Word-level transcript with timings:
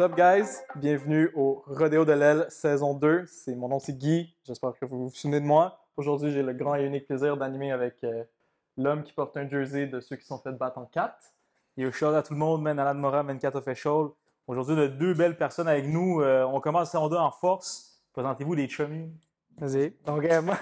What's 0.00 0.12
up, 0.12 0.16
guys? 0.16 0.62
Bienvenue 0.76 1.30
au 1.34 1.62
Rodéo 1.66 2.06
de 2.06 2.12
l'aile 2.12 2.46
saison 2.48 2.94
2. 2.94 3.26
C'est, 3.26 3.54
mon 3.54 3.68
nom, 3.68 3.78
c'est 3.78 3.92
Guy. 3.92 4.34
J'espère 4.46 4.72
que 4.80 4.86
vous 4.86 5.08
vous 5.08 5.14
souvenez 5.14 5.40
de 5.40 5.44
moi. 5.44 5.78
Aujourd'hui, 5.94 6.30
j'ai 6.30 6.42
le 6.42 6.54
grand 6.54 6.74
et 6.76 6.86
unique 6.86 7.06
plaisir 7.06 7.36
d'animer 7.36 7.70
avec 7.70 8.02
euh, 8.04 8.24
l'homme 8.78 9.02
qui 9.02 9.12
porte 9.12 9.36
un 9.36 9.46
jersey 9.46 9.88
de 9.88 10.00
ceux 10.00 10.16
qui 10.16 10.24
sont 10.24 10.38
fait 10.38 10.52
battre 10.52 10.78
en 10.78 10.86
4. 10.86 11.14
Et 11.76 11.84
au 11.84 11.92
show 11.92 12.06
à 12.06 12.22
tout 12.22 12.32
le 12.32 12.38
monde, 12.38 12.62
Man 12.62 12.78
Alan 12.78 12.94
Mora, 12.94 13.22
Man 13.22 13.38
4 13.38 13.56
Official. 13.56 14.06
Aujourd'hui, 14.46 14.74
de 14.74 14.86
deux 14.86 15.12
belles 15.12 15.36
personnes 15.36 15.68
avec 15.68 15.84
nous. 15.86 16.22
Euh, 16.22 16.44
on 16.44 16.60
commence 16.60 16.90
saison 16.90 17.08
2 17.08 17.16
en 17.16 17.30
force. 17.30 18.00
Présentez-vous 18.14 18.54
les 18.54 18.68
chummies. 18.70 19.12
Vas-y. 19.58 19.92
Donc, 20.06 20.24
euh, 20.24 20.40
moi, 20.42 20.56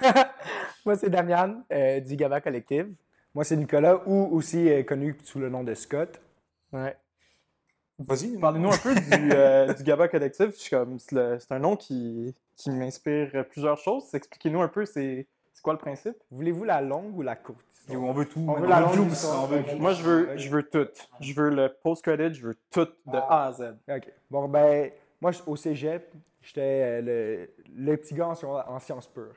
moi, 0.84 0.96
c'est 0.96 1.10
Damian 1.10 1.62
du 2.04 2.16
Gaba 2.16 2.40
Collective. 2.40 2.92
Moi, 3.34 3.44
c'est 3.44 3.56
Nicolas, 3.56 4.02
ou 4.06 4.28
aussi 4.36 4.68
euh, 4.70 4.82
connu 4.82 5.16
sous 5.24 5.38
le 5.38 5.48
nom 5.48 5.62
de 5.64 5.74
Scott. 5.74 6.20
Ouais. 6.72 6.96
Vas-y, 7.98 8.38
parlez-nous 8.38 8.70
un 8.72 8.76
peu 8.78 8.94
du, 8.94 9.32
euh, 9.32 9.72
du 9.74 9.82
Gaba 9.82 10.08
Collectif. 10.08 10.50
Je 10.50 10.60
suis 10.60 10.70
comme, 10.70 10.98
c'est, 10.98 11.50
un 11.50 11.58
nom 11.58 11.76
qui, 11.76 12.34
qui 12.56 12.70
m'inspire 12.70 13.44
plusieurs 13.50 13.76
choses. 13.78 14.14
Expliquez-nous 14.14 14.62
un 14.62 14.68
peu, 14.68 14.84
c'est, 14.86 15.26
c'est 15.52 15.62
quoi 15.62 15.72
le 15.72 15.78
principe? 15.80 16.16
Voulez-vous 16.30 16.64
la 16.64 16.80
longue 16.80 17.16
ou 17.16 17.22
la 17.22 17.34
courte? 17.36 17.64
On 17.90 18.12
veut 18.12 18.26
tout. 18.26 18.44
On 18.46 18.54
veut 18.54 18.68
la 18.68 18.80
longue. 18.80 19.08
On 19.34 19.46
veut- 19.46 19.76
Moi, 19.78 19.94
je 19.94 20.02
veux, 20.02 20.36
je 20.36 20.48
veux 20.50 20.62
tout. 20.62 20.86
Je 21.20 21.32
veux 21.32 21.48
le 21.50 21.68
post-credit, 21.82 22.34
je 22.34 22.46
veux 22.48 22.54
tout 22.70 22.84
de 23.06 23.16
A 23.16 23.46
à 23.46 23.52
Z. 23.52 23.74
OK. 23.88 24.12
Bon, 24.30 24.46
ben, 24.48 24.90
moi, 25.20 25.32
au 25.46 25.56
cégep, 25.56 26.12
j'étais 26.42 26.60
euh, 26.60 27.00
le, 27.02 27.50
le 27.74 27.96
petit 27.96 28.14
gars 28.14 28.28
en, 28.28 28.34
en 28.74 28.78
sciences 28.78 29.06
pures. 29.08 29.34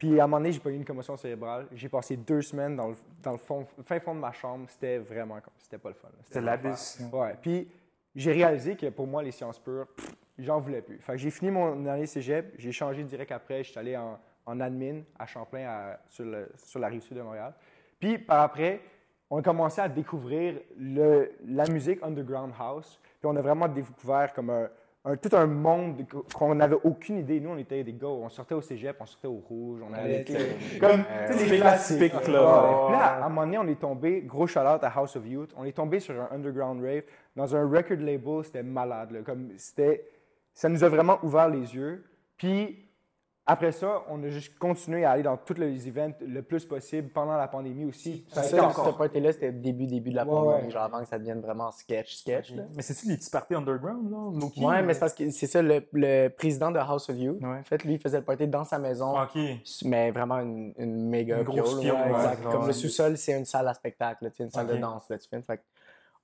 Puis, 0.00 0.18
à 0.18 0.24
un 0.24 0.26
moment 0.26 0.38
donné, 0.38 0.50
j'ai 0.52 0.60
pas 0.60 0.70
eu 0.70 0.74
une 0.76 0.84
commotion 0.84 1.14
cérébrale. 1.16 1.66
J'ai 1.72 1.90
passé 1.90 2.16
deux 2.16 2.40
semaines 2.40 2.74
dans 2.74 2.88
le, 2.88 2.96
dans 3.22 3.32
le 3.32 3.38
fond, 3.38 3.66
fin 3.84 4.00
fond 4.00 4.14
de 4.14 4.20
ma 4.20 4.32
chambre. 4.32 4.64
C'était 4.70 4.96
vraiment 4.98 5.34
comme... 5.42 5.52
C'était 5.58 5.76
pas 5.76 5.90
le 5.90 5.94
fun. 5.94 6.08
C'était 6.24 6.40
l'abysse. 6.40 7.00
Ouais. 7.12 7.36
Puis, 7.40 7.70
j'ai 8.16 8.32
réalisé 8.32 8.76
que 8.76 8.86
pour 8.88 9.06
moi, 9.06 9.22
les 9.22 9.30
sciences 9.30 9.58
pures, 9.58 9.86
j'en 10.38 10.58
voulais 10.58 10.80
plus. 10.80 10.98
Fait 11.00 11.12
que 11.12 11.18
j'ai 11.18 11.30
fini 11.30 11.50
mon 11.50 11.86
année 11.86 12.06
cégep. 12.06 12.54
J'ai 12.56 12.72
changé 12.72 13.04
direct 13.04 13.30
après. 13.30 13.62
Je 13.62 13.70
suis 13.72 13.78
allé 13.78 13.94
en, 13.94 14.18
en 14.46 14.58
admin 14.60 15.02
à 15.18 15.26
Champlain, 15.26 15.66
à- 15.68 16.00
sur, 16.08 16.24
le- 16.24 16.50
sur 16.56 16.80
la 16.80 16.88
rive 16.88 17.02
sud 17.02 17.18
de 17.18 17.22
Montréal. 17.22 17.52
Puis, 17.98 18.16
par 18.16 18.40
après, 18.40 18.80
on 19.28 19.36
a 19.40 19.42
commencé 19.42 19.82
à 19.82 19.88
découvrir 19.90 20.58
le- 20.78 21.30
la 21.46 21.66
musique 21.68 22.02
underground 22.02 22.54
house. 22.58 22.98
Puis, 23.20 23.26
on 23.30 23.36
a 23.36 23.42
vraiment 23.42 23.68
découvert 23.68 24.32
comme 24.32 24.48
un, 24.48 24.70
un- 25.04 25.16
tout 25.16 25.34
un 25.34 25.46
monde 25.46 26.04
qu'on 26.34 26.54
n'avait 26.54 26.76
aucune 26.84 27.18
idée. 27.18 27.40
Nous, 27.40 27.50
on 27.50 27.56
était 27.58 27.82
des 27.82 27.92
gars, 27.94 28.06
on 28.08 28.28
sortait 28.28 28.54
au 28.54 28.60
cégep, 28.60 28.96
on 29.00 29.06
sortait 29.06 29.28
au 29.28 29.36
rouge, 29.48 29.80
on 29.88 29.92
allait. 29.94 30.24
Comme, 30.80 31.04
tu 31.26 31.32
sais, 31.38 31.44
les 31.46 31.58
classiques. 31.60 32.12
là. 32.12 32.86
Ouais. 32.86 32.92
Là, 32.92 32.98
à 33.22 33.24
un 33.24 33.28
moment 33.28 33.44
donné, 33.46 33.58
on 33.58 33.66
est 33.68 33.80
tombé, 33.80 34.22
gros 34.22 34.46
shout-out 34.46 34.82
à 34.82 34.88
House 34.94 35.16
of 35.16 35.26
Youth, 35.26 35.52
on 35.56 35.64
est 35.64 35.72
tombé 35.72 36.00
sur 36.00 36.14
un 36.20 36.28
underground 36.34 36.82
rave 36.84 37.02
dans 37.36 37.54
un 37.56 37.66
record 37.68 37.98
label, 37.98 38.44
c'était 38.44 38.62
malade. 38.62 39.10
là. 39.12 39.20
Comme, 39.24 39.48
c'était, 39.56 40.04
ça 40.52 40.68
nous 40.68 40.84
a 40.84 40.88
vraiment 40.88 41.18
ouvert 41.22 41.48
les 41.48 41.74
yeux. 41.74 42.04
Puis, 42.36 42.89
après 43.52 43.72
ça, 43.72 44.02
on 44.08 44.22
a 44.22 44.28
juste 44.28 44.58
continué 44.58 45.04
à 45.04 45.12
aller 45.12 45.22
dans 45.22 45.36
tous 45.36 45.54
les 45.54 45.88
events 45.88 46.12
le 46.20 46.42
plus 46.42 46.64
possible 46.64 47.08
pendant 47.10 47.36
la 47.36 47.48
pandémie 47.48 47.84
aussi. 47.84 48.24
Ça 48.32 48.42
Ça, 48.42 48.70
ce 48.72 48.90
party-là, 48.96 49.32
c'était 49.32 49.48
le 49.50 49.58
début, 49.58 49.86
début 49.86 50.10
de 50.10 50.16
la 50.16 50.24
Ouais, 50.24 50.30
pandémie, 50.30 50.64
ouais. 50.66 50.70
genre 50.70 50.82
avant 50.84 51.00
que 51.00 51.08
ça 51.08 51.18
devienne 51.18 51.40
vraiment 51.40 51.70
sketch, 51.70 52.16
sketch. 52.16 52.52
là. 52.54 52.64
Mais 52.74 52.82
c'est-tu 52.82 53.06
les 53.08 53.16
petits 53.16 53.30
parties 53.30 53.54
underground, 53.54 54.10
là? 54.10 54.38
Low-key? 54.40 54.64
Ouais, 54.64 54.82
mais 54.82 54.94
c'est 54.94 55.00
parce 55.00 55.14
que 55.14 55.30
c'est 55.30 55.46
ça, 55.46 55.62
le, 55.62 55.82
le 55.92 56.28
président 56.28 56.70
de 56.70 56.78
House 56.78 57.08
of 57.10 57.16
You, 57.18 57.38
Ouais. 57.40 57.58
en 57.60 57.64
fait, 57.64 57.84
lui, 57.84 57.94
il 57.94 58.00
faisait 58.00 58.18
le 58.18 58.24
party 58.24 58.46
dans 58.48 58.64
sa 58.64 58.78
maison, 58.78 59.20
OK. 59.20 59.38
mais 59.84 60.10
vraiment 60.10 60.40
une, 60.40 60.72
une 60.78 61.08
méga 61.08 61.38
Une 61.38 61.44
grosse 61.44 61.74
ouais, 61.76 61.86
exact. 61.86 62.44
ouais. 62.46 62.52
Comme 62.52 62.66
le 62.66 62.72
sous-sol, 62.72 63.16
c'est 63.16 63.36
une 63.36 63.44
salle 63.44 63.68
à 63.68 63.74
spectacle, 63.74 64.24
là, 64.24 64.30
une 64.38 64.50
salle 64.50 64.66
Ok. 64.66 64.72
de 64.72 64.78
danse, 64.78 65.08
là, 65.08 65.18
tu 65.18 65.28
fais. 65.28 65.40
Fait 65.42 65.60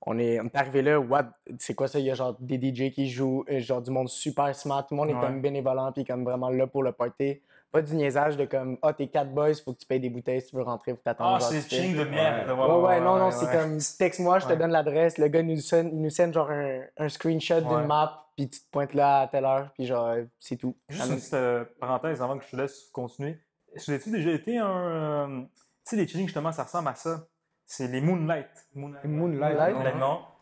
on 0.05 0.17
est, 0.19 0.39
on 0.39 0.45
est 0.45 0.55
arrivé 0.55 0.81
là, 0.81 0.99
what, 0.99 1.25
c'est 1.59 1.73
quoi 1.73 1.87
ça? 1.87 1.99
Il 1.99 2.05
y 2.05 2.11
a 2.11 2.13
genre 2.13 2.35
des 2.39 2.57
DJ 2.57 2.91
qui 2.91 3.09
jouent, 3.09 3.43
euh, 3.49 3.59
genre 3.59 3.81
du 3.81 3.91
monde 3.91 4.09
super 4.09 4.53
smart, 4.55 4.85
tout 4.85 4.93
le 4.93 4.97
monde 4.97 5.09
est 5.09 5.13
Ouais. 5.15 5.19
comme 5.19 5.41
bénévolant, 5.41 5.91
puis 5.91 6.05
comme 6.05 6.23
vraiment 6.23 6.49
là 6.49 6.67
pour 6.67 6.83
le 6.83 6.91
party. 6.91 7.41
Pas 7.69 7.81
du 7.81 7.95
niaisage 7.95 8.37
de 8.37 8.45
comme, 8.45 8.77
ah, 8.81 8.93
t'es 8.93 9.07
quatre 9.07 9.31
boys, 9.33 9.53
faut 9.55 9.73
que 9.73 9.79
tu 9.79 9.85
payes 9.85 9.99
des 9.99 10.09
bouteilles 10.09 10.39
si 10.41 10.47
tu 10.51 10.55
veux 10.55 10.61
rentrer, 10.63 10.93
faut 10.93 11.01
t'attendre. 11.03 11.35
Ah, 11.35 11.39
genre, 11.39 11.49
c'est 11.49 11.69
ching 11.69 11.97
de 11.97 12.03
merde. 12.05 12.47
Ouais, 12.49 12.81
ouais, 12.81 13.01
non, 13.01 13.17
non, 13.17 13.31
c'est 13.31 13.51
comme, 13.51 13.77
texte-moi, 13.99 14.39
je 14.39 14.45
te 14.45 14.51
Ouais. 14.53 14.57
donne 14.57 14.71
l'adresse, 14.71 15.17
le 15.17 15.27
gars 15.27 15.43
nous 15.43 15.57
send, 15.59 15.89
nous 15.91 16.09
send 16.09 16.31
genre 16.31 16.49
un, 16.49 16.81
un 16.97 17.09
screenshot 17.09 17.55
Ouais. 17.55 17.61
d'une 17.63 17.85
map, 17.87 18.23
puis 18.37 18.49
tu 18.49 18.61
te 18.61 18.65
pointes 18.71 18.93
là 18.93 19.21
à 19.21 19.27
telle 19.27 19.43
heure, 19.43 19.69
puis 19.73 19.85
genre, 19.85 20.15
c'est 20.39 20.55
tout. 20.55 20.77
Juste 20.87 21.09
une 21.09 21.15
petite 21.17 21.33
euh, 21.33 21.65
parenthèse 21.79 22.21
avant 22.21 22.37
que 22.37 22.45
je 22.45 22.51
te 22.51 22.55
laisse 22.55 22.89
continuer. 22.93 23.37
As-tu 23.75 24.11
déjà 24.11 24.31
été 24.31 24.57
un. 24.57 24.87
euh, 24.87 25.41
tu 25.41 25.49
sais, 25.83 25.95
les 25.97 26.07
chillings, 26.07 26.27
justement, 26.27 26.53
ça 26.53 26.63
ressemble 26.63 26.87
à 26.87 26.95
ça? 26.95 27.25
C'est 27.69 27.87
les 27.87 27.99
Moonlight. 27.99 28.47
Moonlight. 28.73 29.05
Moonlight. 29.05 29.75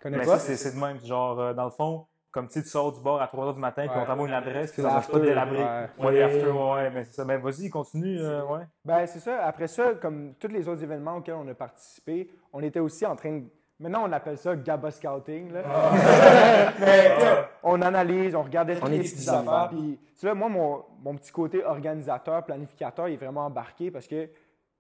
Connais 0.02 0.18
Mais 0.20 0.26
ça, 0.26 0.38
c'est 0.38 0.56
c'est 0.56 0.76
de 0.76 0.80
même. 0.80 1.00
Genre, 1.04 1.40
euh, 1.40 1.54
dans 1.56 1.66
le 1.66 1.72
fond, 1.72 2.06
comme 2.30 2.48
tu 2.48 2.62
sors 2.62 2.92
du 2.92 3.02
bar 3.02 3.20
à 3.20 3.28
3 3.28 3.52
h 3.52 3.54
du 3.56 3.60
matin, 3.60 3.88
puis 3.88 4.00
on 4.00 4.06
t'envoie 4.06 4.28
une 4.28 4.34
adresse, 4.34 4.72
puis 4.72 4.84
ça 4.84 4.90
marche 4.90 5.10
pas 5.10 5.20
délabré. 5.20 5.58
ouais. 5.98 6.22
After, 6.22 6.52
ouais, 6.52 6.90
mais 6.92 7.04
c'est 7.04 7.14
ça. 7.14 7.26
Ben, 7.26 7.42
vas-y, 7.42 7.70
continue, 7.70 8.20
euh, 8.22 8.46
ouais. 8.46 8.62
Ben, 8.86 9.08
c'est 9.08 9.20
ça. 9.20 9.44
Après 9.44 9.68
ça, 9.68 9.96
comme 9.96 10.36
tous 10.40 10.50
les 10.50 10.68
autres 10.68 10.84
événements 10.84 11.16
auxquels 11.18 11.34
on 11.34 11.48
a 11.48 11.56
participé, 11.56 12.30
on 12.54 12.62
était 12.62 12.80
aussi 12.80 13.06
en 13.08 13.16
train 13.16 13.32
de. 13.32 13.44
Maintenant, 13.80 14.04
on 14.08 14.12
appelle 14.12 14.38
ça 14.38 14.56
Gaba 14.56 14.92
Scouting. 14.92 15.52
Là. 15.52 15.62
Mais 16.80 17.20
sais, 17.20 17.46
on 17.64 17.82
analyse, 17.82 18.36
on 18.36 18.44
regardait 18.44 18.76
toutes 18.76 18.88
les 18.90 19.00
petites 19.00 19.28
affaires. 19.28 19.70
Puis, 19.72 20.00
tu 20.14 20.20
sais, 20.20 20.28
là, 20.28 20.36
moi, 20.36 20.48
mon, 20.48 20.84
mon 21.04 21.16
petit 21.16 21.32
côté 21.32 21.64
organisateur, 21.66 22.46
planificateur, 22.46 23.10
il 23.10 23.16
est 23.16 23.18
vraiment 23.18 23.48
embarqué 23.48 23.92
parce 23.92 24.08
que 24.08 24.30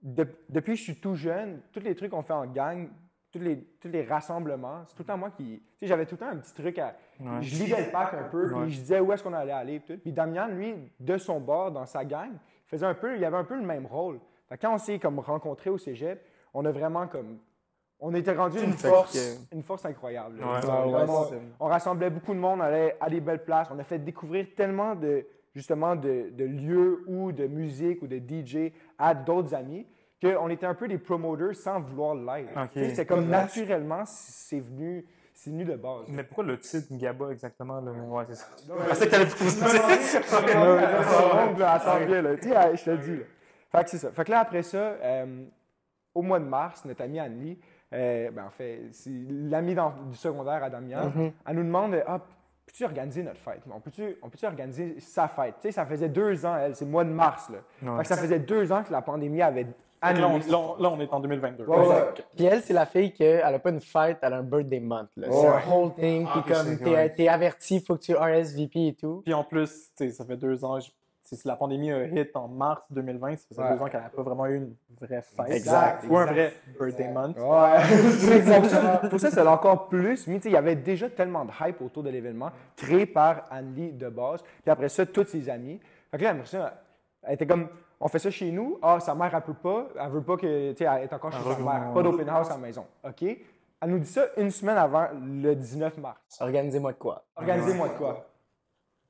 de- 0.01 0.27
depuis 0.49 0.73
que 0.73 0.77
je 0.79 0.83
suis 0.83 0.99
tout 0.99 1.15
jeune, 1.15 1.61
tous 1.71 1.79
les 1.79 1.95
trucs 1.95 2.11
qu'on 2.11 2.21
fait 2.23 2.33
en 2.33 2.45
gang, 2.45 2.89
tous 3.31 3.39
les, 3.39 3.59
tous 3.81 3.89
les 3.89 4.03
rassemblements, 4.03 4.83
c'est 4.87 4.95
tout 4.95 5.03
le 5.03 5.07
temps 5.07 5.17
moi 5.17 5.29
qui. 5.31 5.59
Tu 5.59 5.79
sais, 5.81 5.87
j'avais 5.87 6.05
tout 6.05 6.15
le 6.15 6.19
temps 6.19 6.29
un 6.29 6.37
petit 6.37 6.53
truc 6.53 6.77
à. 6.79 6.95
Ouais. 7.19 7.41
Je 7.41 7.63
lidais 7.63 7.85
le 7.85 7.91
pack 7.91 8.13
un 8.13 8.23
peu, 8.29 8.47
puis 8.61 8.71
je 8.71 8.79
disais 8.79 8.99
où 8.99 9.11
est-ce 9.11 9.23
qu'on 9.23 9.33
allait 9.33 9.51
aller. 9.51 9.79
Puis, 9.79 9.95
tout. 9.95 10.01
puis 10.01 10.11
Damian, 10.13 10.47
lui, 10.47 10.73
de 10.99 11.17
son 11.17 11.39
bord, 11.41 11.71
dans 11.71 11.85
sa 11.85 12.05
gang, 12.05 12.29
il 12.31 12.69
faisait 12.69 12.85
un 12.85 12.93
peu, 12.93 13.15
il 13.17 13.25
avait 13.25 13.37
un 13.37 13.43
peu 13.43 13.55
le 13.55 13.65
même 13.65 13.85
rôle. 13.85 14.19
Fait 14.47 14.57
quand 14.57 14.73
on 14.73 14.77
s'est 14.77 14.99
comme 14.99 15.19
rencontrés 15.19 15.69
au 15.69 15.77
cégep, 15.77 16.21
on 16.53 16.63
a 16.65 16.71
vraiment 16.71 17.07
comme. 17.07 17.39
On 17.99 18.13
était 18.13 18.33
rendu 18.33 18.59
une 18.59 18.73
force, 18.73 19.39
une 19.53 19.63
force 19.63 19.85
incroyable. 19.85 20.39
Ouais, 20.39 20.45
ouais, 20.45 21.39
on 21.59 21.65
rassemblait 21.67 22.09
beaucoup 22.09 22.33
de 22.33 22.39
monde, 22.39 22.59
on 22.59 22.63
allait 22.63 22.95
à 22.99 23.09
des 23.09 23.21
belles 23.21 23.43
places. 23.43 23.69
On 23.71 23.79
a 23.79 23.83
fait 23.85 23.99
découvrir 23.99 24.47
tellement 24.55 24.95
de, 24.95 25.25
justement, 25.53 25.95
de, 25.95 26.29
de 26.31 26.43
lieux 26.43 27.03
ou 27.07 27.31
de 27.31 27.47
musique 27.47 28.01
ou 28.01 28.07
de 28.07 28.17
DJ 28.17 28.73
à 28.97 29.13
d'autres 29.13 29.53
amis 29.53 29.85
qu'on 30.21 30.49
était 30.49 30.65
un 30.65 30.73
peu 30.73 30.87
des 30.87 30.97
promoters 30.97 31.55
sans 31.55 31.79
vouloir 31.79 32.15
l'être. 32.15 32.51
Ok. 32.55 32.69
Tu 32.73 32.79
sais, 32.79 32.89
C'était 32.89 33.05
comme 33.05 33.27
naturellement, 33.27 34.03
c'est 34.05 34.59
venu, 34.59 35.05
c'est 35.33 35.49
venu 35.51 35.65
de 35.65 35.75
base. 35.75 36.05
Mais 36.07 36.23
pourquoi 36.23 36.45
le 36.45 36.57
titre 36.57 36.87
Gaba 36.91 37.29
exactement? 37.31 37.81
Là? 37.81 37.91
Ouais, 37.91 38.23
c'est 38.29 38.35
ça. 38.35 38.47
Non, 38.69 38.75
Je 38.83 38.89
pensais 38.89 39.05
que 39.05 39.11
t'allais 39.11 39.25
là, 42.51 42.75
je 42.75 42.83
te 42.83 42.89
le 42.91 42.97
dis. 42.97 43.17
Là. 43.17 43.23
Fait 43.71 43.83
que 43.83 43.89
c'est 43.89 43.97
ça. 43.97 44.11
Fait 44.11 44.23
que 44.23 44.31
là, 44.31 44.39
après 44.39 44.63
ça, 44.63 44.77
euh, 44.77 45.45
au 46.13 46.21
mois 46.21 46.39
de 46.39 46.45
mars, 46.45 46.85
notre 46.85 47.03
amie 47.03 47.19
Annie, 47.19 47.59
euh, 47.93 48.31
ben, 48.31 48.45
en 48.45 48.49
fait, 48.49 48.83
c'est 48.91 49.11
dans- 49.75 49.93
du 50.09 50.15
secondaire 50.15 50.63
à 50.63 50.69
Damian, 50.69 51.11
elle 51.45 51.55
nous 51.55 51.63
demande 51.63 52.01
Ah, 52.07 52.19
peux-tu 52.65 52.83
organiser 52.85 53.23
notre 53.23 53.39
fête? 53.39 53.61
On 53.73 53.79
peut-tu 53.79 54.17
on 54.21 54.29
peut 54.29 54.37
organiser 54.45 54.99
sa 54.99 55.27
fête? 55.27 55.55
Tu 55.61 55.67
sais, 55.67 55.71
ça 55.71 55.85
faisait 55.85 56.09
deux 56.09 56.45
ans, 56.45 56.55
elle, 56.57 56.75
c'est 56.75 56.85
le 56.85 56.91
mois 56.91 57.03
de 57.03 57.09
mars. 57.09 57.49
Là. 57.49 57.57
Ouais. 57.91 57.97
Fait 57.97 58.03
que 58.03 58.07
ça 58.09 58.17
faisait 58.17 58.39
deux 58.39 58.71
ans 58.71 58.83
que 58.83 58.91
la 58.91 59.01
pandémie 59.01 59.41
avait 59.41 59.67
annulé. 60.01 60.21
là, 60.49 60.57
on- 60.59 60.81
là, 60.81 60.89
on 60.89 60.99
est 60.99 61.11
en 61.13 61.19
2022. 61.19 61.65
Ouais, 61.65 61.77
ouais. 61.87 62.03
Puis 62.35 62.45
elle, 62.45 62.61
c'est 62.61 62.73
la 62.73 62.85
fille 62.85 63.11
qu'elle 63.13 63.41
a 63.43 63.57
pas 63.59 63.69
une 63.71 63.81
fête, 63.81 64.19
elle 64.21 64.33
a 64.33 64.37
un 64.37 64.43
birthday 64.43 64.79
month. 64.79 65.09
là. 65.17 65.27
C'est 65.31 65.47
un 65.47 65.61
whole 65.71 65.93
thing, 65.95 66.25
puis 66.27 66.33
Ah, 66.35 66.43
comme 66.47 66.77
c'est- 66.77 67.09
t'es 67.15 67.27
averti, 67.27 67.79
faut 67.79 67.95
que 67.95 68.01
tu 68.01 68.15
RSVP 68.15 68.87
et 68.87 68.93
tout. 68.93 69.21
Puis 69.23 69.33
en 69.33 69.43
plus, 69.43 69.69
tu 69.97 70.05
sais, 70.05 70.11
ça 70.11 70.25
fait 70.25 70.37
deux 70.37 70.63
ans, 70.65 70.77
si 71.25 71.47
la 71.47 71.55
pandémie 71.55 71.91
a 71.91 72.05
hit 72.05 72.35
en 72.35 72.47
mars 72.47 72.83
2020, 72.91 73.35
ça 73.37 73.45
faisait 73.49 73.61
Ouais. 73.61 73.73
deux 73.75 73.81
ans 73.81 73.85
qu'elle 73.87 74.01
n'a 74.01 74.09
pas 74.09 74.21
vraiment 74.21 74.45
eu 74.47 74.55
une 74.57 74.75
vraie 75.01 75.21
fête. 75.21 75.49
Exact, 75.51 76.05
Ou 76.09 76.17
un 76.17 76.25
vrai 76.25 76.53
birthday 76.79 77.07
month. 77.11 77.37
Ouais, 77.37 77.41
pour 78.61 78.69
ça, 78.69 78.97
pour 79.09 79.19
ça, 79.19 79.31
c'est 79.31 79.41
encore 79.47 79.87
plus. 79.87 80.27
Mais 80.27 80.35
tu 80.35 80.43
sais, 80.43 80.49
il 80.49 80.53
y 80.53 80.57
avait 80.57 80.75
déjà 80.75 81.09
tellement 81.09 81.45
de 81.45 81.51
hype 81.61 81.81
autour 81.81 82.03
de 82.03 82.09
l'événement, 82.09 82.51
créé 82.75 83.05
par 83.05 83.47
Anne-Lee 83.49 83.93
de 83.93 84.09
base. 84.09 84.41
Puis 84.61 84.69
après 84.71 84.89
ça, 84.89 85.05
tous 85.05 85.25
ses 85.25 85.49
amis. 85.49 85.79
Fait 86.11 86.17
que 86.17 86.23
là, 86.23 86.35
elle 87.23 87.33
était 87.33 87.47
comme, 87.47 87.67
on 87.99 88.07
fait 88.07 88.19
ça 88.19 88.29
chez 88.29 88.51
nous. 88.51 88.77
Ah, 88.81 88.99
sa 88.99 89.15
mère, 89.15 89.33
elle 89.33 89.41
peut 89.41 89.53
pas. 89.53 89.87
Elle 89.99 90.11
veut 90.11 90.21
pas 90.21 90.37
que, 90.37 90.71
tu 90.71 90.77
sais, 90.77 90.83
elle 90.85 91.03
est 91.03 91.13
encore 91.13 91.31
chez 91.31 91.41
sa 91.41 91.57
mère. 91.59 91.91
Pas 91.93 92.03
d'open 92.03 92.29
house 92.29 92.47
à 92.49 92.53
la 92.53 92.57
maison. 92.59 92.85
OK? 93.03 93.23
Elle 93.23 93.89
nous 93.89 93.99
dit 93.99 94.07
ça 94.07 94.25
une 94.37 94.51
semaine 94.51 94.77
avant 94.77 95.07
le 95.13 95.53
19 95.55 95.97
mars. 95.97 96.17
Organisez-moi 96.39 96.93
de 96.93 96.97
quoi? 96.97 97.23
Organisez-moi 97.35 97.89
de 97.89 97.93
quoi? 97.93 98.25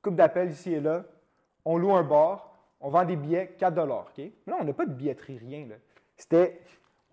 Coupe 0.02 0.16
d'appel 0.16 0.50
ici 0.50 0.74
et 0.74 0.80
là. 0.80 1.02
On 1.66 1.76
loue 1.76 1.92
un 1.92 2.02
bar. 2.02 2.50
On 2.80 2.88
vend 2.88 3.04
des 3.04 3.16
billets 3.16 3.54
4 3.58 3.78
OK? 3.78 4.24
Là, 4.46 4.56
on 4.60 4.64
n'a 4.64 4.72
pas 4.72 4.86
de 4.86 4.92
billetterie, 4.92 5.38
rien. 5.38 5.66
Là. 5.68 5.74
C'était 6.16 6.62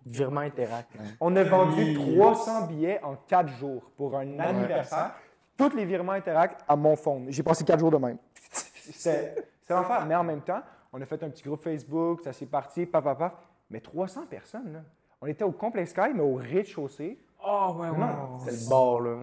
Virement 0.06 0.40
Interact. 0.40 0.94
man. 0.94 1.06
on 1.20 1.34
a 1.36 1.42
vendu 1.44 1.94
300 1.94 2.66
billets 2.66 3.02
en 3.02 3.16
4 3.16 3.48
jours 3.54 3.90
pour 3.96 4.16
un 4.16 4.38
anniversaire. 4.38 5.14
Tous 5.56 5.74
les 5.74 5.84
virements 5.84 6.12
Interact 6.12 6.62
à 6.68 6.76
mon 6.76 6.96
fond. 6.96 7.26
J'ai 7.28 7.42
passé 7.42 7.64
4 7.64 7.78
jours 7.78 7.90
de 7.90 7.96
même. 7.96 8.18
C'est 8.44 9.34
c'est 9.62 9.74
l'enfer. 9.74 10.04
Mais 10.06 10.14
en 10.14 10.24
même 10.24 10.42
temps, 10.42 10.62
on 10.92 11.00
a 11.00 11.06
fait 11.06 11.22
un 11.22 11.30
petit 11.30 11.42
groupe 11.42 11.62
Facebook, 11.62 12.20
ça 12.22 12.32
s'est 12.32 12.46
parti, 12.46 12.86
paf, 12.86 13.02
paf, 13.02 13.18
paf. 13.18 13.32
Mais 13.70 13.80
300 13.80 14.26
personnes, 14.26 14.72
là. 14.72 14.80
On 15.20 15.26
était 15.26 15.44
au 15.44 15.52
Complex 15.52 15.90
Sky, 15.90 16.12
mais 16.14 16.20
au 16.20 16.34
rez-de-chaussée. 16.34 17.18
Oh, 17.46 17.74
ouais, 17.78 17.88
ouais. 17.90 17.96
C'était 18.38 18.64
le 18.64 18.68
bord, 18.70 19.00
là. 19.02 19.16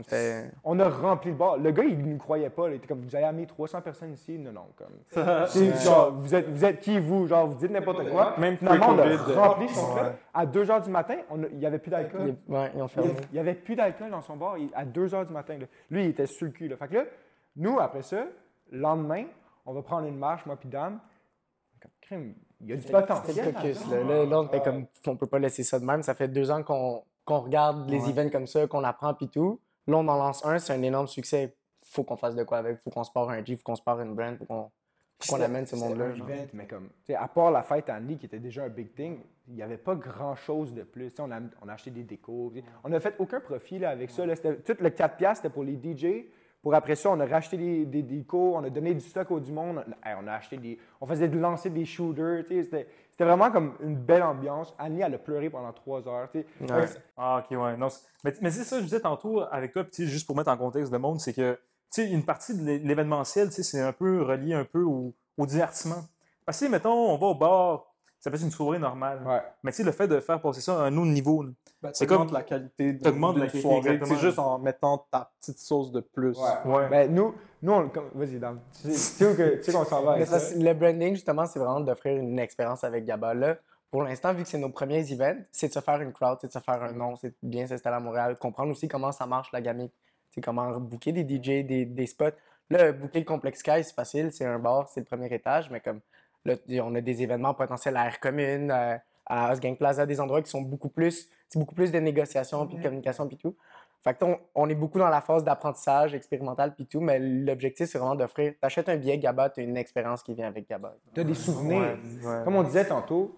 On 0.63 0.79
a 0.79 0.89
rempli 0.89 1.31
le 1.31 1.35
bar. 1.38 1.57
Le 1.57 1.71
gars, 1.71 1.83
il 1.83 1.97
ne 1.97 2.12
nous 2.12 2.18
croyait 2.18 2.50
pas. 2.51 2.68
là. 2.68 2.73
Il 2.73 2.77
était 2.77 2.88
comme, 2.88 3.01
vous 3.01 3.15
avez 3.15 3.25
amené 3.25 3.47
300 3.47 3.81
personnes 3.81 4.13
ici? 4.13 4.38
Non, 4.38 4.51
non. 4.51 4.65
Comme, 4.77 4.88
C'est 5.47 5.75
genre, 5.83 6.12
vous 6.13 6.35
êtes, 6.35 6.47
vous 6.50 6.63
êtes 6.63 6.79
qui, 6.81 7.00
vous? 7.00 7.25
Genre, 7.27 7.47
vous 7.47 7.56
dites 7.56 7.71
n'importe 7.71 8.07
quoi. 8.09 8.35
Même 8.38 8.57
Finalement, 8.57 8.89
on 8.89 9.00
a 9.00 9.18
rempli 9.47 9.69
son 9.69 9.94
ouais. 9.94 10.00
club. 10.01 10.13
À 10.33 10.45
2 10.45 10.63
h 10.65 10.83
du 10.83 10.89
matin, 10.91 11.15
on 11.29 11.44
a- 11.44 11.47
il 11.47 11.57
n'y 11.57 11.65
avait 11.65 11.79
plus 11.79 11.89
d'alcool. 11.91 12.35
ils- 12.47 12.53
Ouais, 12.53 12.71
ils 12.75 12.81
ont 12.81 12.88
Il 12.95 13.33
n'y 13.33 13.39
avait 13.39 13.56
plus 13.56 13.75
d'alcool 13.75 14.12
dans 14.12 14.21
son 14.21 14.35
bar 14.38 14.57
il- 14.57 14.69
à 14.75 14.85
2 14.85 15.07
h 15.07 15.25
du 15.25 15.33
matin. 15.33 15.57
là. 15.57 15.65
Lui, 15.89 16.03
il 16.03 16.09
était 16.09 16.27
sur 16.27 16.45
le 16.45 16.51
cul. 16.51 16.68
Là. 16.68 16.77
Fait 16.77 16.88
que 16.88 16.94
là, 16.95 17.03
nous, 17.56 17.79
après 17.79 18.03
ça, 18.03 18.25
le 18.71 18.79
lendemain, 18.79 19.25
on 19.65 19.73
va 19.73 19.81
prendre 19.81 20.07
une 20.07 20.18
marche, 20.18 20.45
moi 20.45 20.56
puis 20.57 20.69
Dame. 20.69 21.00
Comme, 21.81 21.91
crime, 22.01 22.33
Il 22.62 22.69
y 22.69 22.73
a 22.73 22.75
du 22.75 22.85
le 22.85 22.91
potentiel. 22.91 23.53
caucus, 23.53 23.89
là. 23.89 24.03
Là, 24.03 24.25
là, 24.25 24.39
on 24.41 24.45
était 24.45 24.62
comme, 24.62 24.85
on 25.07 25.15
peut 25.15 25.25
pas 25.27 25.39
laisser 25.39 25.63
ça 25.63 25.79
de 25.79 25.85
même. 25.85 26.03
Ça 26.03 26.13
fait 26.13 26.27
deux 26.27 26.51
ans 26.51 26.62
qu'on 26.62 27.03
qu'on 27.31 27.39
regarde 27.42 27.89
les 27.89 28.00
Ouais. 28.01 28.10
events 28.10 28.30
comme 28.30 28.48
ça, 28.48 28.68
qu'on 28.68 28.83
apprend 28.83 29.13
puis 29.13 29.28
tout. 29.30 29.60
Là, 29.88 29.98
on 29.98 30.07
en 30.07 30.18
lance 30.18 30.45
un, 30.45 30.60
c'est 30.60 30.74
un 30.74 30.81
énorme 30.81 31.07
succès. 31.07 31.56
Faut 31.83 32.04
qu'on 32.04 32.18
fasse 32.18 32.36
de 32.36 32.44
quoi 32.44 32.57
avec. 32.60 32.80
Faut 32.83 32.89
qu'on 32.89 33.04
se 33.04 33.12
part 33.12 33.30
un 33.30 33.44
G, 33.44 33.56
faut 33.56 33.63
qu'on 33.63 33.75
se 33.75 33.81
part 33.81 34.00
une 34.01 34.13
brand, 34.13 34.38
faut 34.38 34.45
qu'on 34.45 35.42
amène 35.42 35.66
ce 35.66 35.75
monde-là. 35.75 36.10
mais 36.54 36.68
comme, 36.68 36.89
à 37.16 37.28
part 37.28 37.51
la 37.51 37.63
fête 37.63 37.89
à 37.89 37.95
Annie, 37.95 38.18
qui 38.18 38.25
était 38.25 38.39
déjà 38.39 38.63
un 38.63 38.69
big 38.69 38.94
thing, 38.94 39.19
il 39.48 39.56
n'y 39.56 39.63
avait 39.63 39.78
pas 39.78 39.95
grand-chose 39.95 40.74
de 40.74 40.83
plus. 40.83 41.13
On 41.19 41.31
a, 41.31 41.39
on 41.62 41.68
a 41.68 41.74
acheté 41.74 41.92
des 41.92 42.04
décos. 42.04 42.54
On 42.83 42.89
n'a 42.89 43.00
fait 43.00 43.16
aucun 43.19 43.39
profit 43.39 43.80
là, 43.80 43.89
avec 43.89 44.10
ça. 44.12 44.25
là. 44.25 44.36
Tout 44.38 44.75
le 44.80 44.89
4 44.89 45.18
piastres, 45.18 45.44
c'était 45.44 45.54
pour 45.54 45.63
les 45.63 45.75
DJ. 45.75 46.25
Pour 46.61 46.75
après 46.75 46.95
ça, 46.95 47.09
on 47.09 47.19
a 47.19 47.25
racheté 47.25 47.57
des, 47.57 47.85
des 47.85 48.03
décos, 48.03 48.55
on 48.55 48.63
a 48.63 48.69
donné 48.69 48.93
du 48.93 48.99
stock 49.01 49.31
au 49.31 49.39
du 49.39 49.51
monde. 49.51 49.83
On, 50.05 50.27
a 50.27 50.33
acheté 50.33 50.57
des... 50.57 50.77
On 50.99 51.07
faisait 51.07 51.27
de 51.27 51.37
lancer 51.39 51.69
des 51.71 51.85
shooters. 51.85 52.43
tu 52.45 52.49
sais. 52.55 52.63
C'était 52.63 52.87
c'était 53.09 53.23
vraiment 53.25 53.51
comme 53.51 53.73
une 53.81 53.95
belle 53.95 54.23
ambiance. 54.23 54.73
Annie, 54.77 55.01
elle 55.01 55.13
a 55.15 55.17
pleuré 55.17 55.49
pendant 55.49 55.73
trois 55.73 56.07
heures. 56.07 56.29
tu 56.31 56.41
sais. 56.41 56.73
Ouais. 56.73 56.87
Fait 56.87 56.95
que 56.95 56.99
Ah, 57.17 57.43
ok, 57.43 57.57
ouais. 57.59 57.77
Non, 57.77 57.89
c'est- 57.89 58.05
mais 58.23 58.33
mais 58.41 58.51
c'est 58.51 58.63
ça, 58.63 58.77
je 58.77 58.83
disais 58.83 58.99
tantôt 58.99 59.41
avec 59.51 59.71
toi, 59.73 59.83
puis 59.83 59.91
tu 59.91 60.03
sais, 60.05 60.09
juste 60.11 60.25
pour 60.27 60.35
mettre 60.35 60.49
en 60.51 60.57
contexte 60.57 60.91
le 60.91 60.99
monde, 60.99 61.19
c'est 61.19 61.33
que 61.33 61.53
tu 61.93 62.03
sais, 62.03 62.09
une 62.09 62.23
partie 62.23 62.55
de 62.57 62.63
l'é- 62.63 62.79
l'événementiel, 62.79 63.47
tu 63.49 63.55
sais, 63.55 63.63
c'est 63.63 63.81
un 63.81 63.91
peu 63.93 64.21
relié 64.21 64.53
un 64.53 64.63
peu 64.63 64.81
au, 64.83 65.13
au 65.37 65.45
divertissement. 65.45 66.03
Parce 66.45 66.59
que, 66.59 66.65
mettons, 66.67 66.93
on 66.93 67.17
va 67.17 67.27
au 67.27 67.35
bar, 67.35 67.90
ça 68.21 68.29
peut 68.29 68.38
être 68.38 68.44
une 68.44 68.51
soirée 68.51 68.79
normale. 68.79 69.21
Ouais. 69.25 69.41
Mais 69.63 69.71
tu 69.71 69.77
sais, 69.77 69.83
le 69.83 69.91
fait 69.91 70.07
de 70.07 70.19
faire 70.21 70.39
passer 70.39 70.62
ça 70.62 70.79
à 70.79 70.85
un 70.85 70.95
autre 70.97 71.12
niveau, 71.12 71.44
Ben, 71.81 71.89
c'est 71.94 72.06
comme. 72.07 72.31
la 72.31 72.44
qualité 72.44 72.94
de, 72.94 73.03
la 73.03 73.12
qualité, 73.12 73.62
soirée. 73.62 74.00
C'est 74.06 74.15
juste 74.18 74.39
en 74.39 74.59
mettant 74.59 75.06
ta 75.12 75.29
petite 75.39 75.57
sauce 75.59 75.91
de 75.91 76.00
plus. 76.00 76.38
Ouais. 76.38 76.71
Ouais. 76.71 76.89
Ben, 76.89 77.13
nous, 77.13 77.33
nous 77.62 77.71
on, 77.73 77.89
comme- 77.89 78.12
vas-y, 78.13 78.39
Dame. 78.39 78.62
Tu 78.81 78.91
sais, 78.94 79.25
où 79.25 79.35
que- 79.35 79.57
tu 79.57 79.63
sais 79.63 79.73
qu'on 79.73 79.83
s'en 79.85 80.03
va 80.03 80.12
Mais 80.12 80.18
avec 80.18 80.27
ça, 80.27 80.39
ça? 80.39 80.45
c'est- 80.53 80.59
le 80.63 80.73
branding, 80.73 81.15
justement, 81.15 81.45
c'est 81.47 81.59
vraiment 81.59 81.81
d'offrir 81.81 82.15
une 82.15 82.38
expérience 82.39 82.83
avec 82.83 83.03
Gaba. 83.06 83.33
Là, 83.33 83.57
pour 83.89 84.03
l'instant, 84.03 84.33
vu 84.33 84.44
que 84.44 84.50
c'est 84.50 84.57
nos 84.59 84.69
premiers 84.69 85.12
events, 85.12 85.41
c'est 85.51 85.68
de 85.68 85.73
se 85.73 85.79
faire 85.81 86.00
une 86.00 86.13
crowd, 86.13 86.38
c'est 86.39 86.47
de 86.47 86.53
se 86.53 86.59
faire 86.59 86.81
un 86.81 86.94
nom, 86.94 87.15
c'est 87.15 87.29
de 87.29 87.35
bien 87.44 87.65
s'installer 87.68 87.97
à 87.97 88.00
Montréal, 88.00 88.35
de 88.35 88.39
comprendre 88.39 88.71
aussi 88.71 88.88
comment 88.88 89.12
ça 89.12 89.25
marche 89.25 89.51
la 89.51 89.62
gamique. 89.62 89.94
C'est 90.29 90.39
comment 90.41 90.69
booker 90.79 91.12
des 91.12 91.23
DJ, 91.27 91.65
des, 91.65 91.85
des 91.85 92.06
spots. 92.07 92.25
Là, 92.69 92.94
booker 92.94 93.19
le 93.19 93.25
Complex 93.25 93.59
Sky, 93.59 93.83
c'est 93.83 93.94
facile, 93.94 94.31
c'est 94.31 94.45
un 94.45 94.59
bar, 94.59 94.88
c'est 94.88 95.01
le 95.01 95.06
premier 95.06 95.27
étage, 95.33 95.69
mais 95.71 95.81
comme 95.81 96.00
là, 96.45 96.55
on 96.83 96.95
a 96.95 97.01
des 97.01 97.21
événements 97.23 97.53
potentiels 97.53 97.97
à 97.97 98.05
Air 98.05 98.19
Commune, 98.19 98.71
à, 98.71 99.01
à 99.25 99.51
Osgang 99.51 99.77
Plaza, 99.77 100.05
des 100.05 100.19
endroits 100.19 100.41
qui 100.41 100.49
sont 100.49 100.61
beaucoup 100.61 100.89
plus, 100.89 101.29
c'est 101.47 101.59
beaucoup 101.59 101.75
plus 101.75 101.91
de 101.91 101.99
négociations, 101.99 102.67
puis 102.67 102.77
de 102.77 102.83
communication, 102.83 103.27
puis 103.27 103.38
tout. 103.38 103.55
Fait 104.03 104.15
que 104.15 104.25
on, 104.25 104.39
on 104.55 104.67
est 104.67 104.75
beaucoup 104.75 104.97
dans 104.97 105.09
la 105.09 105.21
phase 105.21 105.43
d'apprentissage 105.43 106.15
expérimental, 106.15 106.73
puis 106.73 106.88
tout, 106.88 107.01
mais 107.01 107.19
l'objectif, 107.19 107.88
c'est 107.88 107.99
vraiment 107.99 108.15
d'offrir, 108.15 108.53
t'achètes 108.59 108.89
un 108.89 108.97
billet 108.97 109.19
Gaba, 109.19 109.49
t'as 109.49 109.61
une 109.61 109.77
expérience 109.77 110.23
qui 110.23 110.33
vient 110.33 110.47
avec 110.47 110.67
Gaba. 110.67 110.95
Tu 111.13 111.21
as 111.21 111.23
des 111.23 111.35
souvenirs. 111.35 111.97
Ouais, 112.23 112.27
ouais. 112.27 112.44
Comme 112.44 112.55
on 112.55 112.63
disait 112.63 112.85
tantôt, 112.85 113.37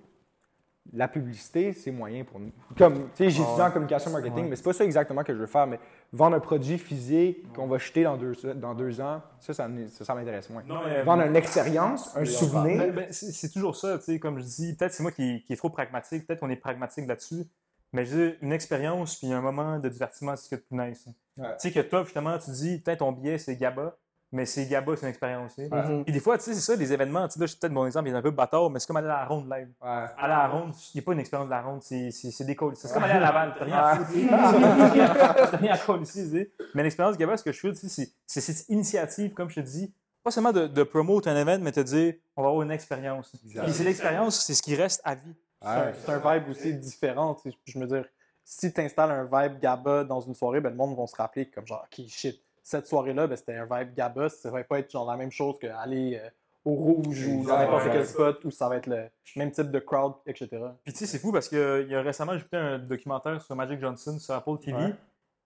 la 0.91 1.07
publicité, 1.07 1.73
c'est 1.73 1.91
moyen 1.91 2.23
pour 2.23 2.39
nous. 2.39 2.51
Comme, 2.77 3.09
tu 3.09 3.09
sais, 3.15 3.29
j'ai 3.29 3.41
étudié 3.41 3.61
en 3.61 3.71
communication 3.71 4.11
marketing, 4.11 4.47
mais 4.49 4.55
c'est 4.55 4.63
pas 4.63 4.73
ça 4.73 4.83
exactement 4.85 5.23
que 5.23 5.33
je 5.33 5.39
veux 5.39 5.47
faire. 5.47 5.67
Mais 5.67 5.79
vendre 6.13 6.35
un 6.35 6.39
produit 6.39 6.77
physique 6.77 7.51
qu'on 7.53 7.67
va 7.67 7.77
jeter 7.79 8.03
dans 8.03 8.15
deux, 8.17 8.33
dans 8.55 8.73
deux 8.75 9.01
ans, 9.01 9.21
ça, 9.39 9.53
ça, 9.53 9.65
m- 9.65 9.87
ça, 9.89 10.05
ça 10.05 10.13
m'intéresse 10.15 10.49
moins. 10.49 10.63
Non, 10.67 10.81
mais- 10.85 11.01
Vendre 11.03 11.23
une 11.23 11.35
expérience, 11.35 12.15
un 12.15 12.23
souvenir. 12.25 12.77
Ben, 12.77 12.91
ben, 12.93 13.07
c'est 13.11 13.49
toujours 13.51 13.75
ça, 13.75 13.97
tu 13.97 14.05
sais, 14.05 14.19
comme 14.19 14.37
je 14.39 14.43
dis. 14.43 14.75
Peut-être 14.75 14.93
c'est 14.93 15.03
moi 15.03 15.11
qui, 15.11 15.43
qui 15.43 15.53
est 15.53 15.57
trop 15.57 15.69
pragmatique, 15.71 16.25
peut-être 16.27 16.39
qu'on 16.39 16.49
est 16.49 16.55
pragmatique 16.55 17.07
là-dessus. 17.07 17.43
Mais 17.93 18.05
je 18.05 18.15
dis, 18.15 18.35
une 18.41 18.51
expérience 18.53 19.17
puis 19.17 19.31
un 19.33 19.41
moment 19.41 19.77
de 19.79 19.89
divertissement, 19.89 20.35
c'est 20.35 20.49
ce 20.49 20.55
le 20.55 20.61
plus 20.61 20.77
nice. 20.77 21.05
Ouais. 21.37 21.47
Tu 21.59 21.69
sais, 21.69 21.71
que 21.71 21.79
toi, 21.81 22.03
justement, 22.03 22.37
tu 22.39 22.51
dis, 22.51 22.79
peut-être 22.79 22.99
ton 22.99 23.11
billet, 23.11 23.37
c'est 23.37 23.55
GABA, 23.55 23.95
mais 24.33 24.45
c'est 24.45 24.65
GABA, 24.65 24.95
c'est 24.97 25.03
une 25.03 25.09
expérience. 25.09 25.57
Mhm. 25.57 26.03
Puis 26.03 26.11
des 26.13 26.19
fois, 26.19 26.37
tu 26.37 26.43
sais, 26.43 26.53
c'est 26.53 26.59
ça, 26.59 26.75
les 26.75 26.91
événements, 26.91 27.27
tu 27.27 27.35
sais, 27.35 27.39
là, 27.39 27.45
je- 27.45 27.55
peut-être 27.55 27.71
mon 27.71 27.85
exemple, 27.85 28.09
il 28.09 28.13
est 28.13 28.17
un 28.17 28.21
peu 28.21 28.31
bâtard, 28.31 28.69
mais 28.69 28.79
c'est 28.79 28.87
comme 28.87 28.97
aller 28.97 29.07
à 29.07 29.19
la 29.19 29.25
ronde 29.25 29.45
live. 29.49 29.69
Ouais. 29.81 29.87
Aller 29.87 30.11
à 30.17 30.27
la 30.27 30.47
ronde, 30.49 30.73
il 30.93 30.97
n'y 30.97 31.01
a 31.01 31.05
pas 31.05 31.13
une 31.13 31.19
expérience 31.19 31.47
de 31.47 31.53
la 31.53 31.61
ronde, 31.61 31.81
c'est 31.83 32.11
c'est- 32.11 32.31
c'est 32.31 32.43
des 32.43 32.55
calls. 32.55 32.75
C'est 32.75 32.91
comme 32.91 33.03
aller 33.03 33.13
à 33.13 33.19
Laval, 33.21 33.53
t'as 33.57 33.65
rien 33.65 33.77
à 33.77 33.95
foutre. 33.97 34.29
T'as 34.29 35.57
rien 35.57 35.73
à 35.73 35.77
coller 35.77 36.03
ici, 36.03 36.23
tu 36.29 36.31
sais. 36.37 36.51
Mais 36.73 36.83
l'expérience 36.83 37.17
GABA, 37.17 37.37
ce 37.37 37.43
que 37.43 37.51
je 37.51 37.59
fais, 37.59 37.71
tu 37.71 37.77
sais, 37.77 37.87
c'est- 37.89 38.13
c'est 38.25 38.41
cette 38.41 38.69
initiative, 38.69 39.33
comme 39.33 39.49
je 39.49 39.55
te 39.55 39.59
dis, 39.61 39.93
pas 40.23 40.31
seulement 40.31 40.51
de, 40.53 40.67
de 40.67 40.83
promouvoir 40.83 41.21
un 41.27 41.39
événement, 41.39 41.65
mais 41.65 41.71
te 41.71 41.81
dire, 41.81 42.13
on 42.35 42.43
va 42.43 42.47
avoir 42.49 42.63
une 42.63 42.71
expérience. 42.71 43.31
Puis 43.41 43.73
c'est 43.73 43.83
l'expérience, 43.83 44.39
c'est 44.45 44.53
ce 44.53 44.61
qui 44.61 44.75
reste 44.75 45.01
à 45.03 45.15
vie. 45.15 45.35
C'est 45.61 45.67
un- 45.67 45.93
C'est 45.93 46.11
un, 46.11 46.17
vibe 46.39 46.49
aussi 46.49 46.73
différent. 46.73 47.35
tu 47.35 47.49
sais. 47.51 47.57
Je 47.65 47.79
me 47.79 47.85
dire, 47.87 48.05
si 48.43 48.73
tu 48.73 48.81
installes 48.81 49.11
un 49.11 49.23
vibe 49.23 49.59
GABA 49.61 50.03
dans 50.03 50.19
une 50.19 50.33
soirée, 50.33 50.59
ben, 50.59 50.69
le 50.71 50.75
monde 50.75 50.97
va 50.97 51.07
se 51.07 51.15
rappeler 51.15 51.49
comme 51.49 51.65
genre, 51.65 51.85
OK, 51.85 52.05
shit, 52.07 52.41
cette 52.63 52.87
soirée-là, 52.87 53.27
ben, 53.27 53.35
c'était 53.35 53.55
un 53.55 53.65
vibe 53.69 53.93
GABA. 53.93 54.29
Ça 54.29 54.49
va 54.49 54.63
pas 54.63 54.79
être 54.79 54.89
genre 54.91 55.09
la 55.09 55.17
même 55.17 55.31
chose 55.31 55.57
qu'aller 55.59 56.19
euh, 56.23 56.29
au 56.65 56.73
rouge 56.73 57.27
ou 57.27 57.43
dans 57.45 57.57
n'importe 57.59 57.89
quel 57.91 58.05
spot 58.05 58.45
où 58.45 58.51
ça 58.51 58.69
va 58.69 58.77
être 58.77 58.87
le 58.87 59.09
même 59.35 59.51
type 59.51 59.69
de 59.69 59.79
crowd, 59.79 60.13
etc. 60.25 60.47
Puis 60.85 60.93
tu 60.93 60.99
sais, 60.99 61.05
c'est 61.05 61.19
fou 61.19 61.31
parce 61.31 61.49
que 61.49 61.83
il 61.85 61.91
y 61.91 61.95
a 61.95 62.01
récemment, 62.01 62.33
j'ai 62.33 62.39
écouté 62.39 62.57
un 62.57 62.79
documentaire 62.79 63.41
sur 63.41 63.55
Magic 63.55 63.79
Johnson 63.81 64.17
sur 64.17 64.33
Apple 64.33 64.57
TV. 64.59 64.77
Ouais. 64.77 64.93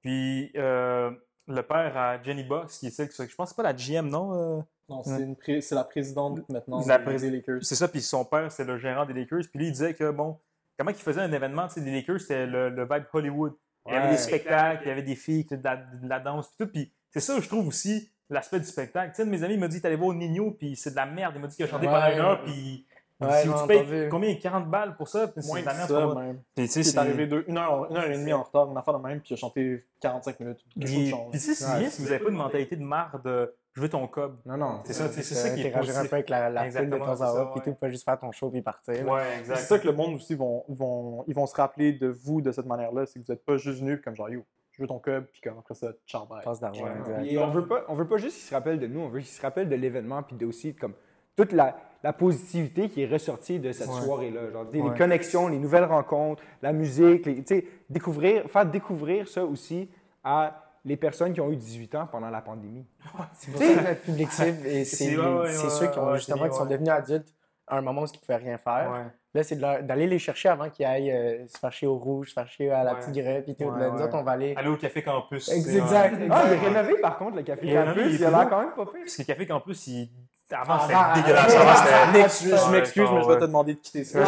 Puis 0.01 0.51
euh, 0.55 1.11
le 1.47 1.61
père 1.63 1.97
à 1.97 2.21
Jenny 2.21 2.43
Box, 2.43 2.77
qui 2.79 2.87
est 2.87 2.91
celle, 2.91 3.09
que- 3.09 3.13
je 3.25 3.35
pense 3.35 3.49
que 3.49 3.55
c'est 3.55 3.61
pas 3.61 3.63
la 3.63 3.73
GM, 3.73 4.07
non? 4.09 4.33
euh, 4.59 4.61
Non, 4.89 5.03
c'est 5.03 5.21
une 5.23 5.35
pré- 5.35 5.61
c'est 5.61 5.75
la 5.75 5.83
présidente 5.85 6.47
maintenant 6.49 6.81
La 6.85 6.97
des- 6.99 7.03
prés- 7.03 7.17
des 7.17 7.31
Lakers. 7.31 7.59
C'est 7.63 7.75
ça, 7.75 7.87
puis 7.87 8.01
son 8.01 8.23
père, 8.25 8.51
c'est 8.51 8.63
le 8.65 8.77
gérant 8.77 9.05
des 9.05 9.13
Lakers. 9.13 9.41
Puis 9.49 9.59
lui, 9.59 9.67
il 9.67 9.71
disait 9.71 9.93
que, 9.95 10.11
bon, 10.11 10.37
comment 10.77 10.91
il 10.91 10.95
faisait 10.97 11.21
un 11.21 11.31
événement, 11.31 11.67
tu 11.67 11.75
sais, 11.75 11.81
des 11.81 11.91
Lakers, 11.91 12.21
c'était 12.21 12.45
le, 12.45 12.69
le 12.69 12.83
vibe 12.83 13.05
Hollywood. 13.11 13.53
Il 13.87 13.93
y 13.93 13.95
avait 13.95 14.05
Ouais. 14.05 14.11
des 14.11 14.17
spectacles, 14.17 14.81
il 14.85 14.87
y 14.89 14.91
avait 14.91 15.01
des 15.03 15.15
filles, 15.15 15.45
de 15.45 15.57
la, 15.63 15.77
de 15.77 16.07
la 16.07 16.19
danse, 16.19 16.47
puis 16.49 16.65
tout. 16.65 16.71
Puis 16.71 16.93
c'est 17.19 17.33
ça, 17.33 17.39
je 17.39 17.47
trouve 17.47 17.67
aussi, 17.67 18.09
l'aspect 18.29 18.59
du 18.59 18.65
spectacle. 18.65 19.11
Tu 19.15 19.23
sais, 19.23 19.25
mes 19.29 19.43
amis 19.43 19.53
il 19.55 19.59
m'a 19.59 19.67
dit, 19.67 19.81
t'allais 19.81 19.95
voir 19.95 20.13
Nino, 20.15 20.51
puis 20.51 20.75
c'est 20.75 20.91
de 20.91 20.95
la 20.95 21.05
merde. 21.05 21.33
Il 21.35 21.41
m'a 21.41 21.47
dit 21.47 21.55
qu'il 21.55 21.65
a 21.65 21.67
chanté 21.67 21.87
Ouais. 21.87 21.93
pendant 21.93 22.11
une 22.13 22.19
heure, 22.19 22.43
puis... 22.43 22.85
Ouais, 23.19 23.41
si 23.41 23.47
j'ai 23.47 23.53
tu 23.55 23.67
payes 23.67 24.09
combien? 24.09 24.35
40 24.35 24.69
balles 24.69 24.95
pour 24.95 25.07
ça? 25.07 25.27
Puis 25.27 25.41
c'est 25.41 25.47
Moins 25.47 25.61
de 25.61 25.65
la 25.65 25.73
merde 25.73 25.89
ça, 25.89 26.01
pour 26.01 26.19
même. 26.19 26.39
Puis, 26.55 26.69
tu 26.69 26.83
sais, 26.83 26.87
est 26.87 26.97
arrivé 26.99 27.25
deux- 27.25 27.45
une, 27.47 27.57
heure, 27.57 27.89
une 27.89 27.97
heure 27.97 28.05
et 28.05 28.15
demie 28.15 28.31
en 28.31 28.43
retard, 28.43 28.69
une 28.69 28.77
affaire 28.77 28.93
de 28.99 29.01
même, 29.03 29.21
puis 29.21 29.29
il 29.31 29.33
a 29.33 29.37
chanté 29.37 29.83
45 30.01 30.39
minutes. 30.39 30.59
Quelque 30.79 30.87
chose 30.87 30.97
de 30.97 31.01
Puis, 31.03 31.13
puis 31.31 31.39
tu 31.39 31.39
sais, 31.39 31.55
c'est 31.55 31.65
Ouais. 31.73 31.79
bien 31.79 31.89
si 31.89 32.03
vous 32.03 32.09
n'avez 32.09 32.23
pas 32.23 32.29
une 32.29 32.35
mentalité 32.37 32.75
de 32.75 32.83
marre 32.83 33.19
de 33.23 33.55
je 33.73 33.81
veux 33.81 33.89
ton 33.89 34.07
cob. 34.07 34.37
Non, 34.45 34.57
non. 34.57 34.81
C'est 34.85 34.93
ça, 34.93 35.07
c'est 35.09 35.23
ça 35.23 35.49
qui 35.49 35.61
est 35.61 35.73
un 35.73 36.05
peu 36.05 36.13
avec 36.15 36.29
la, 36.29 36.49
la 36.51 36.69
foule 36.69 36.89
de 36.91 36.97
temps 36.97 37.21
à 37.21 37.31
autre, 37.41 37.53
puis 37.53 37.61
tout, 37.61 37.73
pas 37.75 37.89
juste 37.89 38.05
faire 38.05 38.19
ton 38.19 38.31
show 38.31 38.51
puis 38.51 38.61
partir. 38.61 39.07
Ouais, 39.07 39.23
C'est 39.45 39.55
ça 39.55 39.79
que 39.79 39.87
le 39.87 39.93
monde 39.93 40.13
aussi 40.15 40.35
vont, 40.35 40.63
vont, 40.67 41.23
ils 41.27 41.33
vont 41.33 41.47
se 41.47 41.55
rappeler 41.55 41.93
de 41.93 42.07
vous 42.07 42.41
de 42.41 42.51
cette 42.51 42.65
manière-là, 42.67 43.07
c'est 43.07 43.19
que 43.19 43.25
vous 43.25 43.33
n'êtes 43.33 43.43
pas 43.45 43.57
juste 43.57 43.79
venu 43.79 43.99
comme 44.01 44.15
genre 44.15 44.29
yo, 44.29 44.43
je 44.77 44.83
veux 44.83 44.87
ton 44.87 44.99
cub, 44.99 45.25
puis 45.25 45.41
comme 45.41 45.57
après 45.57 45.73
ça, 45.73 45.87
ciao 46.05 46.25
bye. 46.27 46.43
Passe 46.43 46.59
d'argent. 46.59 46.85
Ouais. 46.85 47.27
Et 47.27 47.37
on 47.39 47.49
veut 47.49 47.65
pas, 47.65 47.83
on 47.87 47.95
veut 47.95 48.07
pas 48.07 48.17
juste 48.17 48.35
qu'ils 48.37 48.45
se 48.47 48.53
rappellent 48.53 48.79
de 48.79 48.87
nous, 48.87 48.99
on 49.01 49.09
veut 49.09 49.19
qu'ils 49.19 49.27
se 49.29 49.41
rappellent 49.41 49.69
de 49.69 49.75
l'événement 49.75 50.21
puis 50.23 50.35
de 50.35 50.45
aussi 50.45 50.75
comme 50.75 50.93
toute 51.35 51.51
la, 51.51 51.75
la 52.03 52.13
positivité 52.13 52.89
qui 52.89 53.01
est 53.03 53.07
ressortie 53.07 53.59
de 53.59 53.71
cette 53.71 53.87
Ouais. 53.89 54.01
soirée-là. 54.01 54.51
Genre, 54.51 54.65
des- 54.65 54.81
Ouais. 54.81 54.91
les 54.91 54.97
connexions, 54.97 55.47
les 55.47 55.57
nouvelles 55.59 55.83
rencontres, 55.85 56.43
la 56.61 56.73
musique, 56.73 57.25
les- 57.25 57.37
tu 57.43 57.55
sais, 57.55 57.67
découvrir, 57.89 58.47
faire 58.49 58.65
découvrir 58.65 59.27
ça 59.27 59.43
aussi 59.45 59.89
à 60.23 60.63
les 60.85 60.95
personnes 60.95 61.33
qui 61.33 61.41
ont 61.41 61.51
eu 61.51 61.55
18 61.57 61.95
ans 61.95 62.07
pendant 62.11 62.29
la 62.29 62.41
pandémie. 62.41 62.85
C'est 63.33 63.51
pour 63.51 63.61
ça 63.61 63.67
que 63.73 63.87
notre 63.89 64.01
public 64.01 64.31
cible, 64.31 64.65
et 64.67 64.85
c'est 64.85 64.95
C'est- 64.95 65.09
les- 65.11 65.17
ouais, 65.17 65.23
ouais, 65.25 65.51
c'est 65.51 65.63
ouais, 65.65 65.69
ceux 65.69 65.87
qui 65.87 65.99
ont 65.99 66.07
ouais, 66.11 66.15
justement 66.17 66.47
qui 66.49 66.55
sont 66.55 66.65
devenus 66.65 66.89
adultes 66.89 67.33
à 67.67 67.77
un 67.77 67.81
moment 67.81 68.01
où 68.01 68.05
ils 68.05 68.13
ne 68.13 68.19
pouvaient 68.19 68.35
rien 68.37 68.57
faire. 68.57 68.89
Ouais. 68.91 69.05
Là, 69.33 69.43
c'est 69.43 69.55
de 69.57 69.81
d'aller 69.81 70.07
les 70.07 70.19
chercher 70.19 70.49
avant 70.49 70.69
qu'ils 70.69 70.85
aillent 70.85 71.11
euh, 71.11 71.45
se 71.47 71.57
faire 71.59 71.71
chier 71.71 71.87
au 71.87 71.97
rouge, 71.97 72.29
se 72.29 72.33
faire 72.33 72.47
chier 72.47 72.71
à 72.71 72.83
la 72.83 72.93
Ouais. 72.93 72.99
Tigrette, 73.01 73.43
puis 73.43 73.55
tout. 73.55 73.65
Ouais, 73.65 73.79
Là, 73.79 73.89
nous 73.89 73.97
ouais. 73.97 74.03
autres, 74.03 74.15
on 74.15 74.23
va 74.23 74.31
aller. 74.31 74.55
Aller 74.55 74.69
au 74.69 74.77
Café 74.77 75.03
Campus. 75.03 75.51
Exact. 75.51 76.15
Ah, 76.31 76.43
il 76.47 76.53
est 76.53 76.57
rénové 76.67 76.95
par 77.01 77.17
contre, 77.17 77.35
le 77.35 77.43
Café 77.43 77.73
Campus, 77.73 78.19
il 78.19 78.25
a 78.25 78.29
l'air 78.31 78.49
quand 78.49 78.59
même 78.61 78.71
pas 78.71 78.85
pire. 78.85 79.01
Parce 79.03 79.15
que 79.15 79.21
le 79.21 79.25
Café 79.27 79.45
Campus, 79.45 79.87
il... 79.87 80.09
avant, 80.51 80.79
c'était 80.79 80.93
ah, 80.95 81.13
dégueulasse. 81.15 81.55
Avant, 81.55 81.75
c'était- 81.75 82.57
Je, 82.57 82.71
m'excuse, 82.71 83.09
mais 83.13 83.21
je 83.21 83.27
vais 83.27 83.35
te 83.35 83.41
demander 83.45 83.73
de 83.75 83.79
quitter 83.79 84.03
ça. 84.05 84.23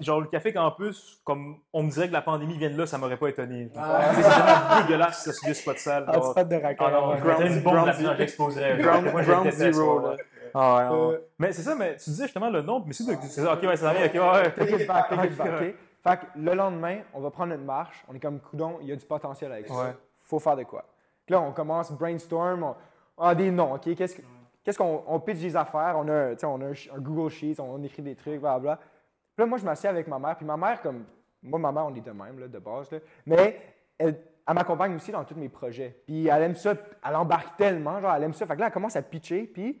Genre, 0.00 0.20
le 0.22 0.26
Café 0.26 0.52
Campus, 0.52 1.20
comme 1.24 1.56
on 1.72 1.82
me 1.82 1.90
dirait 1.90 2.08
que 2.08 2.12
la 2.14 2.22
pandémie 2.22 2.56
vient 2.56 2.70
de 2.70 2.78
là, 2.78 2.86
ça 2.86 2.98
m'aurait 2.98 3.16
pas 3.18 3.28
étonné. 3.28 3.70
Ah. 3.76 4.00
C'est 4.14 4.22
tellement 4.22 4.80
dégueulasse, 4.82 5.24
ça, 5.24 5.32
ce 5.32 5.44
vieux 5.44 5.54
spot 5.54 5.78
sale. 5.78 6.04
Ah, 6.08 6.18
tu 6.18 6.26
spot 6.30 6.48
de 6.48 6.56
raccord. 6.56 6.88
Ah 6.88 6.92
non, 6.92 7.16
je 7.16 7.60
Ground- 7.60 7.92
Zero. 7.94 8.12
j'exploserais. 8.16 8.78
Ground, 8.78 9.50
Zero, 9.52 10.00
là. 10.00 10.16
Ah 10.54 10.76
ouais, 10.76 10.96
ouais, 10.98 11.06
ouais. 11.08 11.14
Euh, 11.14 11.18
Mais 11.38 11.52
c'est 11.52 11.62
ça, 11.62 11.74
mais 11.74 11.96
tu 11.96 12.10
disais 12.10 12.24
justement 12.24 12.50
le 12.50 12.62
nom, 12.62 12.82
mais 12.86 12.92
c'est 12.92 13.04
ça, 13.04 13.12
ok, 13.12 13.62
ouais, 13.62 13.76
ça 13.76 13.92
ok, 13.92 14.14
ouais. 14.14 14.52
Take 14.52 14.82
it 14.82 14.86
back, 14.88 15.08
take 15.08 15.26
it 15.26 15.36
back, 15.36 15.48
OK? 15.62 15.74
Fait 16.02 16.16
que 16.20 16.38
le 16.38 16.54
lendemain, 16.54 16.98
on 17.12 17.20
va 17.20 17.30
prendre 17.30 17.52
une 17.54 17.64
marche. 17.64 18.04
On 18.08 18.14
est 18.14 18.20
comme 18.20 18.38
coudon, 18.40 18.78
il 18.80 18.88
y 18.88 18.92
a 18.92 18.96
du 18.96 19.04
potentiel 19.04 19.52
avec 19.52 19.66
ça. 19.68 19.74
Faut 20.20 20.38
faire 20.38 20.56
de 20.56 20.62
quoi. 20.62 20.84
Là, 21.28 21.40
on 21.40 21.52
commence 21.52 21.90
brainstorm. 21.92 22.62
On, 22.62 22.74
on 23.18 23.24
a 23.24 23.34
des 23.34 23.50
noms, 23.50 23.74
OK? 23.74 23.94
Qu'est-ce 23.94 24.16
que- 24.16 24.22
qu'est-ce 24.64 24.78
qu'on 24.78 25.02
on 25.06 25.20
pitch 25.20 25.38
des 25.40 25.56
affaires? 25.56 25.94
On 25.98 26.08
a, 26.08 26.30
tu 26.34 26.38
sais, 26.40 26.46
on 26.46 26.60
a 26.60 26.66
un 26.66 26.98
Google 27.00 27.30
Sheets, 27.30 27.60
on, 27.60 27.82
écrit 27.82 28.02
des 28.02 28.14
trucs, 28.14 28.40
blablabla. 28.40 28.76
Puis 28.76 29.44
là, 29.44 29.46
moi, 29.46 29.58
je 29.58 29.64
m'assieds 29.64 29.88
avec 29.88 30.06
ma 30.06 30.18
mère. 30.18 30.36
Puis 30.36 30.46
ma 30.46 30.56
mère, 30.56 30.80
comme, 30.80 31.04
moi, 31.42 31.58
ma 31.58 31.72
mère, 31.72 31.86
on 31.86 31.94
est 31.94 32.00
de 32.00 32.10
même, 32.12 32.38
là, 32.38 32.48
de 32.48 32.58
base. 32.58 32.90
Là. 32.92 32.98
Mais 33.26 33.60
elle, 33.98 34.16
elle 34.46 34.54
m'accompagne 34.54 34.94
aussi 34.94 35.10
dans 35.12 35.24
tous 35.24 35.34
mes 35.36 35.48
projets. 35.48 36.00
Puis 36.06 36.28
elle 36.28 36.42
aime 36.42 36.54
ça, 36.54 36.74
elle 37.06 37.16
embarque 37.16 37.56
tellement, 37.56 38.00
genre, 38.00 38.14
elle 38.14 38.22
aime 38.22 38.32
ça. 38.32 38.46
Fait 38.46 38.54
que 38.54 38.60
là, 38.60 38.66
elle 38.66 38.72
commence 38.72 38.96
à 38.96 39.02
pitcher. 39.02 39.42
Puis 39.52 39.80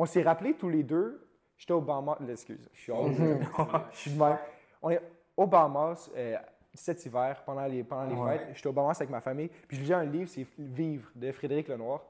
on 0.00 0.06
s'est 0.06 0.22
rappelé 0.22 0.54
tous 0.54 0.68
les 0.68 0.82
deux. 0.82 1.26
J'étais 1.56 1.72
au 1.72 1.80
Bahamas. 1.80 2.16
Excuse, 2.28 2.68
je 2.72 2.80
suis 2.80 2.92
hors- 2.92 3.08
Je 3.92 3.96
suis 3.98 4.10
de 4.12 4.18
même. 4.18 4.38
On 4.82 4.90
est 4.90 5.00
au 5.36 5.46
Bahamas 5.46 6.10
euh, 6.16 6.36
cet 6.74 7.04
hiver, 7.06 7.42
pendant 7.44 7.64
les, 7.66 7.82
pendant 7.82 8.04
les 8.04 8.14
fêtes. 8.38 8.48
J'étais 8.54 8.68
au 8.68 8.72
Bahamas 8.72 8.96
avec 8.96 9.10
ma 9.10 9.20
famille. 9.20 9.48
Puis 9.66 9.76
je 9.76 9.82
lisais 9.82 9.94
un 9.94 10.04
livre, 10.04 10.28
c'est 10.30 10.46
Vivre 10.58 11.10
de 11.14 11.32
Frédéric 11.32 11.68
Lenoir. 11.68 12.00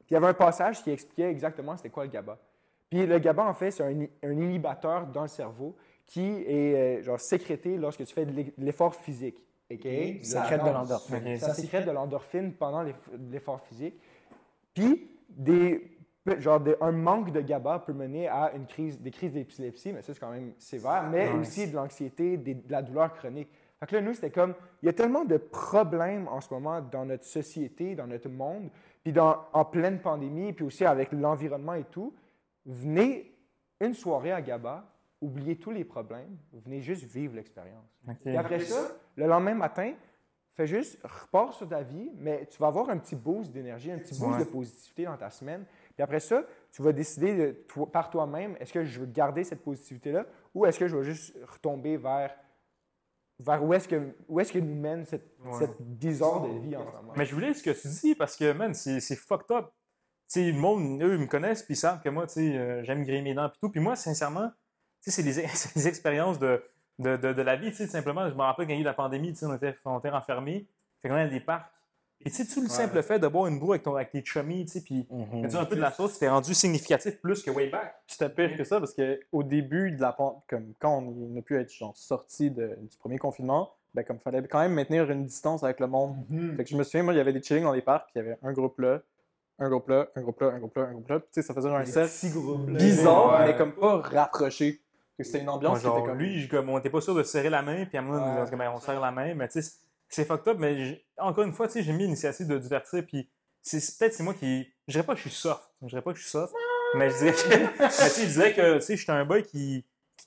Puis 0.00 0.10
il 0.10 0.14
y 0.14 0.16
avait 0.16 0.26
un 0.26 0.34
passage 0.34 0.82
qui 0.82 0.90
expliquait 0.90 1.30
exactement 1.30 1.76
c'était 1.76 1.88
quoi 1.90 2.04
le 2.04 2.10
GABA. 2.10 2.36
Puis 2.90 3.06
le 3.06 3.18
GABA, 3.18 3.44
en 3.44 3.54
fait, 3.54 3.70
c'est 3.70 3.82
un, 3.82 4.06
un 4.22 4.32
inhibiteur 4.32 5.06
dans 5.06 5.22
le 5.22 5.28
cerveau 5.28 5.74
qui 6.04 6.26
est 6.46 6.98
euh, 6.98 7.02
genre 7.02 7.18
sécrété 7.20 7.78
lorsque 7.78 8.04
tu 8.04 8.12
fais 8.12 8.26
de 8.26 8.32
l'e- 8.32 8.52
de 8.58 8.64
l'effort 8.64 8.94
physique. 8.94 9.38
OK? 9.70 9.80
Ça 10.22 10.42
sécrète 10.42 10.60
de 10.60 10.66
l'endorphine. 10.74 11.16
Ça 11.38 11.54
sécrète 11.62 11.86
de 11.86 11.90
l'endorphine 11.92 12.52
pendant 12.52 12.82
l'eff- 12.82 13.10
l'effort 13.30 13.60
physique. 13.62 13.94
Puis, 14.74 15.08
des, 15.30 15.96
genre 16.38 16.62
un 16.80 16.92
manque 16.92 17.32
de 17.32 17.40
GABA 17.40 17.80
peut 17.80 17.92
mener 17.92 18.28
à 18.28 18.52
une 18.54 18.66
crise, 18.66 19.00
des 19.00 19.10
crises 19.10 19.32
d'épilepsie, 19.32 19.92
mais 19.92 20.02
ça, 20.02 20.14
c'est 20.14 20.20
quand 20.20 20.30
même 20.30 20.52
sévère, 20.58 21.08
mais 21.10 21.30
aussi 21.32 21.68
de 21.68 21.74
l'anxiété, 21.74 22.36
de 22.36 22.56
la 22.70 22.82
douleur 22.82 23.12
chronique. 23.14 23.48
Fait 23.80 23.86
que 23.86 23.96
là, 23.96 24.02
nous, 24.02 24.14
c'était 24.14 24.30
comme, 24.30 24.54
il 24.82 24.86
y 24.86 24.88
a 24.88 24.92
tellement 24.92 25.24
de 25.24 25.36
problèmes 25.36 26.28
en 26.28 26.40
ce 26.40 26.54
moment 26.54 26.80
dans 26.80 27.04
notre 27.04 27.24
société, 27.24 27.96
dans 27.96 28.06
notre 28.06 28.28
monde, 28.28 28.70
puis 29.02 29.12
dans, 29.12 29.36
en 29.52 29.64
pleine 29.64 29.98
pandémie, 30.00 30.52
puis 30.52 30.64
aussi 30.64 30.84
avec 30.84 31.10
l'environnement 31.12 31.74
et 31.74 31.84
tout. 31.84 32.14
Venez 32.64 33.34
une 33.80 33.94
soirée 33.94 34.30
à 34.30 34.40
GABA, 34.40 34.84
oubliez 35.20 35.56
tous 35.56 35.72
les 35.72 35.84
problèmes, 35.84 36.36
venez 36.52 36.80
juste 36.80 37.04
vivre 37.04 37.34
l'expérience. 37.34 37.84
Et 38.24 38.36
après 38.36 38.60
ça, 38.60 38.92
le 39.16 39.26
lendemain 39.26 39.54
matin, 39.54 39.92
fais 40.54 40.68
juste, 40.68 41.00
repars 41.02 41.52
sur 41.54 41.68
ta 41.68 41.82
vie, 41.82 42.12
mais 42.16 42.46
tu 42.46 42.58
vas 42.58 42.68
avoir 42.68 42.88
un 42.90 42.98
petit 42.98 43.16
boost 43.16 43.50
d'énergie, 43.50 43.90
un 43.90 43.98
petit 43.98 44.16
boost 44.16 44.38
Ouais. 44.38 44.44
de 44.44 44.50
positivité 44.50 45.04
dans 45.06 45.16
ta 45.16 45.30
semaine. 45.30 45.64
Puis 45.94 46.02
après 46.02 46.20
ça, 46.20 46.44
tu 46.70 46.82
vas 46.82 46.92
décider 46.92 47.36
de 47.36 47.50
toi- 47.68 47.90
par 47.90 48.10
toi-même, 48.10 48.56
est-ce 48.60 48.72
que 48.72 48.84
je 48.84 49.00
veux 49.00 49.06
garder 49.06 49.44
cette 49.44 49.62
positivité-là 49.62 50.26
ou 50.54 50.66
est-ce 50.66 50.78
que 50.78 50.86
je 50.88 50.96
vais 50.96 51.04
juste 51.04 51.36
retomber 51.46 51.96
vers, 51.96 52.34
vers 53.38 53.64
où 53.64 53.72
est-ce 53.74 53.88
que, 53.88 54.14
où 54.28 54.40
est-ce 54.40 54.52
que 54.52 54.58
nous 54.58 54.74
mène 54.74 55.04
cette, 55.04 55.36
cette 55.58 55.80
bizarre 55.80 56.42
de 56.42 56.58
vie 56.60 56.76
en 56.76 56.86
ce 56.86 56.92
moment. 56.92 57.12
Mais 57.16 57.24
je 57.26 57.34
voulais 57.34 57.54
ce 57.54 57.62
que 57.62 57.70
tu 57.70 57.88
dis 57.88 58.14
parce 58.14 58.36
que, 58.36 58.52
man, 58.52 58.74
c'est 58.74 59.00
c'est 59.00 59.16
fucked 59.16 59.50
up. 59.56 59.66
Tu 60.32 60.40
sais, 60.40 60.52
le 60.52 60.58
monde, 60.58 61.02
eux, 61.02 61.14
ils 61.14 61.20
me 61.20 61.26
connaissent 61.26 61.62
puis 61.62 61.74
ils 61.74 61.76
savent 61.76 62.00
que 62.02 62.08
moi, 62.08 62.26
tu 62.26 62.34
sais, 62.34 62.56
euh, 62.56 62.82
j'aime 62.84 63.02
griller 63.04 63.22
mes 63.22 63.34
dents 63.34 63.48
puis 63.48 63.58
tout. 63.60 63.70
Puis 63.70 63.80
moi, 63.80 63.96
sincèrement, 63.96 64.48
tu 65.02 65.10
sais, 65.10 65.10
c'est 65.10 65.22
des, 65.22 65.32
c'est 65.54 65.74
des 65.74 65.88
expériences 65.88 66.38
de, 66.38 66.62
de, 66.98 67.16
de, 67.16 67.32
de 67.32 67.42
la 67.42 67.56
vie, 67.56 67.70
tu 67.70 67.76
sais, 67.76 67.86
simplement. 67.86 68.28
Je 68.28 68.34
me 68.34 68.40
rappelle 68.42 68.66
quand 68.66 68.72
il 68.72 68.76
y 68.76 68.78
a 68.78 68.82
eu 68.82 68.84
la 68.84 68.94
pandémie, 68.94 69.32
tu 69.32 69.40
sais, 69.40 69.46
on 69.46 69.54
était, 69.54 69.74
on 69.84 69.98
était 69.98 70.10
renfermés. 70.10 70.68
Fait 71.02 71.08
qu'on 71.08 71.16
dans 71.16 71.28
des 71.28 71.40
parcs. 71.40 71.70
Et 72.24 72.30
tu 72.30 72.36
sais, 72.44 72.54
tout 72.54 72.60
le 72.62 72.68
simple 72.68 73.02
fait 73.02 73.18
de 73.18 73.26
boire 73.28 73.46
une 73.46 73.58
bourre 73.58 73.70
avec, 73.72 73.82
ton, 73.82 73.94
avec 73.96 74.10
tes 74.10 74.24
chummies, 74.24 74.64
tu 74.66 74.72
sais, 74.72 74.80
puis 74.80 75.06
de 75.10 75.46
dire 75.46 75.60
un 75.60 75.64
peu 75.64 75.76
de 75.76 75.80
la 75.80 75.90
sauce, 75.92 76.12
c'était 76.12 76.28
rendu 76.28 76.54
significatif 76.54 77.20
plus 77.20 77.42
que 77.42 77.50
way 77.50 77.68
back. 77.68 77.94
C'était 78.06 78.28
pire 78.28 78.56
que 78.56 78.64
ça 78.64 78.78
parce 78.78 78.94
qu'au 78.94 79.42
début 79.42 79.92
de 79.92 80.00
la 80.00 80.16
comme 80.48 80.72
quand 80.78 80.98
on 80.98 81.38
a 81.38 81.42
pu 81.42 81.58
être 81.58 81.72
genre, 81.72 81.96
sorti 81.96 82.50
du 82.50 82.66
premier 82.98 83.18
confinement, 83.18 83.72
ben 83.94 84.04
comme 84.04 84.18
fallait 84.20 84.42
quand 84.48 84.60
même 84.60 84.72
maintenir 84.72 85.10
une 85.10 85.26
distance 85.26 85.62
avec 85.64 85.80
le 85.80 85.86
monde. 85.86 86.16
Fait 86.56 86.64
que 86.64 86.70
je 86.70 86.76
me 86.76 86.82
souviens, 86.82 87.02
moi, 87.02 87.12
il 87.12 87.16
y 87.16 87.20
avait 87.20 87.32
des 87.32 87.42
chillings 87.42 87.64
dans 87.64 87.72
les 87.72 87.82
parcs, 87.82 88.06
puis 88.06 88.12
il 88.16 88.18
y 88.18 88.26
avait 88.26 88.38
un 88.42 88.52
groupe 88.52 88.78
là, 88.80 89.00
un 89.58 89.68
groupe 89.68 89.88
là, 89.88 90.08
un 90.16 90.22
groupe 90.22 90.40
là, 90.40 90.48
un 90.48 90.58
groupe 90.58 90.76
là, 90.76 90.82
un 90.84 90.92
groupe 90.92 91.08
là. 91.08 91.18
Puis 91.20 91.28
tu 91.34 91.42
sais, 91.42 91.46
ça 91.46 91.52
faisait 91.54 91.68
un 91.68 91.84
set 91.84 92.10
bizarre, 92.68 93.40
Ouais. 93.40 93.46
mais 93.46 93.56
comme 93.56 93.72
pas 93.72 93.98
rapproché. 93.98 94.80
C'était 95.20 95.40
une 95.40 95.50
ambiance 95.50 95.78
qui 95.78 95.84
genre, 95.84 95.98
était 95.98 96.08
comme 96.08 96.18
lui, 96.18 96.48
comme, 96.48 96.68
on 96.68 96.76
n'était 96.76 96.90
pas 96.90 97.00
sûr 97.00 97.14
de 97.14 97.22
serrer 97.22 97.50
la 97.50 97.62
main, 97.62 97.84
puis 97.84 97.96
à 97.96 98.02
moi, 98.02 98.16
Ouais. 98.16 98.40
on, 98.42 98.46
se 98.46 98.56
ben, 98.56 98.72
on 98.74 98.80
serre 98.80 98.98
la 99.00 99.12
main, 99.12 99.34
mais 99.34 99.46
tu 99.48 99.62
sais, 99.62 99.72
c'est 100.14 100.24
fucked 100.24 100.48
up, 100.48 100.58
mais 100.58 101.04
encore 101.18 101.44
une 101.44 101.52
fois, 101.52 101.66
tu 101.66 101.74
sais, 101.74 101.82
j'ai 101.82 101.92
mis 101.92 102.04
l'initiative 102.04 102.46
de 102.46 102.58
divertir, 102.58 103.04
puis 103.06 103.30
c'est 103.62 103.78
peut-être 103.98 104.14
c'est 104.14 104.22
moi 104.22 104.34
qui. 104.34 104.72
Je 104.88 104.92
dirais 104.92 105.04
pas 105.04 105.12
que 105.14 105.18
je 105.20 105.28
suis 105.28 105.38
soft, 105.38 105.62
je 105.82 105.88
dirais 105.88 106.02
pas 106.02 106.12
que 106.12 106.18
je 106.18 106.22
suis 106.22 106.30
soft, 106.30 106.52
mais 106.96 107.10
je 107.10 107.16
dirais 107.18 107.32
que. 107.32 107.78
mais 107.82 107.88
tu 107.88 107.94
sais, 107.94 108.26
je 108.26 108.32
dirais 108.32 108.54
que, 108.54 108.74
tu 108.76 108.80
sais, 108.82 108.96
je 108.96 109.02
suis 109.02 109.12
un 109.12 109.24
boy 109.24 109.42
qui, 109.42 109.84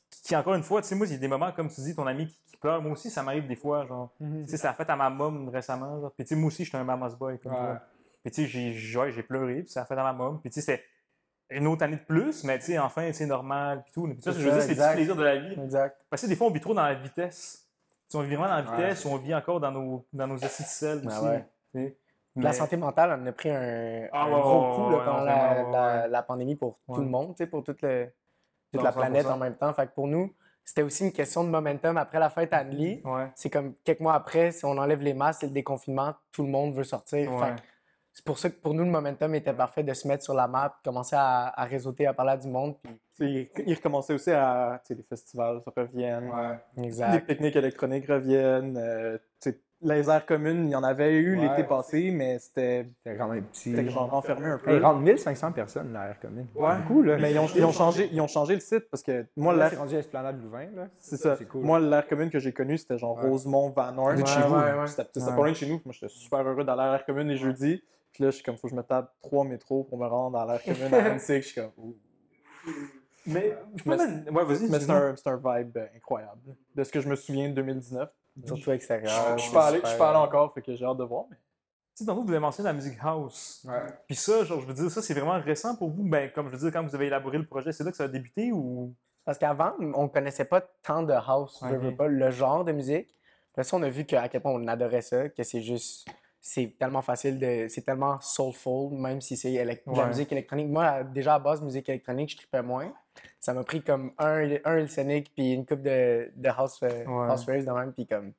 qui, 0.10 0.22
qui, 0.24 0.36
encore 0.36 0.56
une 0.56 0.64
fois, 0.64 0.82
tu 0.82 0.88
sais, 0.88 0.96
moi, 0.96 1.06
il 1.08 1.14
y 1.14 1.16
a 1.16 1.20
des 1.20 1.28
moments, 1.28 1.52
comme 1.52 1.70
tu 1.70 1.82
dis, 1.82 1.96
ton 1.96 2.08
ami 2.08 2.28
qui, 2.28 2.38
qui 2.50 2.58
pleure, 2.58 2.82
moi 2.82 2.94
aussi, 2.94 3.10
ça 3.10 3.22
m'arrive 3.24 3.48
des 3.48 3.56
fois, 3.56 3.86
genre, 3.86 4.12
tu 4.18 4.48
sais, 4.48 4.58
ça 4.58 4.72
a 4.72 4.74
fait 4.74 4.90
à 4.90 4.96
ma 4.96 5.10
mom 5.10 5.50
récemment, 5.50 6.00
genre, 6.02 6.12
puis 6.14 6.26
tu 6.26 6.30
sais, 6.30 6.36
moi 6.36 6.48
aussi, 6.48 6.64
je 6.64 6.70
suis 6.70 6.78
un 6.78 6.84
mama's 6.84 7.16
boy, 7.16 7.38
comme 7.40 7.52
Ouais. 7.52 7.58
toi. 7.58 7.82
Puis 8.24 8.32
tu 8.32 8.48
sais, 8.50 8.74
j'ai- 8.74 8.98
ouais, 8.98 9.24
pleuré, 9.24 9.62
puis 9.62 9.72
ça 9.72 9.84
a 9.84 9.86
fait 9.86 9.94
à 9.94 10.04
ma 10.04 10.14
mom, 10.14 10.40
puis 10.42 10.50
tu 10.50 10.62
sais, 10.62 10.62
c'était 10.62 10.84
une 11.52 11.68
autre 11.68 11.84
année 11.84 11.98
de 11.98 12.02
plus, 12.04 12.44
mais 12.44 12.58
tu 12.58 12.66
sais, 12.66 12.80
enfin, 12.80 13.12
c'est 13.14 13.28
normal, 13.28 13.84
puis 13.84 13.94
tout. 13.94 14.08
Puis 14.08 14.22
ça, 14.22 14.32
je 14.32 14.40
veux 14.40 14.52
dire, 14.52 14.62
c'est 14.64 14.70
petits 14.76 14.94
plaisirs 14.96 15.16
de 15.16 15.24
la 15.24 15.38
vie. 15.38 15.60
Exact. 15.62 15.96
Parce 16.10 16.24
que 16.24 16.28
des 16.28 16.36
fois, 16.36 16.48
on 16.48 16.52
vit 16.52 16.60
trop 16.60 16.74
dans 16.74 16.82
la 16.84 16.96
vitesse. 16.96 17.65
Sais, 18.08 18.18
on 18.18 18.22
vit 18.22 18.36
vraiment 18.36 18.48
dans 18.50 18.64
la 18.64 18.72
Ouais. 18.72 18.78
vitesse 18.78 19.06
ou 19.06 19.10
on 19.10 19.18
vit 19.18 19.34
encore 19.36 19.60
dans 19.60 19.72
nos, 19.72 20.06
dans 20.14 20.28
nos 20.28 20.38
aussi. 21.06 21.26
ouais. 21.26 21.46
tu 21.74 21.80
sais. 21.80 21.98
La 22.38 22.52
santé 22.52 22.76
mentale 22.76 23.14
en 23.14 23.26
a 23.26 23.32
pris 23.32 23.50
un, 23.50 24.08
Ah 24.12 24.24
un 24.24 24.26
ouais, 24.34 24.42
gros 24.42 24.70
ouais, 24.70 24.76
coup 24.76 24.84
ouais, 24.88 24.92
là, 24.92 24.98
ouais, 24.98 25.06
pendant 25.06 25.24
la, 25.24 25.64
la- 25.72 26.02
ouais. 26.04 26.08
la 26.10 26.24
pandémie 26.24 26.56
pour 26.56 26.80
Ouais. 26.88 26.96
tout 26.96 27.02
le 27.02 27.08
monde, 27.08 27.34
pour 27.50 27.64
toute, 27.64 27.82
le- 27.82 28.12
toute 28.74 28.84
la 28.84 28.92
planète 28.92 29.26
100%. 29.26 29.32
en 29.34 29.38
même 29.38 29.56
temps. 29.56 29.74
Fait 29.74 29.88
que 29.88 29.94
pour 29.94 30.08
nous, 30.08 30.34
c'était 30.66 30.82
aussi 30.82 31.06
une 31.06 31.14
question 31.14 31.44
de 31.46 31.50
momentum. 31.50 31.96
Après 31.98 32.20
la 32.20 32.30
fête 32.30 32.52
à 32.54 32.58
Anneli, 32.58 33.02
Ouais. 33.06 33.32
c'est 33.36 33.50
comme 33.50 33.74
quelques 33.86 34.02
mois 34.02 34.16
après, 34.16 34.52
si 34.52 34.66
on 34.66 34.78
enlève 34.78 35.02
les 35.02 35.14
masques, 35.14 35.42
c'est 35.42 35.48
le 35.48 35.54
déconfinement, 35.54 36.14
tout 36.34 36.44
le 36.44 36.50
monde 36.50 36.74
veut 36.76 36.84
sortir. 36.84 37.32
Fait 37.32 37.38
Ouais. 37.38 37.56
C'est 38.18 38.24
pour 38.26 38.40
ça 38.40 38.50
que 38.50 38.56
pour 38.56 38.74
nous, 38.74 38.84
le 38.86 38.90
momentum 38.90 39.36
était 39.36 39.54
parfait 39.54 39.84
de 39.84 39.94
se 39.94 40.08
mettre 40.08 40.24
sur 40.24 40.34
la 40.34 40.48
map, 40.48 40.74
commencer 40.84 41.16
à, 41.18 41.48
à 41.56 41.66
réseauter, 41.66 42.08
à 42.08 42.14
parler 42.14 42.32
à 42.32 42.38
du 42.38 42.48
monde. 42.48 42.76
Puis... 43.20 43.50
Ils 43.68 43.74
recommençaient 43.76 44.14
aussi 44.14 44.32
à. 44.32 44.82
Tu 44.84 44.88
sais, 44.88 44.96
les 44.96 45.04
festivals 45.04 45.62
ça 45.64 45.72
reviennent. 45.76 46.30
Ouais. 46.30 46.60
Les 47.12 47.20
pique-niques 47.20 47.56
électroniques 47.58 48.08
reviennent. 48.08 48.78
euh, 48.78 49.18
tu 49.42 49.52
sais, 49.52 49.60
les 49.82 50.10
aires 50.10 50.26
communes, 50.26 50.68
il 50.68 50.72
y 50.72 50.76
en 50.76 50.84
avait 50.84 51.14
eu 51.14 51.38
Ouais. 51.38 51.50
l'été 51.50 51.64
passé, 51.66 52.10
mais 52.12 52.40
c'était 52.40 52.88
C'était 53.04 53.18
quand 53.18 53.28
même 53.28 53.44
petit. 53.44 53.76
c'était 53.76 53.90
genre 53.90 54.10
renfermé 54.10 54.48
un 54.48 54.58
peu. 54.58 54.74
Il 54.78 54.84
rentre 54.84 55.00
1500 55.02 55.52
personnes 55.52 55.92
dans 55.92 56.02
l'air 56.02 56.18
commune. 56.20 56.48
Ouais. 56.56 56.78
Beaucoup, 56.78 57.04
là. 57.04 57.18
Mais 57.18 57.34
ils 57.34 57.40
ont, 57.40 57.48
ils 57.54 57.66
ont 57.66 57.74
changé, 57.74 58.10
ils 58.12 58.22
ont 58.22 58.28
changé 58.28 58.54
le 58.56 58.62
site 58.62 58.90
parce 58.90 59.04
que 59.04 59.26
moi, 59.36 59.52
Là, 59.54 59.60
l'air 59.60 59.70
c'est 59.72 59.76
rendu 59.76 59.96
à 59.96 60.00
Esplanade 60.00 60.42
Louvain, 60.42 60.68
là. 60.76 60.88
C'est 61.02 61.18
ça. 61.18 61.36
C'est 61.36 61.46
cool. 61.46 61.64
Moi, 61.66 61.80
l'air 61.82 62.08
commune 62.08 62.30
que 62.30 62.40
j'ai 62.40 62.54
connu, 62.54 62.78
c'était 62.78 62.98
genre 62.98 63.18
Ouais. 63.18 63.30
Rosemont, 63.30 63.70
Van 63.72 63.96
Horn. 63.98 64.18
Ouais, 64.18 64.26
chez 64.26 64.42
vous. 64.42 64.56
ouais, 64.56 64.74
ouais. 64.74 64.88
C'était 64.88 65.20
pas 65.20 65.36
loin 65.36 65.50
de 65.52 65.56
chez 65.56 65.68
nous. 65.68 65.82
Moi, 65.86 65.94
j'étais 65.94 66.08
super 66.10 66.40
heureux 66.48 66.64
d'aller 66.64 66.82
à 66.82 66.92
l'air 66.92 67.06
commune 67.06 67.28
les 67.28 67.38
jeudis. 67.38 67.84
Puis 68.16 68.24
là, 68.24 68.30
je 68.30 68.36
suis 68.36 68.44
comme, 68.46 68.56
faut 68.56 68.70
que 68.70 68.72
je 68.72 68.78
me 68.78 68.84
tape 68.84 69.14
trois 69.22 69.44
métros 69.44 69.84
pour 69.84 69.98
me 69.98 70.08
rendre 70.08 70.38
à 70.38 70.46
l'air 70.46 70.64
commune 70.64 70.94
à 70.94 71.04
Annecy. 71.12 71.42
Je 71.42 71.48
suis 71.48 71.62
comme, 71.62 71.72
ouh. 71.78 71.98
Mais, 73.26 73.58
Mais 73.86 73.98
mais, 73.98 74.32
ouais, 74.32 74.46
vas-y. 74.46 74.48
Mais 74.48 74.56
c'est 74.56 74.76
excuse-moi. 74.76 74.98
un, 74.98 75.16
c'est 75.18 75.28
un 75.28 75.36
vibe 75.36 75.78
euh, 75.78 75.88
incroyable. 75.98 76.56
De 76.74 76.84
ce 76.86 76.92
que 76.94 77.02
je 77.02 77.10
me 77.10 77.16
souviens 77.18 77.50
de 77.50 77.56
2019. 77.56 78.10
Surtout 78.46 78.72
extérieur. 78.72 79.38
je 79.38 79.44
suis 79.44 79.52
pas 79.52 79.68
allé, 79.68 79.82
je 79.84 79.90
suis 79.90 79.98
pas 79.98 80.12
allé 80.12 80.20
encore, 80.20 80.54
fait 80.54 80.62
que 80.62 80.74
j'ai 80.74 80.86
hâte 80.86 80.98
de 80.98 81.04
voir. 81.04 81.26
Mais... 81.30 81.36
Tu 81.36 82.04
sais, 82.04 82.06
tantôt, 82.06 82.24
vous 82.24 82.30
avez 82.30 82.40
mentionné 82.40 82.68
la 82.68 82.74
musique 82.74 82.98
house. 83.02 83.66
Ouais. 83.68 83.84
Puis 84.08 84.16
ça, 84.16 84.46
genre, 84.46 84.62
je 84.62 84.68
veux 84.68 84.74
dire, 84.74 84.90
ça, 84.90 85.02
c'est 85.02 85.14
vraiment 85.14 85.38
récent 85.42 85.76
pour 85.76 85.90
vous. 85.90 86.04
Ben, 86.04 86.32
comme 86.32 86.48
je 86.48 86.54
veux 86.54 86.60
dire, 86.60 86.72
quand 86.72 86.88
vous 86.88 86.96
avez 86.96 87.08
élaboré 87.08 87.38
le 87.38 87.46
projet, 87.46 87.74
c'est 87.74 87.84
là 87.84 87.92
que 87.92 87.98
ça 87.98 88.06
a 88.06 88.08
débuté 88.08 88.54
ou? 88.54 88.96
Parce 89.26 89.38
qu'avant, 89.38 89.74
on 89.80 90.08
connaissait 90.08 90.46
pas 90.46 90.62
tant 90.62 91.04
de 91.04 91.14
house, 91.14 91.62
veux 91.64 91.94
pas, 91.94 92.08
le 92.08 92.32
genre 92.32 92.64
de 92.64 92.72
musique. 92.72 93.14
Après 93.52 93.64
ça, 93.64 93.76
on 93.76 93.84
a 93.84 93.90
vu 93.90 94.06
que, 94.06 94.16
à 94.16 94.30
quel 94.30 94.42
point 94.42 94.52
on 94.52 94.68
adorait 94.68 95.02
ça, 95.02 95.28
que 95.30 95.44
c'est 95.44 95.62
juste. 95.62 96.08
C'est 96.48 96.76
tellement 96.78 97.02
facile 97.02 97.40
de. 97.40 97.66
C'est 97.70 97.82
tellement 97.82 98.20
soulful, 98.22 98.92
même 98.94 99.20
si 99.20 99.36
c'est 99.36 99.52
élec- 99.52 99.82
de 99.88 99.96
la 99.98 100.04
Ouais. 100.04 100.08
musique 100.10 100.32
électronique. 100.32 100.68
Moi, 100.70 101.04
déjà 101.04 101.34
à 101.34 101.40
base, 101.40 101.60
musique 101.60 101.90
électronique, 101.90 102.30
je 102.30 102.38
tripais 102.38 102.62
moins. 102.62 102.94
Ça 103.40 103.52
m'a 103.56 103.64
pris 103.64 103.82
comme 103.82 104.12
un, 104.20 104.48
un 104.64 104.78
Hillsonic 104.80 105.32
puis 105.34 105.54
une 105.54 105.66
coupe 105.66 105.82
de, 105.82 106.32
de 106.36 106.50
house, 106.50 106.80
euh, 106.84 107.04
Ouais. 107.06 107.32
house 107.32 107.46
raves 107.48 107.66
de 107.66 107.72
même, 107.72 107.94
puis 107.94 108.06
comme. 108.06 108.32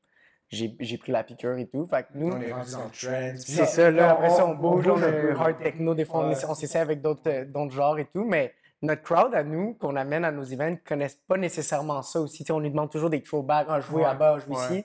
J'ai 0.48 0.76
j'ai 0.78 0.98
pris 0.98 1.10
la 1.10 1.24
piqûre 1.24 1.58
et 1.58 1.66
tout. 1.66 1.84
Fait 1.86 2.04
que 2.04 2.10
nous, 2.14 2.28
On 2.32 2.40
est 2.40 2.52
rendu 2.52 2.70
dans 2.70 2.88
trend. 2.90 3.32
c'est 3.36 3.66
ça, 3.66 3.90
là. 3.90 4.12
Après 4.12 4.30
ça, 4.30 4.46
on 4.46 4.54
bouge, 4.54 4.86
on 4.86 5.02
est 5.02 5.32
hard 5.32 5.58
techno, 5.58 5.92
des 5.96 6.04
fois, 6.04 6.20
on 6.20 6.28
Ouais. 6.28 6.36
on 6.48 6.54
s'essaie 6.54 6.78
avec 6.78 7.02
d'autres 7.02 7.22
euh, 7.28 7.44
d'autres 7.44 7.72
genres 7.72 7.98
et 7.98 8.04
tout, 8.04 8.24
mais 8.24 8.54
notre 8.82 9.02
crowd 9.02 9.34
à 9.34 9.42
nous, 9.42 9.74
qu'on 9.74 9.96
amène 9.96 10.24
à 10.24 10.30
nos 10.30 10.44
events, 10.44 10.76
connaissent 10.86 11.18
pas 11.26 11.36
nécessairement 11.38 12.02
ça 12.02 12.20
aussi. 12.20 12.44
Tu 12.44 12.46
sais, 12.46 12.52
on 12.52 12.60
lui 12.60 12.70
demande 12.70 12.90
toujours 12.92 13.10
des 13.10 13.20
throwbacks, 13.20 13.66
ah, 13.68 13.80
jouer 13.80 13.96
Ouais. 13.96 14.02
là-bas, 14.04 14.38
jouer 14.38 14.54
Ouais. 14.54 14.62
ici. 14.76 14.84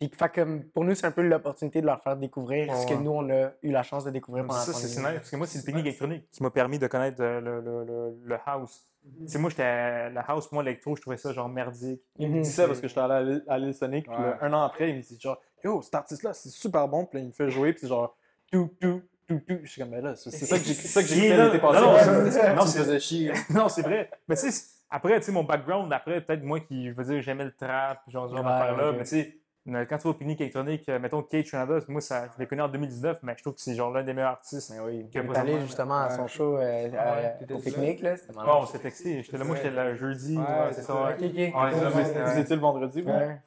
Puis, 0.00 0.10
fait 0.18 0.32
comme, 0.34 0.62
pour 0.64 0.82
nous, 0.84 0.94
c'est 0.94 1.06
un 1.06 1.10
peu 1.10 1.20
l'opportunité 1.20 1.82
de 1.82 1.86
leur 1.86 2.02
faire 2.02 2.16
découvrir 2.16 2.74
ce 2.74 2.86
que 2.86 2.94
nous, 2.94 3.10
on 3.10 3.28
a 3.28 3.50
eu 3.62 3.70
la 3.70 3.82
chance 3.82 4.02
de 4.04 4.10
découvrir 4.10 4.46
pendant 4.46 4.58
Ça, 4.58 4.72
la 4.72 4.78
c'est 4.78 4.86
c'est 4.88 4.94
pandémie. 4.96 5.12
nice, 5.12 5.20
parce 5.20 5.30
que 5.30 5.36
moi, 5.36 5.46
c'est 5.46 5.58
le 5.58 5.64
pique-nique 5.64 5.84
électronique 5.86 6.24
qui 6.30 6.42
m'a 6.42 6.50
permis 6.50 6.78
de 6.78 6.86
connaître 6.86 7.18
euh, 7.20 7.38
le, 7.40 7.60
le, 7.60 7.84
le, 7.84 8.16
le 8.24 8.36
house. 8.46 8.82
Tu 9.20 9.28
sais, 9.28 9.38
moi, 9.38 9.50
j'étais. 9.50 10.08
La 10.10 10.22
house, 10.22 10.50
moi, 10.52 10.62
l'électro, 10.62 10.96
je 10.96 11.02
trouvais 11.02 11.18
ça 11.18 11.32
genre 11.34 11.48
merdique. 11.50 12.00
Il 12.18 12.30
me 12.30 12.40
dit 12.42 12.48
ça 12.50 12.66
parce 12.66 12.80
que 12.80 12.88
j'étais 12.88 13.00
allé 13.00 13.40
à 13.46 13.58
l'île- 13.58 13.74
Sonic. 13.74 14.06
Puis 14.06 14.14
là, 14.16 14.30
Ouais. 14.30 14.36
un 14.40 14.52
an 14.54 14.62
après, 14.62 14.88
il 14.90 14.96
me 14.96 15.02
dit 15.02 15.18
genre, 15.20 15.38
yo, 15.62 15.82
cet 15.82 15.94
artiste-là, 15.94 16.32
c'est 16.32 16.48
super 16.48 16.88
bon. 16.88 17.04
Puis 17.04 17.18
là, 17.18 17.24
il 17.24 17.28
me 17.28 17.32
fait 17.32 17.50
jouer. 17.50 17.72
Puis 17.72 17.82
c'est 17.82 17.88
genre, 17.88 18.16
tout, 18.50 18.70
tout, 18.80 19.02
tout, 19.28 19.40
tout. 19.46 19.58
Je 19.62 19.70
suis 19.70 19.82
comme, 19.82 19.90
mais 19.90 20.00
là, 20.00 20.16
c'est 20.16 20.30
ça 20.30 20.58
que 20.58 20.64
j'ai 20.64 20.72
c'est 20.74 20.88
ça 20.88 21.02
que 21.02 21.08
j'ai 21.08 21.16
Il 21.18 21.24
est 21.24 21.28
fait 21.30 21.36
là. 21.36 21.46
l'été 21.46 21.58
passé. 21.58 21.80
Non, 21.82 22.30
c'est- 22.30 22.54
non, 22.54 22.66
c'est- 22.66 22.78
faisais 22.78 23.00
chier. 23.00 23.32
non, 23.50 23.68
c'est 23.68 23.82
vrai. 23.82 24.10
Mais 24.28 24.36
tu 24.36 24.50
sais, 24.50 24.66
après, 24.90 25.18
tu 25.20 25.26
sais, 25.26 25.32
mon 25.32 25.44
background, 25.44 25.92
après, 25.92 26.20
peut-être 26.22 26.42
moi 26.42 26.60
qui, 26.60 26.88
je 26.88 26.94
veux 26.94 27.04
dire, 27.04 27.20
j'aimais 27.22 27.44
le 27.44 27.52
trap, 27.52 28.00
genre, 28.08 28.28
genre 28.28 28.38
Ouais, 28.38 28.42
d'affaires-là. 28.44 28.90
ok. 28.90 28.96
Mais 28.98 29.04
tu 29.04 29.08
sais, 29.10 29.20
euh, 29.28 29.39
quand 29.66 29.96
tu 29.98 30.04
vas 30.04 30.10
au 30.10 30.14
pique-nique 30.14 30.40
électronique, 30.40 30.88
euh, 30.88 30.98
mettons 30.98 31.22
Kate 31.22 31.46
Canada, 31.50 31.78
moi, 31.88 32.00
ça, 32.00 32.26
je 32.34 32.38
l'ai 32.40 32.46
connu 32.46 32.62
en 32.62 32.68
2019, 32.68 33.18
mais 33.22 33.34
je 33.36 33.42
trouve 33.42 33.54
que 33.54 33.60
c'est 33.60 33.74
genre 33.74 33.90
l'un 33.92 34.02
des 34.02 34.12
meilleurs 34.14 34.30
artistes. 34.32 34.70
Mais 34.74 34.80
oui. 34.80 35.06
Que 35.12 35.18
est 35.18 35.22
présentement, 35.22 35.40
allé 35.54 35.60
justement 35.60 35.98
à 35.98 36.10
son 36.10 36.26
show 36.26 36.56
euh, 36.56 36.88
Ouais, 36.88 37.36
au 37.54 37.58
pique-nique, 37.58 38.00
là. 38.02 38.14
Ah, 38.38 38.58
on 38.60 38.66
s'est 38.66 38.78
texté. 38.78 39.22
J'étais 39.22 39.38
là, 39.38 39.44
moi, 39.44 39.56
j'étais 39.56 39.70
là 39.70 39.94
jeudi. 39.94 40.36
Ouais, 40.38 40.44
c'est 40.72 40.82
ça. 40.82 40.94
Vous 41.18 42.38
étiez 42.38 42.56
le 42.56 42.60
vendredi? 42.60 43.02
Ouais. 43.02 43.38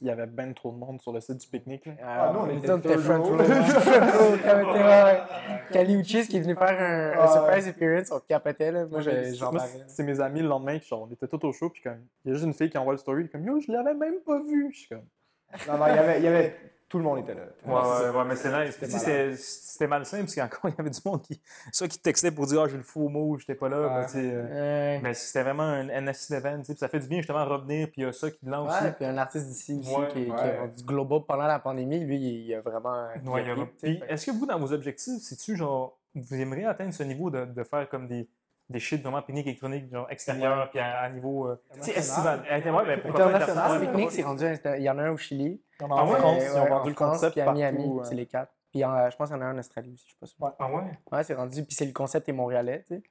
Il 0.00 0.06
y 0.06 0.10
avait 0.10 0.24
ben 0.26 0.54
trop 0.54 0.72
de 0.72 0.78
monde 0.78 0.98
sur 1.02 1.12
le 1.12 1.20
site 1.20 1.36
du 1.42 1.46
pique-nique. 1.46 1.84
là. 1.84 1.92
Ah, 2.02 2.32
nous, 2.32 2.40
on 2.40 2.48
était 2.48 2.96
front 2.96 3.22
row. 3.22 3.36
Front. 3.44 5.16
Kaliuchis 5.70 6.26
qui 6.26 6.38
est 6.38 6.40
venu 6.40 6.54
faire 6.56 6.70
un, 6.80 7.18
un 7.18 7.22
Ah, 7.24 7.28
surprise 7.28 7.68
appearance, 7.68 8.10
on 8.10 8.20
capotait, 8.20 8.72
là. 8.72 8.86
Moi, 8.86 9.00
Moi, 9.00 9.02
je- 9.02 9.34
j'en 9.34 9.52
c'est 9.86 10.04
mes 10.04 10.20
amis 10.20 10.40
le 10.40 10.48
lendemain, 10.48 10.78
qui, 10.78 10.88
genre, 10.88 11.06
on 11.08 11.12
était 11.12 11.28
tous 11.28 11.46
au 11.46 11.52
show, 11.52 11.68
puis 11.68 11.82
comme, 11.82 11.98
il 12.24 12.28
y 12.28 12.30
a 12.30 12.34
juste 12.34 12.46
une 12.46 12.54
fille 12.54 12.70
qui 12.70 12.78
envoie 12.78 12.94
le 12.94 12.98
story, 12.98 13.28
comme 13.28 13.44
Yo, 13.44 13.60
je 13.60 13.70
l'avais 13.70 13.92
même 13.94 14.20
pas 14.24 14.40
vu. 14.40 14.70
Je 14.72 14.78
suis 14.78 14.88
comme, 14.88 15.04
Non, 15.66 15.78
non, 15.78 15.86
il 15.88 15.94
y 15.94 15.98
avait, 15.98 16.18
il 16.18 16.24
y 16.24 16.28
avait- 16.28 16.56
tout 16.88 16.96
le 16.96 17.04
monde 17.04 17.18
était 17.18 17.34
là. 17.34 17.42
Ouais, 17.66 17.74
ouais, 17.74 18.16
ouais, 18.16 18.24
mais 18.26 18.34
c'est 18.34 18.50
nice. 18.50 18.74
Puis, 18.76 18.88
tu 18.88 18.98
sais, 18.98 19.10
malade. 19.12 19.36
C'était 19.36 19.86
malsain 19.86 20.18
parce 20.20 20.34
qu'encore, 20.34 20.70
il 20.70 20.74
y 20.76 20.80
avait 20.80 20.88
du 20.90 21.00
monde 21.04 21.20
qui. 21.22 21.38
Soit 21.70 21.86
qui 21.86 21.98
textait 21.98 22.30
pour 22.30 22.46
dire 22.46 22.62
Ah, 22.62 22.68
j'ai 22.68 22.78
le 22.78 22.82
faux 22.82 23.08
mot, 23.10 23.36
j'étais 23.38 23.54
pas 23.54 23.68
là. 23.68 23.78
Ouais. 23.80 23.88
ben, 23.88 24.04
tu 24.06 24.12
sais, 24.12 24.30
euh, 24.32 24.94
Ouais. 24.94 25.00
Mais 25.02 25.12
c'était 25.12 25.42
vraiment 25.42 25.64
un 25.64 25.88
NSC 25.88 26.32
event. 26.32 26.58
tu 26.60 26.64
sais, 26.64 26.72
puis 26.72 26.78
Ça 26.78 26.88
fait 26.88 27.00
du 27.00 27.06
bien 27.08 27.18
justement 27.18 27.44
revenir. 27.44 27.88
Puis 27.88 28.00
il 28.00 28.04
y 28.04 28.06
a 28.06 28.12
ça 28.12 28.30
qui 28.30 28.38
lance 28.46 28.70
Ouais, 28.72 28.86
aussi. 28.88 28.96
puis 28.96 29.04
un 29.04 29.18
artiste 29.18 29.46
d'ici 29.48 29.78
aussi 29.78 29.94
Ouais, 29.94 30.08
qui, 30.08 30.30
a 30.30 30.60
rendu 30.60 30.82
global 30.82 31.20
pendant 31.28 31.46
la 31.46 31.58
pandémie, 31.58 32.00
lui, 32.00 32.16
il, 32.16 32.54
a 32.54 32.62
vraiment. 32.62 33.06
Tu 33.82 34.00
est-ce 34.08 34.24
que 34.26 34.30
vous, 34.30 34.46
dans 34.46 34.58
vos 34.58 34.72
objectifs, 34.72 35.20
c'est-tu 35.20 35.56
genre, 35.56 35.98
vous 36.14 36.34
aimeriez 36.34 36.64
atteindre 36.64 36.94
ce 36.94 37.02
niveau 37.02 37.28
de, 37.30 37.44
de 37.44 37.64
faire 37.64 37.86
comme 37.90 38.08
des, 38.08 38.26
des 38.70 38.80
shit 38.80 39.02
vraiment 39.02 39.22
pique-nique 39.22 39.46
électronique, 39.46 39.90
genre 39.90 40.10
extérieur, 40.10 40.68
puis 40.70 40.78
à, 40.78 41.00
à 41.00 41.08
niveau. 41.08 41.48
euh, 41.48 41.62
tu 41.74 41.80
sais, 41.82 41.98
estival. 41.98 42.40
Euh, 42.50 42.54
ouais, 42.72 42.82
mais 42.86 43.08
International, 43.08 43.34
international? 43.34 43.80
Pique-Nique, 43.80 44.10
c'est 44.10 44.22
rendu. 44.22 44.44
Il 44.76 44.82
y 44.82 44.90
en 44.90 44.98
a 44.98 45.02
un 45.04 45.10
au 45.12 45.16
Chili. 45.16 45.62
Il 45.80 45.82
y 45.82 45.86
en 45.86 45.90
a 45.90 45.94
Ah 46.00 46.04
en 46.04 46.10
ouais? 46.10 46.18
France, 46.18 46.42
Euh, 46.42 46.46
ils 46.54 46.58
ont 46.60 46.66
vendu 46.66 46.72
en 46.74 46.84
le 46.88 46.92
France, 46.94 47.12
concept 47.16 47.32
puis 47.32 47.40
à 47.40 47.44
partout. 47.46 47.58
Miami, 47.58 47.98
euh. 47.98 48.04
c'est 48.04 48.14
les 48.14 48.26
quatre. 48.26 48.52
Puis 48.70 48.84
en- 48.84 49.10
je 49.10 49.16
pense 49.16 49.28
qu'il 49.28 49.36
y 49.38 49.40
en 49.40 49.42
a 49.42 49.46
un 49.46 49.54
en 49.54 49.58
Australie 49.58 49.92
aussi, 49.94 50.04
je 50.06 50.12
sais 50.12 50.18
pas 50.20 50.26
sûr. 50.26 50.56
Ah 50.58 50.70
ouais? 50.70 50.82
Ouais, 51.10 51.24
c'est 51.24 51.34
rendu. 51.34 51.64
Puis 51.64 51.74
c'est 51.74 51.86
le 51.86 51.92
concept 51.92 52.28
est 52.28 52.32
montréalais, 52.32 52.84
tu 52.86 52.96
sais. 52.96 53.02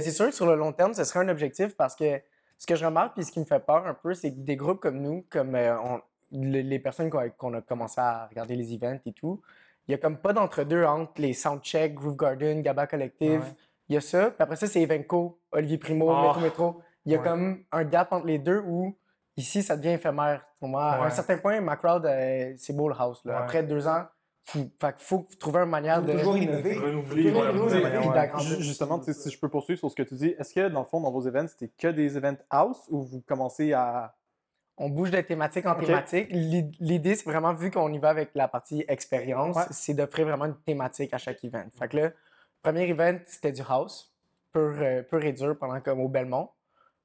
C'est 0.00 0.10
sûr 0.10 0.26
que 0.26 0.32
sur 0.34 0.46
le 0.46 0.56
long 0.56 0.72
terme, 0.72 0.92
ce 0.92 1.04
serait 1.04 1.20
un 1.20 1.28
objectif 1.28 1.74
parce 1.76 1.94
que 1.96 2.20
ce 2.58 2.66
que 2.66 2.74
je 2.76 2.84
remarque 2.84 3.14
puis 3.14 3.24
ce 3.24 3.32
qui 3.32 3.40
me 3.40 3.44
fait 3.46 3.60
peur 3.64 3.86
un 3.86 3.94
peu, 3.94 4.12
c'est 4.14 4.32
que 4.32 4.38
des 4.40 4.56
groupes 4.56 4.80
comme 4.80 5.00
nous, 5.00 5.24
comme 5.30 5.54
euh, 5.54 5.76
on- 5.80 6.00
les 6.32 6.78
personnes 6.80 7.08
qu'on 7.38 7.54
a, 7.54 7.60
commencé 7.60 8.00
à 8.00 8.26
regarder 8.26 8.56
les 8.56 8.74
events 8.74 8.98
et 9.06 9.12
tout, 9.12 9.40
il 9.86 9.92
y 9.92 9.94
a 9.94 9.98
comme 9.98 10.16
pas 10.18 10.32
d'entre-deux 10.32 10.84
entre 10.84 11.20
les 11.20 11.32
Soundcheck, 11.32 11.94
Groove 11.94 12.16
Garden, 12.16 12.60
Gaba 12.62 12.86
Collective. 12.86 13.40
Ouais. 13.42 13.56
Il 13.88 13.94
y 13.94 13.98
a 13.98 14.00
ça. 14.00 14.30
Puis 14.30 14.36
après 14.42 14.56
ça, 14.56 14.66
c'est 14.66 14.80
Evenco, 14.80 15.40
Olivier 15.52 15.78
Primo, 15.78 16.10
Ah. 16.10 16.22
Métro 16.26 16.40
Métro. 16.40 16.80
Il 17.06 17.12
y 17.12 17.14
a 17.14 17.18
Ouais. 17.18 17.24
comme 17.24 17.64
un 17.70 17.84
gap 17.84 18.12
entre 18.12 18.26
les 18.26 18.38
deux 18.38 18.62
où 18.66 18.96
ici, 19.36 19.62
ça 19.62 19.76
devient 19.76 19.90
éphémère. 19.90 20.44
Pour 20.58 20.68
moi, 20.68 20.84
à 20.84 21.04
un 21.06 21.10
certain 21.10 21.36
point, 21.38 21.60
ma 21.60 21.76
crowd, 21.76 22.06
euh, 22.06 22.54
c'est 22.56 22.72
beau 22.74 22.88
le 22.88 22.94
house. 22.98 23.20
là. 23.24 23.34
Ouais. 23.34 23.38
Après 23.42 23.62
deux 23.62 23.86
ans, 23.86 24.04
faut, 24.46 24.60
fait 24.80 24.94
faut 24.98 25.26
trouver 25.38 25.60
une 25.60 25.70
manière 25.70 26.02
de. 26.02 26.12
toujours 26.12 26.36
innover. 26.38 26.78
Justement, 28.60 29.00
si 29.02 29.30
je 29.30 29.38
peux 29.38 29.48
poursuivre 29.48 29.78
sur 29.78 29.90
ce 29.90 29.96
que 29.96 30.02
tu 30.02 30.14
dis, 30.14 30.34
est-ce 30.38 30.54
que 30.54 30.68
dans 30.68 30.80
le 30.80 30.86
fond, 30.86 31.00
dans 31.00 31.10
vos 31.10 31.26
events, 31.26 31.48
c'était 31.48 31.68
que 31.76 31.88
des 31.88 32.16
events 32.16 32.36
house 32.50 32.86
ou 32.90 33.02
vous 33.02 33.20
commencez 33.22 33.72
à. 33.72 34.14
on 34.76 34.88
bouge 34.88 35.10
de 35.12 35.20
thématique 35.20 35.66
en 35.66 35.72
Ok. 35.74 35.84
thématique. 35.86 36.26
L'i- 36.30 36.70
L'idée, 36.80 37.14
c'est 37.14 37.24
vraiment, 37.30 37.52
vu 37.52 37.70
qu'on 37.70 37.92
y 37.92 37.98
va 37.98 38.08
avec 38.08 38.30
la 38.34 38.48
partie 38.48 38.84
expérience, 38.88 39.54
Ouais. 39.56 39.62
c'est 39.70 39.94
d'offrir 39.94 40.26
vraiment 40.26 40.46
une 40.46 40.56
thématique 40.62 41.14
à 41.14 41.18
chaque 41.18 41.44
event. 41.44 41.66
Fait 41.78 41.86
que 41.88 41.96
là, 41.96 42.10
premier 42.64 42.88
event, 42.88 43.18
c'était 43.26 43.52
du 43.52 43.62
house, 43.68 44.12
pur, 44.52 44.74
euh, 44.80 45.02
pur 45.02 45.22
et 45.24 45.32
dur, 45.32 45.56
pendant 45.58 45.80
comme 45.80 46.00
au 46.00 46.08
Belmont. 46.08 46.48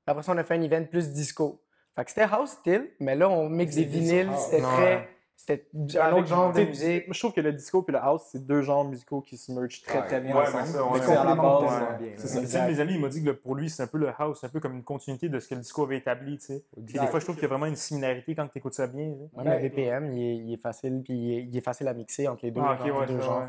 Après 0.08 0.24
ça, 0.24 0.32
on 0.34 0.38
a 0.38 0.44
fait 0.44 0.56
un 0.56 0.62
event 0.64 0.86
plus 0.86 1.12
disco. 1.12 1.62
Fait 1.96 2.04
que 2.06 2.10
c'était 2.12 2.24
house 2.32 2.52
still, 2.52 2.90
mais 3.00 3.16
là, 3.16 3.30
on 3.30 3.48
mixe 3.50 3.76
des 3.76 3.84
vinyles, 3.84 4.32
c'était 4.38 4.64
Ouais. 4.64 4.72
très... 4.74 5.10
C'était 5.36 5.68
un 5.98 6.02
Avec- 6.02 6.20
autre 6.20 6.28
genre 6.28 6.52
de 6.52 6.64
musique. 6.64 7.06
Je 7.14 7.18
trouve 7.20 7.32
que 7.34 7.40
le 7.40 7.54
disco 7.54 7.84
et 7.88 7.92
le 7.94 7.98
house, 7.98 8.24
c'est 8.30 8.46
deux 8.46 8.62
genres 8.62 8.84
musicaux 8.84 9.22
qui 9.22 9.38
se 9.38 9.54
mergent 9.54 9.82
très 9.84 10.00
Ouais. 10.00 10.06
très 10.06 10.20
bien 10.20 10.36
Ouais, 10.36 10.42
ensemble. 10.44 10.66
c'est 11.02 11.16
à 11.16 11.24
la 11.24 11.34
base. 11.36 11.60
tellement 11.60 11.98
bien, 11.98 12.12
c'est 12.18 12.24
ouais. 12.24 12.28
ça. 12.28 12.42
Tu 12.42 12.48
sais, 12.48 12.68
mes 12.68 12.80
amis, 12.82 12.94
il 12.96 13.00
m'a 13.02 13.08
dit 13.08 13.24
que 13.24 13.30
pour 13.32 13.56
lui, 13.56 13.70
c'est 13.70 13.82
un 13.82 13.88
peu 13.88 13.98
le 14.00 14.10
house, 14.18 14.40
c'est 14.42 14.48
un 14.48 14.50
peu 14.50 14.60
comme 14.60 14.74
une 14.76 14.84
continuité 14.84 15.30
de 15.30 15.40
ce 15.40 15.48
que 15.48 15.56
le 15.56 15.62
disco 15.62 15.84
avait 15.84 15.98
établi. 15.98 16.38
Tu 16.40 16.46
sais. 16.46 16.66
Des 16.76 17.08
fois, 17.08 17.20
je 17.22 17.26
trouve 17.26 17.36
qu'il 17.36 17.44
y 17.44 17.46
a 17.46 17.50
vraiment 17.50 17.68
une 17.68 17.78
similarité 17.78 18.36
quand 18.36 18.48
tu 18.50 18.58
écoutes 18.58 18.74
ça 18.74 18.88
bien. 18.88 19.14
Même 19.38 19.48
le 19.62 19.70
BPM, 19.70 20.12
il 20.12 20.22
est, 20.22 20.36
il 20.40 20.54
est 20.54 20.62
facile, 20.62 21.02
puis 21.06 21.14
il 21.14 21.34
est, 21.34 21.44
il 21.46 21.56
est 21.58 21.62
facile 21.62 21.88
à 21.88 21.94
mixer 21.94 22.28
entre 22.28 22.44
les 22.46 22.52
deux, 22.52 22.62
Ah, 22.62 22.74
ok, 22.74 22.82
entre 22.82 23.00
ouais, 23.00 23.06
les 23.08 23.14
deux 23.14 23.20
ça, 23.22 23.26
genres. 23.26 23.44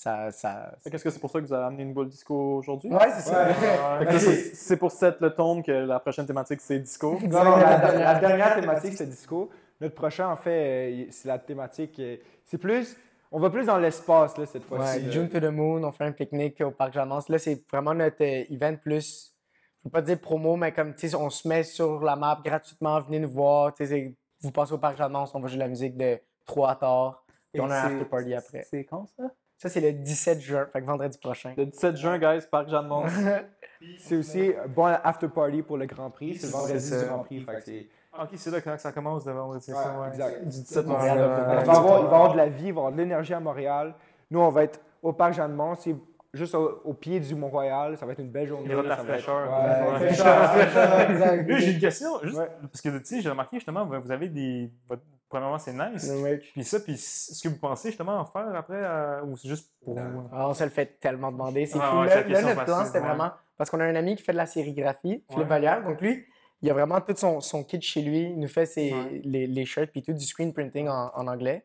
Ça, 0.00 0.30
ça... 0.30 0.72
Qu'Est-ce 0.90 1.04
que 1.04 1.10
c'est 1.10 1.18
pour 1.18 1.30
ça 1.30 1.40
que 1.40 1.44
vous 1.46 1.52
avez 1.52 1.66
amené 1.66 1.82
une 1.82 1.92
boule 1.92 2.08
disco 2.08 2.34
aujourd'hui? 2.56 2.90
Ouais, 2.90 3.10
c'est 3.14 3.30
ça. 3.30 3.48
Ouais. 4.00 4.18
C'est 4.54 4.78
pour 4.78 4.90
set 4.90 5.16
le 5.20 5.34
tone 5.34 5.62
que 5.62 5.70
la 5.72 6.00
prochaine 6.00 6.24
thématique, 6.26 6.60
c'est 6.62 6.78
disco. 6.78 7.18
Non, 7.22 7.44
non, 7.44 7.56
la, 7.58 7.76
la- 7.78 7.92
la 7.98 8.14
dernière 8.18 8.54
thématique, 8.58 8.94
c'est 8.96 9.06
disco. 9.06 9.50
Notre 9.78 9.94
prochain, 9.94 10.28
en 10.28 10.36
fait, 10.36 10.90
euh, 10.90 11.06
c'est 11.10 11.28
la 11.28 11.38
thématique. 11.38 11.98
euh, 11.98 12.16
C'est 12.46 12.56
plus. 12.56 12.96
On 13.30 13.38
va 13.38 13.50
plus 13.50 13.66
dans 13.66 13.76
l'espace, 13.78 14.38
là, 14.38 14.46
cette 14.46 14.64
fois-ci. 14.64 15.04
Ouais. 15.04 15.10
June 15.12 15.28
to 15.28 15.38
the 15.38 15.44
Moon, 15.52 15.84
on 15.84 15.92
fait 15.92 16.04
un 16.04 16.12
pique-nique 16.12 16.60
au 16.62 16.70
Parc 16.70 16.94
Jamance. 16.94 17.28
Là, 17.28 17.38
c'est 17.38 17.62
vraiment 17.70 17.92
notre 17.92 18.22
euh, 18.24 18.44
event 18.50 18.76
plus, 18.76 19.34
je 19.80 19.84
veux 19.84 19.90
pas 19.90 20.00
dire 20.02 20.18
promo, 20.18 20.56
mais 20.56 20.72
comme, 20.72 20.94
tu 20.94 21.10
sais, 21.10 21.14
on 21.14 21.28
se 21.28 21.46
met 21.46 21.62
sur 21.62 22.02
la 22.02 22.16
map 22.16 22.40
gratuitement, 22.42 22.98
venez 23.00 23.18
nous 23.18 23.28
voir. 23.30 23.74
Tu 23.74 23.86
sais, 23.86 24.14
vous 24.40 24.50
passez 24.50 24.72
au 24.72 24.78
Parc 24.78 24.96
Jamance, 24.96 25.34
on 25.34 25.40
va 25.40 25.48
jouer 25.48 25.56
de 25.58 25.62
la 25.62 25.68
musique 25.68 25.96
de 25.98 26.18
3 26.46 26.70
à 26.70 26.74
tard. 26.76 27.24
Puis 27.52 27.60
on 27.60 27.70
a 27.70 27.74
un 27.80 27.84
after 27.84 28.04
party 28.06 28.34
après. 28.34 28.62
C'est 28.70 28.84
quand 28.84 29.06
ça? 29.16 29.24
Ça, 29.62 29.68
c'est 29.68 29.80
le 29.82 29.92
17 29.92 30.40
juin, 30.40 30.66
fait 30.72 30.80
que 30.80 30.86
vendredi 30.86 31.18
prochain. 31.18 31.52
Le 31.54 31.66
17 31.66 31.94
juin, 31.96 32.18
guys, 32.18 32.40
Parc 32.50 32.70
Jeanne-Mance. 32.70 33.10
C'est 33.98 34.16
aussi 34.16 34.52
un 34.62 34.68
bon 34.68 34.84
after 34.86 35.28
party 35.28 35.62
pour 35.62 35.76
le 35.78 35.86
Grand 35.86 36.10
Prix. 36.10 36.36
C'est 36.36 36.46
le 36.48 36.52
vendredi 36.52 36.90
du 36.90 37.06
Grand 37.06 37.18
Prix. 37.20 37.40
fait 37.44 37.64
que 37.64 37.86
Ah, 38.12 38.24
Ok, 38.24 38.30
c'est 38.36 38.50
là 38.50 38.60
quand 38.60 38.78
ça 38.78 38.92
commence 38.92 39.24
de 39.24 39.32
vendredi. 39.32 39.70
Ouais, 39.72 39.78
ouais. 39.78 40.08
exact. 40.08 40.42
Du 40.42 40.48
17 40.48 40.84
Ouais, 40.86 40.92
Montréal. 40.92 41.16
pour- 41.18 41.26
Il 41.26 41.44
va, 41.44 41.54
y 41.54 41.76
avoir, 41.76 42.00
il 42.00 42.04
va 42.04 42.10
y 42.10 42.14
avoir 42.14 42.32
de 42.32 42.36
la 42.36 42.48
vie, 42.48 42.58
il 42.58 42.62
va 42.62 42.66
y 42.66 42.70
avoir 42.70 42.92
de 42.92 42.96
l'énergie 42.98 43.32
à 43.34 43.40
Montréal. 43.40 43.94
Nous, 44.30 44.38
on 44.40 44.48
va 44.50 44.64
être 44.64 44.80
au 45.02 45.12
Parc 45.14 45.32
Jeanne-Mont. 45.34 45.74
C'est 45.76 45.94
juste 46.34 46.54
au, 46.54 46.80
au 46.84 46.92
pied 46.94 47.20
du 47.20 47.34
Mont-Royal. 47.34 47.96
Ça 47.96 48.04
va 48.06 48.12
être 48.12 48.18
une 48.20 48.30
belle 48.30 48.48
journée. 48.48 48.66
Il 48.66 48.70
y 48.72 48.74
aura 48.74 48.82
de 48.82 48.88
la 48.88 48.96
va 48.96 49.04
fraîcheur. 49.04 49.48
Ouais, 49.50 50.00
Ouais. 50.00 51.58
j'ai 51.60 51.72
une 51.72 51.80
question. 51.80 52.20
Juste, 52.22 52.36
Ouais. 52.38 52.48
Parce 52.60 52.80
que, 52.82 52.98
tu 52.98 53.04
sais, 53.04 53.20
j'ai 53.22 53.30
remarqué 53.30 53.56
justement, 53.58 53.84
vous 53.86 54.00
vous 54.00 54.10
avez 54.12 54.28
des. 54.28 54.70
votre- 54.88 55.02
Premièrement, 55.30 55.58
c'est 55.58 55.72
nice. 55.72 56.12
Puis 56.52 56.64
ça, 56.64 56.80
puis 56.80 56.94
est-ce 56.94 57.40
que 57.42 57.48
vous 57.48 57.58
pensez 57.58 57.88
justement 57.88 58.18
en 58.18 58.24
faire 58.26 58.52
après 58.54 58.76
euh, 58.76 59.22
ou 59.22 59.36
c'est 59.36 59.48
juste 59.48 59.72
pour. 59.84 59.96
Ah, 60.32 60.48
on 60.48 60.54
se 60.54 60.64
le 60.64 60.70
fait 60.70 60.98
tellement 61.00 61.30
demander. 61.32 61.64
C'est 61.66 61.78
Ah, 61.80 61.90
fou. 61.92 61.98
ouais, 62.00 62.06
là, 62.08 62.22
là, 62.28 62.42
notre 62.42 62.64
plan, 62.64 62.84
c'était 62.84 62.98
ouais. 62.98 63.06
vraiment. 63.06 63.30
Parce 63.56 63.70
qu'on 63.70 63.78
a 63.80 63.84
un 63.84 63.94
ami 63.94 64.16
qui 64.16 64.22
fait 64.24 64.32
de 64.32 64.36
la 64.38 64.46
sérigraphie, 64.46 65.22
Philippe 65.28 65.36
Ouais. 65.38 65.44
Vallière. 65.44 65.84
Donc, 65.84 66.00
lui, 66.00 66.24
il 66.62 66.70
a 66.70 66.74
vraiment 66.74 67.00
tout 67.00 67.14
son, 67.16 67.40
son 67.40 67.62
kit 67.62 67.80
chez 67.80 68.02
lui. 68.02 68.22
Il 68.22 68.40
nous 68.40 68.48
fait 68.48 68.66
ses, 68.66 68.92
Ouais. 68.92 69.20
les, 69.24 69.46
les 69.46 69.64
shirts 69.64 69.90
puis 69.92 70.02
tout 70.02 70.12
du 70.12 70.24
screen 70.24 70.52
printing 70.52 70.88
en, 70.88 71.10
en 71.14 71.26
anglais. 71.28 71.64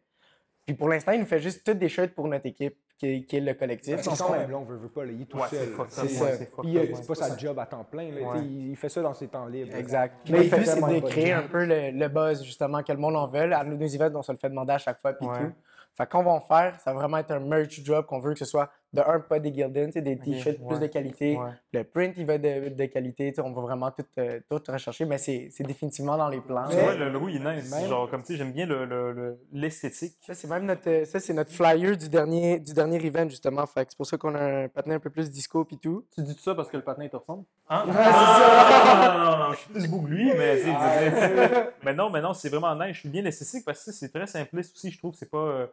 Puis 0.66 0.76
pour 0.76 0.90
l'instant, 0.90 1.12
il 1.12 1.20
nous 1.20 1.26
fait 1.26 1.40
juste 1.40 1.64
toutes 1.66 1.78
des 1.78 1.90
shirts 1.90 2.14
pour 2.16 2.28
notre 2.28 2.46
équipe, 2.48 2.76
qui 2.98 3.08
est, 3.08 3.22
qui 3.26 3.38
est 3.38 3.42
le 3.42 3.54
collectif. 3.54 4.00
C'est 4.02 4.18
quand 4.18 4.32
même 4.32 4.50
long, 4.50 4.64
veut, 4.64 4.78
veut 4.78 4.90
pas. 4.90 5.06
là, 5.06 5.12
il 5.12 5.22
est 5.22 5.26
tout 5.26 5.38
Ouais, 5.38 5.44
c'est 5.50 5.58
seul. 5.66 5.68
fucked 5.74 5.92
C'est 5.92 6.02
up, 6.24 6.40
ça. 6.56 6.62
Puis, 6.64 6.78
euh, 6.78 6.86
c'est 6.96 7.08
pas 7.08 7.16
sa 7.16 7.38
job 7.38 7.60
à 7.60 7.66
temps 7.68 7.84
plein. 7.84 8.10
là, 8.12 8.22
Ouais. 8.22 8.40
Il, 8.44 8.70
il 8.72 8.76
fait 8.76 8.90
ça 8.90 9.02
dans 9.02 9.14
ses 9.14 9.28
temps 9.28 9.46
libres. 9.46 9.76
Exact. 9.76 10.16
Mais 10.30 10.44
fait 10.46 10.58
fait, 10.58 10.66
c'est 10.66 10.82
de 10.82 11.00
créer 11.02 11.34
un 11.34 11.44
peu 11.44 11.66
le, 11.66 11.92
le 11.92 12.08
buzz, 12.08 12.44
justement, 12.44 12.82
que 12.82 12.92
le 12.92 12.98
monde 12.98 13.16
en 13.16 13.28
veut. 13.28 13.54
À 13.54 13.64
nos, 13.64 13.76
nos 13.78 13.86
events, 13.88 14.16
on 14.18 14.24
se 14.24 14.32
le 14.32 14.38
fait 14.40 14.50
demander 14.50 14.74
à 14.74 14.78
chaque 14.80 15.00
fois, 15.00 15.14
puis 15.14 15.28
Ouais. 15.28 15.38
tout. 15.38 15.52
Fait 15.98 16.10
qu'on 16.10 16.24
va 16.24 16.32
en 16.32 16.42
faire, 16.42 16.78
ça 16.84 16.92
va 16.94 17.00
vraiment 17.00 17.18
être 17.20 17.32
un 17.32 17.40
merch 17.40 17.82
drop 17.84 18.06
qu'on 18.08 18.20
veut 18.20 18.34
que 18.34 18.40
ce 18.40 18.46
soit 18.46 18.70
de 18.94 19.02
un, 19.02 19.20
pas 19.20 19.40
des 19.40 19.54
Gildan, 19.54 19.90
des 19.90 20.18
t-shirts 20.18 20.60
ouais. 20.60 20.68
plus 20.68 20.80
de 20.80 20.88
qualité. 20.88 21.36
Ouais. 21.38 21.50
Le 21.74 21.84
print, 21.84 22.14
il 22.18 22.26
va 22.26 22.36
être 22.36 22.42
de, 22.42 22.70
de 22.76 22.86
qualité. 22.86 23.34
On 23.40 23.52
va 23.52 23.62
vraiment 23.62 23.92
tout, 23.92 24.06
euh, 24.20 24.40
tout 24.50 24.62
rechercher, 24.72 25.04
mais 25.06 25.18
c'est 25.18 25.50
c'est 25.52 25.64
définitivement 25.66 26.16
dans 26.18 26.30
les 26.30 26.40
plans. 26.40 26.64
Vois, 26.70 26.96
le 26.96 27.10
logo, 27.10 27.28
il 27.28 27.36
est 27.46 27.56
nice. 27.56 27.70
Même- 27.72 27.90
Genre, 27.90 28.10
comme 28.10 28.22
tu 28.22 28.28
sais, 28.34 28.38
j'aime 28.38 28.54
bien 28.54 28.66
le- 28.66 28.86
le- 28.86 29.12
le- 29.12 29.40
l'esthétique. 29.52 30.16
Ça, 30.26 30.34
c'est 30.34 30.48
même 30.48 30.66
notre, 30.66 31.04
ça, 31.06 31.20
c'est 31.20 31.34
notre 31.34 31.52
flyer 31.52 31.98
du 31.98 32.08
dernier, 32.10 32.60
du 32.60 32.74
dernier 32.74 33.06
event, 33.06 33.28
justement. 33.30 33.66
Fait 33.66 33.86
c'est 33.90 33.98
pour 33.98 34.06
ça 34.08 34.18
qu'on 34.18 34.34
a 34.36 34.64
un 34.64 34.68
patin 34.70 34.92
un 34.92 35.00
peu 35.00 35.10
plus 35.10 35.30
disco 35.30 35.66
puis 35.66 35.78
tout. 35.78 36.06
Tu 36.16 36.22
dis 36.22 36.36
tout 36.36 36.42
ça 36.42 36.56
parce 36.56 36.70
que 36.70 36.78
le 36.78 36.84
patin 36.84 37.08
te 37.08 37.16
ressemble? 37.18 37.44
Hein? 37.70 37.84
c'est 37.88 37.94
Ah, 37.98 39.14
non, 39.18 39.32
non, 39.32 39.38
non, 39.48 39.52
je 39.54 39.58
suis 39.58 39.70
plus 39.74 39.88
beau 39.90 40.02
que 40.02 40.08
lui, 40.08 40.32
mais, 40.38 40.58
tu 40.58 40.64
sais, 40.66 41.74
mais 41.84 41.94
non, 41.94 42.10
mais 42.10 42.22
non, 42.22 42.34
c'est 42.34 42.50
vraiment 42.50 42.74
nice. 42.76 42.94
Je 42.96 43.00
suis 43.02 43.10
bien 43.10 43.22
l'esthétique 43.22 43.66
parce 43.66 43.84
que 43.84 43.92
c'est 43.92 44.10
très 44.10 44.28
simpliste 44.28 44.76
aussi. 44.76 44.90
Je 44.92 44.98
trouve 44.98 45.12
que 45.12 45.18
c'est 45.18 45.30
pas, 45.30 45.38
euh, 45.38 45.68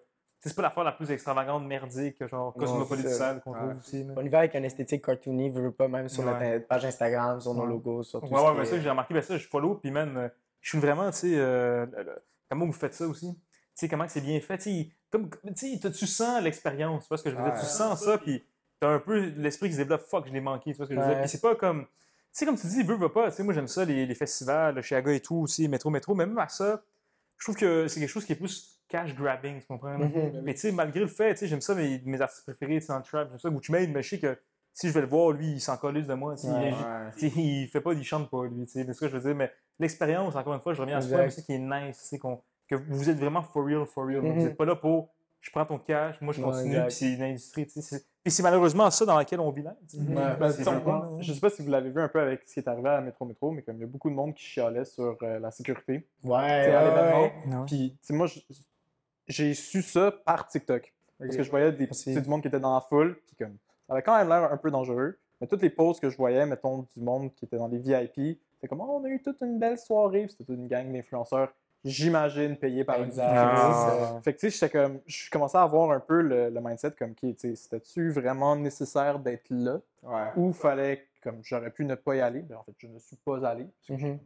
c'est 0.51 0.57
pas 0.57 0.63
l'affaire 0.63 0.85
la 0.85 0.93
plus 0.93 1.11
extravagante, 1.11 1.65
merdique, 1.65 2.27
genre 2.27 2.53
Non, 2.57 2.61
cosmopolitale 2.61 3.41
qu'on 3.43 3.53
trouve 3.53 3.77
aussi. 3.79 4.07
On 4.17 4.25
y 4.25 4.29
va 4.29 4.39
avec 4.41 4.55
une 4.55 4.65
esthétique 4.65 5.05
cartoony, 5.05 5.51
veut 5.51 5.71
pas, 5.73 5.89
même 5.89 6.09
sur 6.09 6.25
Ouais. 6.25 6.57
notre 6.57 6.67
page 6.67 6.85
Instagram, 6.85 7.41
sur 7.41 7.55
nos 7.55 7.67
logos, 7.67 8.03
sur 8.03 8.21
tout 8.21 8.27
Ouais, 8.27 8.39
ce 8.41 8.45
ouais, 8.45 8.55
mais 8.59 8.65
ça, 8.65 8.81
j'ai 8.81 8.91
remarqué, 8.91 9.15
ben 9.15 9.23
ça, 9.23 9.37
je 9.39 9.47
follow, 9.47 9.77
puis 9.77 9.91
man, 9.91 10.17
euh, 10.17 10.29
je 10.61 10.71
suis 10.71 10.79
vraiment, 10.79 11.11
tu 11.11 11.19
sais, 11.19 11.35
euh, 11.37 11.87
comment 12.51 12.67
vous 12.67 12.73
faites 12.73 12.95
ça 12.95 13.07
aussi? 13.07 13.35
Tu 13.35 13.41
sais, 13.75 13.89
comment 13.89 14.07
c'est 14.09 14.21
bien 14.21 14.41
fait, 14.41 14.69
comme, 15.11 15.31
tu 15.55 16.07
sens 16.07 16.43
l'expérience, 16.43 17.05
tu 17.05 17.09
vois 17.09 17.19
ce 17.19 17.23
que 17.23 17.31
je 17.31 17.37
veux 17.37 17.43
dire? 17.43 17.53
Ouais. 17.55 17.61
Tu 17.61 17.67
sens 17.67 18.03
ça, 18.05 18.19
puis 18.19 18.45
t'as 18.81 18.89
un 18.89 18.99
peu 18.99 19.19
l'esprit 19.37 19.69
qui 19.69 19.75
se 19.75 19.79
développe, 19.79 20.03
fuck, 20.03 20.27
je 20.27 20.33
l'ai 20.33 20.41
manqué, 20.41 20.73
tu 20.73 20.77
vois 20.77 20.87
ce 20.87 20.91
que 20.91 20.97
je 20.97 21.01
veux 21.01 21.07
dire? 21.09 21.21
Puis 21.21 21.29
c'est 21.29 21.41
pas 21.41 21.55
comme, 21.55 21.85
tu 21.85 21.89
sais, 22.33 22.47
comme 22.47 22.57
tu 22.59 22.67
dis, 22.67 22.83
veut, 22.83 22.97
veut 22.97 23.09
pas, 23.13 23.31
tu 23.31 23.37
sais, 23.37 23.43
moi 23.45 23.55
j'aime 23.55 23.69
ça, 23.69 23.85
les, 23.85 24.07
les 24.07 24.15
festivals, 24.15 24.75
le 24.75 24.83
Chiaga 24.83 25.13
et 25.13 25.21
tout 25.21 25.37
aussi, 25.37 25.69
métro, 25.69 25.89
métro, 25.91 26.15
mais 26.15 26.27
même 26.27 26.39
à 26.39 26.49
ça, 26.49 26.83
je 27.39 27.45
trouve 27.45 27.57
que 27.57 27.87
c'est 27.89 28.01
quelque 28.01 28.09
chose 28.11 28.25
qui 28.25 28.33
est 28.33 28.37
plus 28.37 28.81
cash 28.93 29.15
grabbing, 29.15 29.61
tu 29.61 29.67
comprends? 29.67 29.99
Mhm. 29.99 30.43
Mais 30.45 30.55
tu 30.55 30.61
sais, 30.61 30.73
malgré 30.73 31.01
le 31.01 31.07
fait, 31.07 31.33
tu 31.35 31.39
sais, 31.41 31.47
j'aime 31.47 31.61
ça, 31.61 31.75
mes, 31.75 32.01
mes 32.05 32.21
artistes 32.21 32.45
préférés, 32.45 32.79
tu 32.81 32.87
sais, 32.87 32.93
en 32.93 33.01
trap, 33.01 33.29
j'aime 33.31 33.39
ça, 33.39 33.51
Gucci 33.51 33.73
Mane, 33.73 33.91
mais 33.93 34.03
je 34.03 34.09
sais 34.11 34.19
que 34.19 34.39
si 34.75 34.89
je 34.89 34.93
vais 34.95 35.01
le 35.03 35.07
voir, 35.07 35.31
lui, 35.33 35.53
il 35.53 35.61
s'en 35.61 35.77
de 35.77 36.15
moi, 36.15 36.35
il- 36.43 36.51
Ouais. 36.51 36.71
Ouais. 36.73 37.29
il 37.37 37.69
fait 37.69 37.81
pas, 37.81 37.93
il 37.93 38.05
chante 38.05 38.31
pas, 38.31 38.45
lui. 38.45 38.65
tu 38.67 38.73
sais, 38.73 38.85
C'est 38.87 38.93
ce 38.93 39.01
que 39.01 39.09
je 39.09 39.17
veux 39.17 39.23
dire. 39.23 39.35
Mais 39.35 39.51
l'expérience, 39.79 40.37
encore 40.37 40.55
une 40.55 40.61
fois, 40.61 40.73
je 40.75 40.81
reviens 40.81 40.99
à 40.99 41.01
ce 41.01 41.09
point, 41.09 41.29
qui 41.29 41.53
est 41.55 41.59
nice, 41.59 41.99
c'est 42.01 42.19
qu'on 42.19 42.41
que 42.69 42.77
vous 42.77 43.11
êtes 43.11 43.19
vraiment 43.19 43.43
for 43.43 43.65
real, 43.67 43.85
for 43.85 44.07
real. 44.07 44.21
Vous 44.21 44.33
n'êtes 44.33 44.57
pas 44.57 44.65
là 44.65 44.77
pour 44.77 45.11
je 45.41 45.51
prends 45.51 45.65
ton 45.67 45.77
cash, 45.77 46.21
moi 46.21 46.33
je 46.33 46.41
Ouais, 46.41 46.45
continue, 46.53 46.69
exact. 46.77 46.87
puis 46.87 46.95
c'est 46.95 47.13
une 47.15 47.23
industrie. 47.23 47.67
tu 47.67 47.73
sais, 47.73 47.81
c'est- 47.83 48.07
Puis 48.23 48.31
c'est 48.31 48.45
malheureusement 48.45 48.89
ça 48.93 49.05
dans 49.05 49.19
laquelle 49.19 49.41
on 49.41 49.51
vit 49.51 49.63
là. 49.65 49.75
Ouais, 49.93 50.37
ben, 50.39 50.51
sais, 50.53 50.69
on- 50.69 51.21
je 51.21 51.33
sais 51.33 51.41
pas 51.41 51.51
si 51.51 51.63
vous 51.63 51.69
l'avez 51.69 51.91
vu 51.91 52.01
un 52.01 52.07
peu 52.09 52.21
avec 52.21 52.43
ce 52.47 52.55
qui 52.55 52.61
est 52.61 52.69
arrivé 52.69 52.89
à 52.89 53.01
Métro 53.01 53.25
Métro, 53.25 53.51
mais 53.51 53.63
comme 53.63 53.75
il 53.77 53.81
y 53.81 53.85
a 53.85 53.89
beaucoup 53.89 54.09
de 54.09 54.15
monde 54.15 54.35
qui 54.35 54.45
chialait 54.45 54.85
sur 54.85 55.17
euh, 55.21 55.41
la 55.41 55.51
sécurité. 55.51 56.07
Ouais, 56.23 56.31
ouais, 56.31 56.73
ouais. 57.49 57.65
Puis, 57.67 57.91
tu 58.01 58.07
sais, 58.07 58.13
moi, 58.15 58.29
je- 58.29 58.39
j'ai 59.29 59.55
su 59.55 59.83
ça 59.83 60.13
par 60.25 60.47
TikTok. 60.49 60.93
Parce 61.19 61.37
que 61.37 61.43
je 61.45 61.51
voyais 61.51 61.71
des, 61.73 61.87
du 61.87 62.29
monde 62.29 62.43
qui 62.43 62.49
était 62.49 62.59
dans 62.59 62.75
la 62.75 62.81
foule, 62.81 63.17
puis 63.27 63.37
comme, 63.37 63.57
ça 63.87 63.93
avait 63.95 64.03
quand 64.03 64.17
même 64.17 64.29
l'air 64.29 64.53
un 64.53 64.57
peu 64.57 64.71
dangereux. 64.71 65.19
Mais 65.41 65.47
toutes 65.47 65.63
les 65.63 65.71
posts 65.71 66.01
que 66.01 66.11
je 66.11 66.17
voyais, 66.17 66.45
mettons, 66.47 66.87
du 66.97 67.01
monde 67.03 67.33
qui 67.35 67.45
était 67.45 67.57
dans 67.59 67.69
les 67.69 67.79
VIP, 67.79 68.41
c'était 68.55 68.69
comme, 68.69 68.81
oh, 68.81 69.01
on 69.01 69.05
a 69.05 69.09
eu 69.09 69.23
toute 69.23 69.41
une 69.41 69.59
belle 69.59 69.79
soirée, 69.79 70.23
puis 70.23 70.31
c'était 70.33 70.45
toute 70.45 70.57
une 70.57 70.67
gang 70.69 70.93
d'influenceurs, 70.93 71.53
j'imagine, 71.85 72.57
payés 72.57 72.85
par 72.85 73.03
une. 73.03 73.13
Ah. 73.21 74.21
Fait 74.25 74.35
que, 74.35 74.39
tu 74.41 74.51
sais, 74.51 74.59
j'étais 74.59 74.71
comme, 74.79 75.01
je 75.07 75.31
commençais 75.31 75.59
à 75.59 75.63
avoir 75.63 75.91
un 75.93 76.01
peu 76.01 76.21
le, 76.23 76.49
le 76.51 76.61
mindset 76.61 76.93
comme, 76.93 77.15
qui, 77.15 77.35
tu 77.37 77.55
c'était-tu 77.57 78.11
vraiment 78.11 78.57
nécessaire 78.57 79.19
d'être 79.19 79.47
là, 79.51 79.81
Ouais. 80.03 80.31
ou 80.37 80.53
fallait, 80.53 81.07
comme, 81.23 81.39
j'aurais 81.43 81.71
pu 81.71 81.85
ne 81.85 81.95
pas 81.95 82.17
y 82.17 82.21
aller? 82.21 82.41
Ben, 82.43 82.57
en 82.57 82.65
fait, 82.65 82.73
je 82.79 82.87
ne 82.89 82.99
suis 82.99 83.17
pas 83.17 83.47
allé, 83.47 83.65
parce 83.87 84.01
que 84.01 84.07
Mhm. 84.07 84.19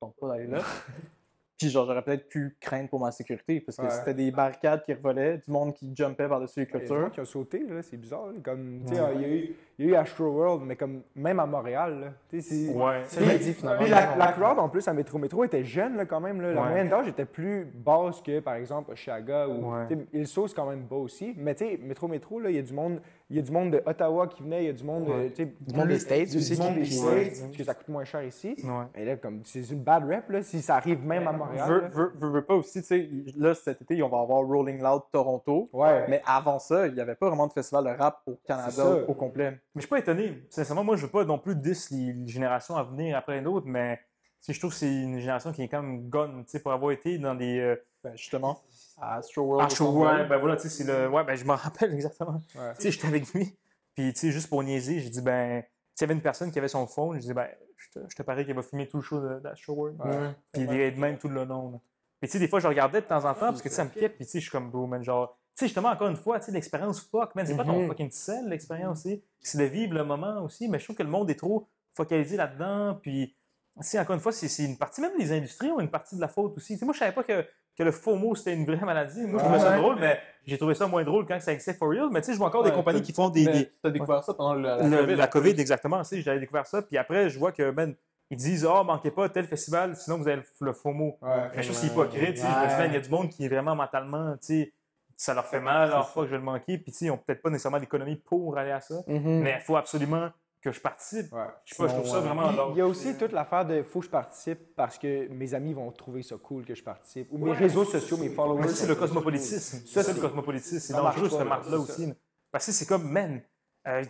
tente 0.00 0.16
pas 0.16 0.28
d'aller 0.28 0.46
là. 0.48 0.58
Puis 1.62 1.70
genre, 1.70 1.86
j'aurais 1.86 2.02
peut-être 2.02 2.28
pu 2.28 2.56
craindre 2.60 2.88
pour 2.88 2.98
ma 2.98 3.12
sécurité, 3.12 3.60
parce 3.60 3.76
que 3.76 3.82
Ouais. 3.82 3.90
c'était 3.90 4.14
des 4.14 4.32
barricades 4.32 4.82
qui 4.82 4.92
revolaient, 4.92 5.38
du 5.38 5.50
monde 5.50 5.72
qui 5.74 5.88
jumpait 5.94 6.26
par-dessus 6.26 6.58
les 6.60 6.66
Il 6.66 6.72
y 6.72 6.76
a 6.76 6.80
des 6.80 6.86
gens 6.86 6.94
clôtures. 6.94 7.10
qui 7.12 7.20
ont 7.20 7.24
sauté, 7.24 7.58
là, 7.68 7.82
c'est 7.82 7.96
bizarre. 7.96 8.26
là, 8.26 8.32
Comme, 8.42 8.80
tu 8.86 8.94
sais, 8.94 9.00
il 9.14 9.20
y 9.20 9.24
a 9.24 9.28
eu, 9.28 9.54
il 9.78 9.86
y 9.86 9.88
a 9.88 9.92
eu 9.92 9.94
Astro 9.94 10.24
World, 10.24 10.62
mais 10.66 10.74
comme, 10.74 11.02
même 11.14 11.38
à 11.38 11.46
Montréal, 11.46 12.00
là, 12.00 12.06
tu 12.28 12.40
sais, 12.40 12.66
c'est- 12.66 12.74
Ouais. 12.74 13.02
Dit 13.38 13.52
finalement. 13.52 13.80
Puis 13.82 13.90
la, 13.90 14.16
la 14.16 14.32
crowd, 14.32 14.58
en 14.58 14.68
plus, 14.68 14.86
à 14.88 14.92
Métro 14.92 15.18
Métro 15.18 15.44
était 15.44 15.62
jeune 15.62 15.96
là, 15.96 16.04
quand 16.04 16.20
même. 16.20 16.40
Là. 16.40 16.52
La 16.52 16.62
Ouais. 16.62 16.68
moyenne 16.68 16.88
d'âge 16.88 17.06
était 17.06 17.24
plus 17.24 17.64
basse 17.64 18.20
que, 18.20 18.40
par 18.40 18.54
exemple, 18.54 18.90
Oshiaga 18.90 19.46
ou. 19.48 19.72
Ouais. 19.72 19.86
tu 19.88 19.94
sais, 19.94 20.00
Il 20.12 20.26
sauce 20.26 20.52
quand 20.52 20.68
même 20.68 20.82
bas 20.82 20.96
aussi. 20.96 21.32
Mais 21.36 21.54
tu 21.54 21.64
sais, 21.64 21.78
Métro 21.80 22.08
Métro, 22.08 22.40
là, 22.40 22.50
il 22.50 22.56
y 22.56 22.58
a 22.58 22.62
du 22.62 22.72
monde. 22.74 23.00
Il 23.32 23.36
y 23.36 23.38
a 23.38 23.42
du 23.42 23.50
monde 23.50 23.70
de 23.72 23.82
Ottawa 23.86 24.26
qui 24.28 24.42
venait, 24.42 24.64
il 24.64 24.66
y 24.66 24.68
a 24.68 24.74
du 24.74 24.84
monde, 24.84 25.08
Ouais. 25.08 25.24
de, 25.24 25.28
tu 25.30 25.36
sais, 25.44 25.54
Du 25.58 25.74
monde 25.74 25.88
des 25.88 25.98
States 25.98 26.28
du, 26.28 26.36
aussi 26.36 26.54
Du 26.54 26.60
monde 26.60 26.74
qui- 26.74 26.80
des 26.80 26.84
States, 26.90 27.12
ouais. 27.14 27.32
parce 27.40 27.56
que 27.56 27.64
ça 27.64 27.74
coûte 27.74 27.88
moins 27.88 28.04
cher 28.04 28.22
ici. 28.24 28.54
Mais 28.94 29.06
là, 29.06 29.16
comme, 29.16 29.40
c'est 29.44 29.70
une 29.70 29.82
bad 29.82 30.04
rep, 30.04 30.28
là, 30.28 30.42
si 30.42 30.60
ça 30.60 30.76
arrive 30.76 31.02
même 31.02 31.26
à 31.26 31.32
Montréal. 31.32 31.66
Veux, 31.94 32.12
là. 32.14 32.28
veux, 32.28 32.44
pas 32.44 32.54
aussi, 32.56 32.82
tu 32.82 32.86
sais, 32.88 33.08
là, 33.38 33.54
cet 33.54 33.80
été, 33.80 34.02
on 34.02 34.10
va 34.10 34.20
avoir 34.20 34.46
Rolling 34.46 34.82
Loud 34.82 35.02
Toronto. 35.10 35.70
Ouais. 35.72 36.04
Mais 36.10 36.20
avant 36.26 36.58
ça, 36.58 36.86
il 36.88 36.92
n'y 36.94 37.00
avait 37.00 37.14
pas 37.14 37.28
vraiment 37.28 37.46
de 37.46 37.52
festival 37.54 37.84
de 37.84 37.90
rap 37.98 38.20
au 38.26 38.38
Canada 38.46 38.96
au 39.08 39.14
complet. 39.14 39.52
Mais 39.52 39.58
je 39.76 39.80
suis 39.80 39.88
pas 39.88 39.98
étonné. 40.00 40.42
Sincèrement, 40.50 40.84
moi, 40.84 40.96
je 40.96 41.02
veux 41.06 41.10
pas 41.10 41.24
non 41.24 41.38
plus 41.38 41.56
dis 41.56 41.72
les 41.90 42.26
générations 42.26 42.76
à 42.76 42.82
venir 42.82 43.16
après 43.16 43.40
d'autres, 43.40 43.66
mais 43.66 43.98
je 44.46 44.58
trouve 44.58 44.72
que 44.72 44.76
c'est 44.76 44.92
une 44.92 45.18
génération 45.20 45.52
qui 45.52 45.62
est 45.62 45.68
quand 45.68 45.80
même 45.82 46.08
gone, 46.10 46.44
tu 46.44 46.50
sais, 46.50 46.60
pour 46.60 46.72
avoir 46.72 46.92
été 46.92 47.16
dans 47.16 47.34
des. 47.34 47.58
Euh, 47.60 47.76
Ben, 48.04 48.16
justement, 48.16 48.60
à 49.00 49.16
Astro 49.16 49.42
World. 49.42 49.66
au 49.66 49.70
je- 49.70 49.76
Centre 49.76 49.96
ouais, 49.96 50.16
Bell. 50.18 50.28
ben 50.28 50.38
voilà, 50.38 50.56
tu 50.56 50.62
sais, 50.62 50.68
c'est 50.68 50.84
le. 50.84 51.08
Ouais, 51.08 51.22
ben 51.24 51.34
je 51.36 51.44
me 51.44 51.52
rappelle 51.54 51.94
exactement. 51.94 52.40
Ouais. 52.56 52.72
Tu 52.76 52.82
sais, 52.82 52.90
j'étais 52.90 53.06
avec 53.06 53.32
lui, 53.32 53.56
puis 53.94 54.12
tu 54.12 54.18
sais, 54.20 54.30
juste 54.32 54.48
pour 54.48 54.62
niaiser, 54.62 55.00
j'ai 55.00 55.10
dit, 55.10 55.20
ben, 55.22 55.62
s'il 55.94 56.02
y 56.02 56.04
avait 56.06 56.14
une 56.14 56.22
personne 56.22 56.50
qui 56.50 56.58
avait 56.58 56.68
son 56.68 56.86
phone, 56.86 57.16
je 57.20 57.26
dis, 57.26 57.32
ben, 57.32 57.48
je 57.76 57.90
te, 58.00 58.04
je 58.08 58.16
te 58.16 58.22
parie 58.22 58.44
qu'elle 58.44 58.56
va 58.56 58.62
filmer 58.62 58.88
tout 58.88 58.96
le 58.96 59.02
show 59.02 59.20
de- 59.20 59.38
d'Astro 59.40 59.74
World. 59.74 60.00
Ouais. 60.00 60.30
Puis 60.52 60.62
il 60.62 60.72
est 60.72 60.90
de 60.92 60.98
même 61.00 61.18
tout 61.18 61.28
le 61.28 61.44
long. 61.44 61.72
là. 61.72 61.78
Puis 62.20 62.28
tu 62.28 62.32
sais, 62.32 62.38
des 62.38 62.48
fois, 62.48 62.60
je 62.60 62.66
regardais 62.68 63.00
de 63.00 63.06
temps 63.06 63.24
en 63.24 63.34
temps 63.34 63.40
parce 63.40 63.62
que 63.62 63.68
tu 63.68 63.70
sais, 63.70 63.76
ça 63.76 63.84
me 63.84 63.90
piquait. 63.90 64.08
Puis 64.08 64.24
tu 64.24 64.30
sais, 64.32 64.38
je 64.38 64.44
suis 64.44 64.50
comme, 64.52 64.70
bro, 64.70 64.86
man, 64.86 65.02
genre. 65.02 65.36
Tu 65.54 65.60
sais, 65.60 65.66
justement, 65.66 65.90
encore 65.90 66.08
une 66.08 66.16
fois, 66.16 66.38
tu 66.40 66.46
sais, 66.46 66.52
l'expérience 66.52 67.00
fuck, 67.00 67.34
man. 67.34 67.44
C'est 67.46 67.56
pas 67.56 67.64
ton 67.64 67.82
Mhm. 67.82 67.88
fucking 67.88 68.10
sel, 68.10 68.48
l'expérience 68.48 69.00
aussi. 69.00 69.22
C'est 69.40 69.58
de 69.58 69.64
vivre 69.64 69.94
le 69.94 70.02
moment 70.04 70.42
aussi. 70.42 70.66
Mais 70.68 70.78
je 70.78 70.84
trouve 70.84 70.96
que 70.96 71.02
le 71.02 71.10
monde 71.10 71.28
est 71.30 71.38
trop 71.38 71.68
focalisé 71.94 72.36
là-dedans. 72.36 72.98
Puis, 73.02 73.36
tu 73.76 73.82
sais, 73.86 73.98
encore 73.98 74.14
une 74.14 74.20
fois, 74.22 74.32
c'est 74.32 74.48
c'est 74.48 74.64
une 74.64 74.78
partie 74.78 75.00
même 75.02 75.16
des 75.18 75.30
industries 75.32 75.70
ont 75.70 75.80
une 75.80 75.90
partie 75.90 76.14
de 76.16 76.20
la 76.20 76.28
faute 76.28 76.56
aussi. 76.56 76.74
Tu 76.74 76.78
sais, 76.78 76.84
moi, 76.86 76.94
je 76.94 77.00
savais 77.00 77.12
pas 77.12 77.22
que, 77.24 77.44
que 77.76 77.82
le 77.82 77.90
FOMO, 77.92 78.34
c'était 78.34 78.54
une 78.54 78.66
vraie 78.66 78.84
maladie. 78.84 79.22
Moi, 79.26 79.38
je 79.40 79.44
trouvais 79.44 79.58
ça 79.60 79.70
Ouais. 79.70 79.78
drôle, 79.78 79.96
mais 79.98 80.18
j'ai 80.44 80.58
trouvé 80.58 80.74
ça 80.74 80.86
moins 80.86 81.04
drôle 81.04 81.26
quand 81.26 81.40
ça 81.40 81.52
existait 81.52 81.74
for 81.74 81.88
real. 81.88 82.08
Mais 82.10 82.20
tu 82.20 82.26
sais, 82.26 82.32
je 82.34 82.38
vois 82.38 82.48
encore 82.48 82.62
des 82.64 82.72
compagnies 82.72 83.02
qui 83.02 83.12
font 83.12 83.30
des. 83.30 83.44
Des- 83.46 83.70
T'as 83.82 83.90
découvert 83.90 84.22
ça 84.22 84.34
pendant 84.34 84.54
la, 84.54 84.76
la 84.76 84.88
le- 84.88 84.96
COVID. 84.98 85.14
la 85.16 85.26
COVID, 85.26 85.50
exactement. 85.60 85.98
Tu 86.02 86.08
sais, 86.08 86.20
j'avais 86.22 86.40
découvert 86.40 86.66
ça. 86.66 86.82
Puis 86.82 86.98
après, 86.98 87.30
je 87.30 87.38
vois 87.38 87.52
que, 87.52 87.70
man, 87.70 87.94
ils 88.30 88.36
disent, 88.36 88.64
oh, 88.66 88.84
manquez 88.84 89.10
pas 89.10 89.28
tel 89.28 89.46
festival, 89.46 89.96
sinon 89.96 90.18
vous 90.18 90.28
avez 90.28 90.36
le. 90.36 90.42
Ouais. 90.70 91.14
Mais 91.56 91.62
je 91.62 91.68
trouve 91.68 91.80
c'est 91.80 91.86
hypocrite. 91.86 92.20
Je 92.20 92.30
me 92.30 92.34
dis, 92.36 92.42
Ouais. 92.42 92.78
man, 92.78 92.90
il 92.90 92.94
y 92.94 92.96
a 92.96 93.00
du 93.00 93.10
monde 93.10 93.28
qui 93.30 93.44
est 93.44 93.48
vraiment 93.48 93.74
mentalement, 93.74 94.32
tu 94.34 94.38
sais, 94.40 94.72
ça 95.16 95.34
leur 95.34 95.46
fait 95.46 95.60
mal, 95.60 95.90
alors 95.92 96.08
fois 96.10 96.24
que 96.24 96.28
je 96.28 96.32
vais 96.32 96.38
le 96.38 96.44
manquer, 96.44 96.78
puis 96.78 96.90
tu 96.92 96.98
sais, 96.98 97.04
ils 97.04 97.08
n'ont 97.08 97.16
peut-être 97.18 97.42
pas 97.42 97.50
nécessairement 97.50 97.78
l'économie 97.78 98.16
pour 98.16 98.58
aller 98.58 98.70
à 98.72 98.80
ça. 98.80 98.96
Mhm. 99.06 99.40
Mais 99.40 99.56
il 99.58 99.62
faut 99.64 99.76
absolument 99.76 100.30
que 100.62 100.70
je 100.72 100.80
participe. 100.80 101.32
Ouais. 101.32 101.46
Je 101.64 101.74
sais 101.74 101.82
pas, 101.82 101.88
je 101.88 101.94
trouve 101.94 102.08
ça 102.08 102.20
vraiment. 102.20 102.70
Il 102.70 102.78
y 102.78 102.80
a 102.80 102.86
aussi 102.86 103.16
toute 103.18 103.32
l'affaire 103.32 103.66
de 103.66 103.82
faut 103.82 103.98
que 104.00 104.06
je 104.06 104.10
participe 104.10 104.74
parce 104.76 104.96
que 104.96 105.28
mes 105.28 105.54
amis 105.54 105.74
vont 105.74 105.90
trouver 105.90 106.22
ça 106.22 106.36
cool 106.42 106.64
que 106.64 106.74
je 106.74 106.82
participe. 106.84 107.28
Ou 107.32 107.38
mes 107.38 107.50
Ouais. 107.50 107.56
réseaux 107.56 107.84
sociaux, 107.84 108.16
mes 108.16 108.28
followers. 108.30 108.68
C'est 108.68 108.86
le 108.86 108.94
cosmopolitisme. 108.94 109.78
cool. 109.78 109.86
C'est 109.88 109.92
ça, 109.94 110.02
Ça, 110.02 110.10
le 110.10 110.14
c'est- 110.16 110.20
cosmopolitisme. 110.22 110.78
C'est 110.78 110.92
dangereux, 110.94 111.28
cette 111.28 111.38
là, 111.40 111.44
marque-là 111.44 111.76
c'est 111.86 111.92
aussi. 111.92 112.12
Parce 112.50 112.66
que 112.66 112.72
c'est 112.72 112.86
comme, 112.86 113.10
man, 113.10 113.42
euh, 113.88 114.04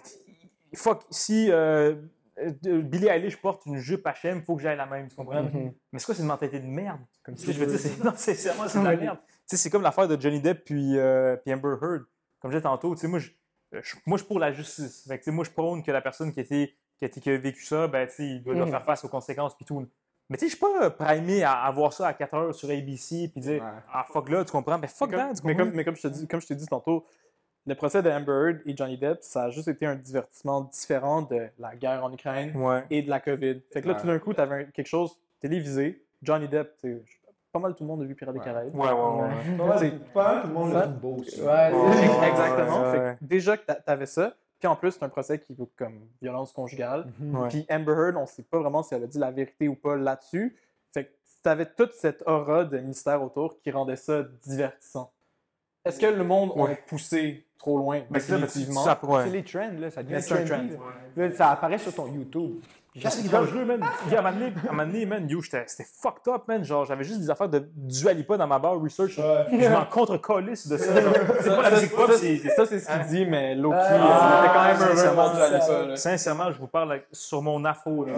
fuck, 0.75 1.03
si 1.11 1.51
euh, 1.51 1.95
euh, 2.39 2.83
Billie 2.83 3.07
Eilish 3.09 3.41
porte 3.41 3.65
une 3.67 3.77
jupe 3.79 4.07
HM, 4.07 4.39
il 4.39 4.43
faut 4.43 4.57
que 4.57 4.63
j'aille 4.63 4.77
la 4.77 4.87
même, 4.87 5.09
tu 5.09 5.17
comprends? 5.17 5.43
Mhm. 5.43 5.73
Mais 5.93 5.99
c'est 5.99 6.07
quoi, 6.07 6.15
c'est 6.15 6.23
une 6.23 6.29
mentalité 6.29 6.61
de 6.61 6.67
merde? 6.67 7.01
Comme 7.25 7.37
sais, 7.37 7.53
je 7.53 7.59
veux 7.61 7.67
dire, 7.67 7.79
c'est, 7.79 7.99
non, 8.05 8.13
c'est, 8.17 8.35
c'est, 8.35 8.51
c'est 8.69 8.79
de 8.79 8.85
la 8.85 8.97
merde. 8.97 9.19
Tu 9.27 9.33
sais, 9.47 9.57
c'est 9.57 9.71
comme 9.71 9.83
l'affaire 9.83 10.09
de 10.09 10.21
Johnny 10.21 10.41
Depp 10.41 10.65
puis, 10.65 10.99
euh, 10.99 11.37
puis 11.37 11.53
Amber 11.55 11.77
Heard. 11.81 12.03
Comme 12.41 12.51
je 12.51 12.57
disais 12.57 12.63
tantôt, 12.63 12.95
tu 12.95 13.01
sais, 13.01 13.09
moi, 13.09 13.21
je, 13.21 13.31
je- 13.81 13.97
moi, 14.07 14.17
je 14.19 14.23
suis 14.23 14.29
pour 14.29 14.39
la 14.39 14.53
justice. 14.53 15.05
Fait 15.09 15.19
que, 15.19 15.25
tu 15.25 15.31
sais, 15.31 15.31
moi, 15.31 15.45
je 15.45 15.51
prône 15.51 15.83
que 15.83 15.91
la 15.91 16.01
personne 16.01 16.33
qui, 16.33 16.41
a 16.41 16.43
été, 16.43 16.75
qui, 16.99 17.05
a, 17.05 17.09
été- 17.09 17.21
qui 17.21 17.31
a 17.31 17.37
vécu 17.39 17.65
ça, 17.65 17.89
ben, 17.89 18.07
tu 18.07 18.15
sais, 18.15 18.27
il 18.27 18.43
doit, 18.43 18.55
doit 18.55 18.67
Mm. 18.67 18.71
faire 18.71 18.85
face 18.85 19.05
aux 19.05 19.09
conséquences 19.09 19.55
puis 19.57 19.65
tout. 19.65 19.87
Mais 20.29 20.37
tu 20.37 20.45
sais, 20.47 20.51
je 20.51 20.57
suis 20.57 20.61
pas 20.61 20.91
primé 20.91 21.43
à, 21.43 21.53
à 21.65 21.71
voir 21.73 21.93
ça 21.93 22.07
à 22.09 22.15
4 22.15 22.35
heures 22.35 22.55
sur 22.55 22.71
ABC 22.71 23.29
puis 23.29 23.41
dire, 23.41 23.63
Ouais. 23.63 23.69
ah, 23.93 24.05
fuck 24.13 24.29
là, 24.29 24.45
tu 24.45 24.53
comprends? 24.53 24.79
Mais 24.79 24.87
fuck 24.89 25.11
Mais 25.11 25.17
comme, 25.17 25.29
that, 25.29 25.35
tu 25.35 25.47
mais 25.47 25.53
comprends? 25.53 25.67
comme, 25.69 25.77
mais 25.77 25.85
comme 25.85 25.97
je 25.97 26.03
te 26.03 26.09
dis, 26.09 26.27
comme 26.29 26.41
je 26.41 26.47
t'ai 26.47 26.55
dit 26.55 26.67
tantôt, 26.67 27.07
le 27.67 27.75
procès 27.75 28.03
de 28.03 28.11
Amber 28.11 28.33
Heard 28.33 28.61
et 28.67 28.77
Johnny 28.77 28.99
Depp, 28.99 29.19
ça 29.23 29.45
a 29.45 29.51
juste 29.51 29.69
été 29.69 29.87
un 29.87 29.95
divertissement 29.95 30.63
différent 30.63 31.23
de 31.23 31.49
la 31.59 31.77
guerre 31.77 32.03
en 32.05 32.13
Ukraine 32.13 32.57
Ouais. 32.57 32.85
et 32.91 33.03
de 33.03 33.11
la 33.11 33.21
COVID. 33.21 33.61
Fait 33.73 33.83
que 33.83 33.89
là, 33.89 33.95
Ouais. 33.95 34.01
tout 34.01 34.07
d'un 34.07 34.19
coup, 34.19 34.33
tu 34.35 34.41
avais 34.41 34.67
quelque 34.73 34.87
chose 34.89 35.21
télévisé. 35.41 36.05
Johnny 36.23 36.49
Depp, 36.49 36.77
tu 36.81 36.89
sais, 36.95 37.03
pas 37.53 37.59
mal 37.59 37.75
tout 37.75 37.85
le 37.85 37.89
monde 37.89 38.03
a 38.03 38.05
vu 38.05 38.15
Pirates 38.15 38.35
des. 38.35 38.41
Caraïbes. 38.41 38.75
Ouais, 38.75 38.91
ouais, 38.91 38.93
ouais. 38.93 39.57
Pas 39.59 39.67
mal- 39.67 39.79
C'est- 39.79 40.13
pas 40.13 40.33
mal 40.35 40.43
tout 40.43 40.49
le 40.49 40.55
monde 40.55 40.73
le 40.73 40.81
trouve 40.81 40.93
beau 40.95 41.17
aussi. 41.21 41.41
Ouais, 41.43 41.47
Ouais. 41.47 41.69
Exactement. 42.29 42.83
ouais, 42.83 42.93
Fait 42.93 42.99
ouais. 42.99 43.17
que 43.21 43.25
déjà 43.25 43.57
que 43.57 43.67
t'a- 43.67 43.75
t'avais 43.75 44.07
ça, 44.07 44.35
puis 44.59 44.69
en 44.69 44.77
plus, 44.77 44.93
c'est 44.93 45.03
un 45.05 45.09
procès 45.09 45.39
qui 45.39 45.55
vaut 45.55 45.69
comme 45.77 46.01
violence 46.21 46.53
conjugale. 46.53 47.07
Mhm. 47.19 47.37
Ouais. 47.37 47.49
Puis 47.49 47.67
Amber 47.71 47.93
Heard, 47.93 48.17
on 48.17 48.27
sait 48.27 48.43
pas 48.43 48.59
vraiment 48.59 48.83
si 48.83 48.95
elle 48.95 49.05
a 49.05 49.07
dit 49.07 49.19
la 49.19 49.31
vérité 49.31 49.69
ou 49.69 49.75
pas 49.75 49.97
là-dessus. 49.97 50.57
Fait 50.95 51.05
que 51.05 51.11
t'avais 51.43 51.67
toute 51.67 51.93
cette 51.95 52.23
aura 52.27 52.65
de 52.65 52.79
mystère 52.79 53.23
autour 53.23 53.59
qui 53.61 53.71
rendait 53.71 53.97
ça 53.97 54.23
divertissant. 54.47 55.11
Est-ce 55.85 55.99
que 55.99 56.07
le 56.07 56.23
monde 56.25 56.53
Ouais. 56.55 56.73
a 56.73 56.77
poussé 56.87 57.45
trop 57.59 57.77
loin? 57.77 58.03
Définitivement? 58.09 58.85
C'est 59.25 59.31
les 59.31 59.43
trends, 59.43 59.71
là. 59.79 59.91
Ça 59.91 60.03
devient 60.05 60.25
trendy, 60.25 60.49
trend. 60.77 60.83
Là, 61.17 61.33
Ça 61.33 61.51
apparaît 61.51 61.79
sur 61.79 61.93
ton 61.93 62.07
YouTube. 62.07 62.61
Je 62.95 63.09
sais 63.09 63.23
qu'il 63.23 63.27
est 63.27 63.33
dangereux, 63.33 63.65
man. 63.65 63.81
Gars, 64.11 64.19
À 64.19 64.21
un 64.21 64.23
moment 64.33 64.39
donné, 64.39 64.53
à 64.55 64.69
un 64.69 64.73
moment 64.73 64.87
donné, 64.87 65.07
man, 65.07 65.27
yo, 65.29 65.41
j'étais- 65.41 65.65
c'était 65.67 65.89
fucked 66.03 66.29
up, 66.31 66.43
man. 66.47 66.63
Genre, 66.63 66.85
j'avais 66.85 67.05
juste 67.05 67.21
des 67.21 67.31
affaires 67.31 67.49
de 67.49 67.67
Dua 67.75 68.13
Lipa 68.13 68.37
dans 68.37 68.47
ma 68.47 68.59
barre 68.59 68.79
research. 68.79 69.13
Je 69.17 69.69
m'en 69.69 69.87
contre-colisse 69.87 70.69
de 70.69 70.77
ça. 70.77 70.93
C'est 71.41 71.49
pas 71.57 71.63
la 71.63 71.71
Ça, 71.71 71.77
musique 71.77 71.95
pop, 71.97 72.11
ça, 72.11 72.19
c'est... 72.19 72.37
ça, 72.51 72.67
c'est 72.67 72.81
ce 72.81 72.87
qu'il 72.91 73.07
dit, 73.07 73.25
mais 73.27 73.55
Loki, 73.55 73.77
Ah, 73.81 74.43
il 74.43 74.45
était 74.45 74.55
quand 74.55 74.65
même 74.65 74.77
heureux 74.89 74.97
sincèrement, 74.97 75.33
là. 75.89 75.97
Sincèrement, 75.97 76.53
je 76.53 76.59
vous 76.59 76.67
parle 76.67 77.01
sur 77.13 77.41
mon 77.41 77.65
afro. 77.65 78.05
Là. 78.05 78.13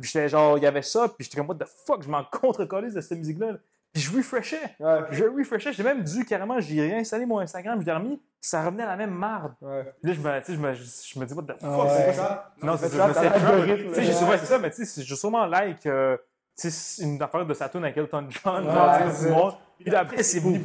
Puis 0.00 0.08
j'étais 0.10 0.28
genre, 0.30 0.56
il 0.56 0.62
y 0.64 0.66
avait 0.66 0.80
ça, 0.82 1.06
puis 1.08 1.24
j'étais 1.24 1.36
comme, 1.36 1.48
what 1.48 1.56
the 1.56 1.68
fuck, 1.86 2.02
je 2.02 2.08
m'en 2.08 2.24
contre-colisse 2.24 2.94
de 2.94 3.00
cette 3.02 3.18
musique-là. 3.18 3.48
Puis 3.94 4.02
je 4.02 4.14
refreshais. 4.16 4.60
Ouais. 4.80 4.98
Je 5.12 5.24
refreshais. 5.24 5.72
J'ai 5.72 5.82
même 5.84 6.02
dû 6.02 6.24
carrément, 6.26 6.58
j'ai 6.60 6.80
réinstallé 6.80 7.24
mon 7.26 7.38
Instagram, 7.38 7.80
je 7.80 7.86
l'ai 7.86 7.92
remis, 7.92 8.20
ça 8.40 8.64
revenait 8.64 8.82
à 8.82 8.88
la 8.88 8.96
même 8.96 9.12
marde. 9.14 9.54
Ouais. 9.62 9.84
Puis 10.02 10.10
là, 10.10 10.16
je 10.16 10.20
me, 10.20 10.38
tu 10.40 10.44
sais, 10.46 10.52
je 10.54 10.58
me, 10.58 10.74
je 10.74 11.18
me 11.20 11.24
dis, 11.26 11.32
what 11.34 11.42
the 11.44 11.60
fuck, 11.60 11.84
Ouais. 11.84 11.90
c'est 11.96 12.04
quoi 12.04 12.12
ça? 12.12 12.54
Non, 12.62 12.76
c'est 12.76 12.88
ça, 12.88 13.12
je 13.12 13.22
l'algorithme, 13.22 13.88
Tu 13.90 13.94
sais, 13.94 14.02
j'ai 14.02 14.12
là. 14.12 14.18
souvent, 14.18 14.32
c'est 14.38 14.46
ça, 14.46 14.58
mais 14.58 14.70
tu 14.70 14.84
sais, 14.84 15.02
j'ai 15.02 15.14
sûrement 15.16 15.46
like, 15.46 15.86
euh, 15.86 16.16
tu 16.58 16.68
sais, 16.68 16.70
c'est 16.70 17.02
une 17.04 17.22
affaire 17.22 17.46
de 17.46 17.54
Saturn 17.54 17.84
avec 17.84 17.96
Elton 17.96 18.26
John, 18.28 18.64
genre, 18.64 18.98
tu 18.98 19.04
sais, 19.04 19.10
c'est 19.14 19.26
du 19.28 19.32
monde. 19.32 19.54
Puis 19.78 19.94
après, 19.94 20.22
c'est 20.24 20.40
boum, 20.40 20.58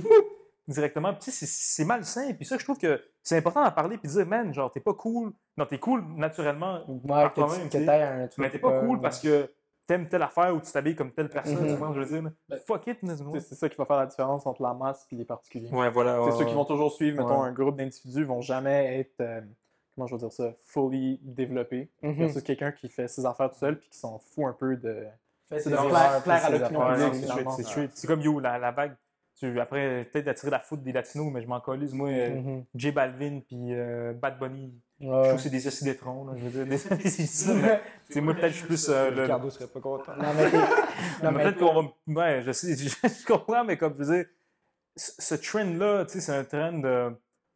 directement. 0.67 1.13
Puis 1.13 1.21
tu 1.25 1.31
sais, 1.31 1.45
c'est 1.45 1.51
c'est 1.51 1.85
malsain. 1.85 2.33
Puis 2.33 2.45
ça, 2.45 2.57
je 2.57 2.63
trouve 2.63 2.77
que 2.77 3.01
c'est 3.23 3.37
important 3.37 3.63
d'en 3.63 3.71
parler 3.71 3.97
puis 3.97 4.07
de 4.07 4.13
dire, 4.13 4.25
man, 4.27 4.53
genre, 4.53 4.71
t'es 4.71 4.79
pas 4.79 4.93
cool. 4.93 5.31
Non, 5.57 5.65
t'es 5.65 5.77
cool 5.79 6.03
naturellement, 6.15 6.81
Ouais, 6.87 6.99
par 7.07 7.33
que 7.33 7.41
un 7.41 8.27
truc. 8.27 8.37
mais 8.37 8.49
t'es 8.49 8.59
pas 8.59 8.79
cool 8.79 8.99
parce 9.01 9.19
que 9.19 9.49
t'aimes 9.89 10.07
telle 10.07 10.21
affaire 10.21 10.55
ou 10.55 10.59
tu 10.61 10.71
t'habilles 10.71 10.95
comme 10.95 11.11
telle 11.11 11.29
personne, 11.29 11.55
ce 11.57 11.75
que 11.75 11.93
je 11.93 11.99
veux 11.99 12.05
dire? 12.21 12.31
là? 12.49 12.57
Fuck 12.67 12.87
it, 12.87 12.99
C'est 13.01 13.39
c'est 13.39 13.55
ça 13.55 13.67
qui 13.69 13.75
va 13.75 13.85
faire 13.85 13.97
la 13.97 14.05
différence 14.05 14.45
entre 14.45 14.61
la 14.61 14.73
masse 14.73 15.07
et 15.11 15.15
les 15.15 15.25
particuliers. 15.25 15.69
Ouais, 15.71 15.89
voilà. 15.89 16.19
C'est 16.25 16.37
ceux 16.37 16.45
qui 16.45 16.53
vont 16.53 16.65
toujours 16.65 16.91
suivre, 16.91 17.17
mettons, 17.17 17.41
Ouais. 17.41 17.47
un 17.47 17.51
groupe 17.51 17.75
d'individus 17.75 18.23
vont 18.23 18.41
jamais 18.41 18.99
être, 18.99 19.19
euh, 19.21 19.41
comment 19.95 20.05
je 20.07 20.13
veux 20.13 20.19
dire 20.19 20.31
ça, 20.31 20.53
fully 20.61 21.19
développés. 21.23 21.89
Mhm. 22.03 22.13
Versus 22.13 22.43
quelqu'un 22.43 22.71
qui 22.71 22.87
fait 22.87 23.07
ses 23.07 23.25
affaires 23.25 23.49
tout 23.49 23.57
seul 23.57 23.79
puis 23.79 23.89
qui 23.89 23.97
s'en 23.97 24.19
fout 24.19 24.45
un 24.45 24.53
peu 24.53 24.75
de. 24.77 25.05
C'est 25.47 25.65
de 25.69 25.75
plaire- 25.75 26.21
plaire 26.23 26.45
à 26.45 26.49
l'opinion 26.51 26.79
Ouais, 26.87 27.09
publique, 27.09 27.89
c'est 27.95 28.07
comme 28.07 28.21
yo, 28.21 28.39
la, 28.39 28.59
la 28.59 28.71
vague. 28.71 28.95
Tu, 29.39 29.59
après, 29.59 30.07
peut-être 30.11 30.25
d'attirer 30.25 30.51
la 30.51 30.59
foudre 30.59 30.83
des 30.83 30.91
latinos, 30.91 31.31
mais 31.33 31.41
je 31.41 31.47
m'en 31.47 31.59
colise. 31.61 31.93
Moi, 31.93 32.09
euh, 32.09 32.35
Mhm. 32.35 32.65
J 32.75 32.91
Balvin 32.91 33.39
puis 33.39 33.73
euh, 33.73 34.13
Bad 34.13 34.37
Bunny, 34.37 34.71
je 35.01 35.07
trouve 35.07 35.35
que 35.35 35.41
c'est 35.41 35.49
des 35.49 35.67
assis 35.67 35.83
d'étron. 35.83 36.25
là, 36.25 36.33
Je 36.37 36.47
veux 36.47 36.65
dire, 36.65 36.77
je 36.77 37.07
ça, 37.25 37.53
mais 37.53 37.79
tu 38.07 38.13
sais, 38.13 38.21
moi, 38.21 38.33
peut-être 38.33 38.51
je 38.51 38.57
suis 38.57 38.67
plus. 38.67 38.89
euh, 38.89 39.11
le- 39.11 39.21
Ricardo 39.23 39.49
serait 39.49 39.67
pas 39.67 39.79
content. 39.79 40.11
Non, 40.17 40.33
mais 40.35 40.49
t'es- 40.51 40.57
non, 41.23 41.31
mais 41.31 41.43
Peut-être 41.43 41.57
qu'on 41.59 41.81
va. 41.81 41.89
Ouais, 42.07 42.41
je 42.45 42.51
sais, 42.51 42.75
je, 42.75 42.89
je 43.03 43.25
comprends, 43.25 43.63
mais 43.63 43.77
comme 43.77 43.93
je 43.97 44.03
veux 44.03 44.15
dire, 44.17 44.25
ce 44.95 45.35
trend-là, 45.35 46.05
tu 46.05 46.13
sais, 46.13 46.19
c'est 46.21 46.33
un 46.35 46.43
trend 46.43 46.81
euh, 46.83 47.09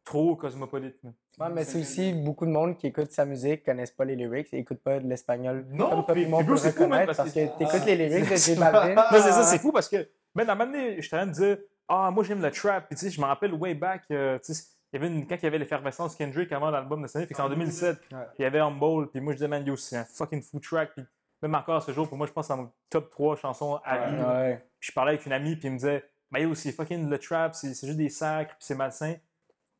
trop 0.04 0.36
cosmopolite. 0.36 0.96
là. 1.02 1.10
Ouais, 1.40 1.52
mais 1.52 1.64
c'est 1.64 1.80
aussi 1.80 2.12
beaucoup 2.12 2.46
de 2.46 2.52
monde 2.52 2.76
qui 2.76 2.86
écoute 2.86 3.10
sa 3.10 3.24
musique, 3.24 3.64
connaissent 3.64 3.90
pas 3.90 4.04
les 4.04 4.14
lyrics 4.14 4.54
et 4.54 4.58
écoutent 4.58 4.82
pas 4.82 5.00
de 5.00 5.08
l'espagnol. 5.08 5.66
Non, 5.72 6.04
comme 6.04 6.14
puis- 6.14 6.26
puis 6.26 6.58
c'est 6.58 6.70
fou, 6.70 6.84
reconnaître 6.84 7.06
parce 7.06 7.16
parce 7.18 7.32
que- 7.32 7.46
que 7.46 7.58
t'écoutes 7.58 7.84
les 7.86 7.96
lyrics 7.96 8.30
de 8.30 8.36
J 8.36 8.54
Balvin. 8.54 8.94
Non, 8.94 9.02
c'est 9.10 9.18
ça, 9.32 9.42
c'est 9.42 9.58
fou 9.58 9.72
parce 9.72 9.88
que, 9.88 10.08
ben, 10.34 10.48
à 10.48 10.52
un 10.52 10.54
moment 10.54 10.70
donné, 10.70 11.02
j'étais 11.02 11.16
en 11.16 11.18
train 11.18 11.26
de 11.26 11.32
dire, 11.32 11.58
ah, 11.88 12.10
moi 12.12 12.22
j'aime 12.22 12.40
le 12.40 12.50
trap. 12.52 12.86
Puis, 12.86 12.96
tu 12.96 13.04
sais, 13.06 13.10
je 13.10 13.20
me 13.20 13.26
rappelle 13.26 13.52
way 13.52 13.74
back, 13.74 14.02
euh, 14.12 14.38
tu 14.44 14.54
sais, 14.54 14.62
il 14.94 15.00
y 15.00 15.04
avait 15.04 15.12
une, 15.14 15.26
quand 15.26 15.34
il 15.36 15.42
y 15.42 15.46
avait 15.46 15.58
l'effervescence 15.58 16.14
Kendrick 16.16 16.50
avant 16.52 16.70
l'album 16.70 17.02
de 17.02 17.06
cette 17.06 17.16
année, 17.16 17.26
fait 17.26 17.34
que 17.34 17.36
c'est 17.36 17.42
en 17.42 17.48
2007. 17.48 17.96
Ouais. 17.96 17.98
Puis 18.10 18.18
il 18.38 18.42
y 18.42 18.44
avait 18.46 18.60
Humble, 18.60 19.08
puis 19.10 19.20
moi 19.20 19.32
je 19.32 19.38
disais, 19.38 19.48
man, 19.48 19.66
yo, 19.66 19.76
c'est 19.76 19.96
un 19.96 20.04
fucking 20.04 20.40
fou 20.42 20.60
track. 20.60 20.92
Puis 20.94 21.04
même 21.42 21.54
encore 21.54 21.76
à 21.76 21.80
ce 21.80 21.92
jour, 21.92 22.08
pour 22.08 22.16
moi, 22.16 22.26
je 22.26 22.32
pense 22.32 22.48
dans 22.48 22.56
mon 22.56 22.70
top 22.90 23.10
3 23.10 23.36
chansons 23.36 23.80
à 23.84 24.08
vie. 24.08 24.22
Ouais. 24.22 24.64
Puis 24.80 24.88
je 24.90 24.92
parlais 24.94 25.12
avec 25.12 25.26
une 25.26 25.32
amie, 25.32 25.56
puis 25.56 25.68
il 25.68 25.72
me 25.72 25.76
disait, 25.78 26.04
ben 26.30 26.40
yo, 26.40 26.54
c'est 26.54 26.72
fucking 26.72 27.08
le 27.10 27.18
trap, 27.18 27.54
c'est 27.54 27.68
juste 27.68 27.96
des 27.98 28.08
sacres, 28.08 28.54
puis 28.56 28.64
c'est 28.66 28.74
malsain. 28.74 29.14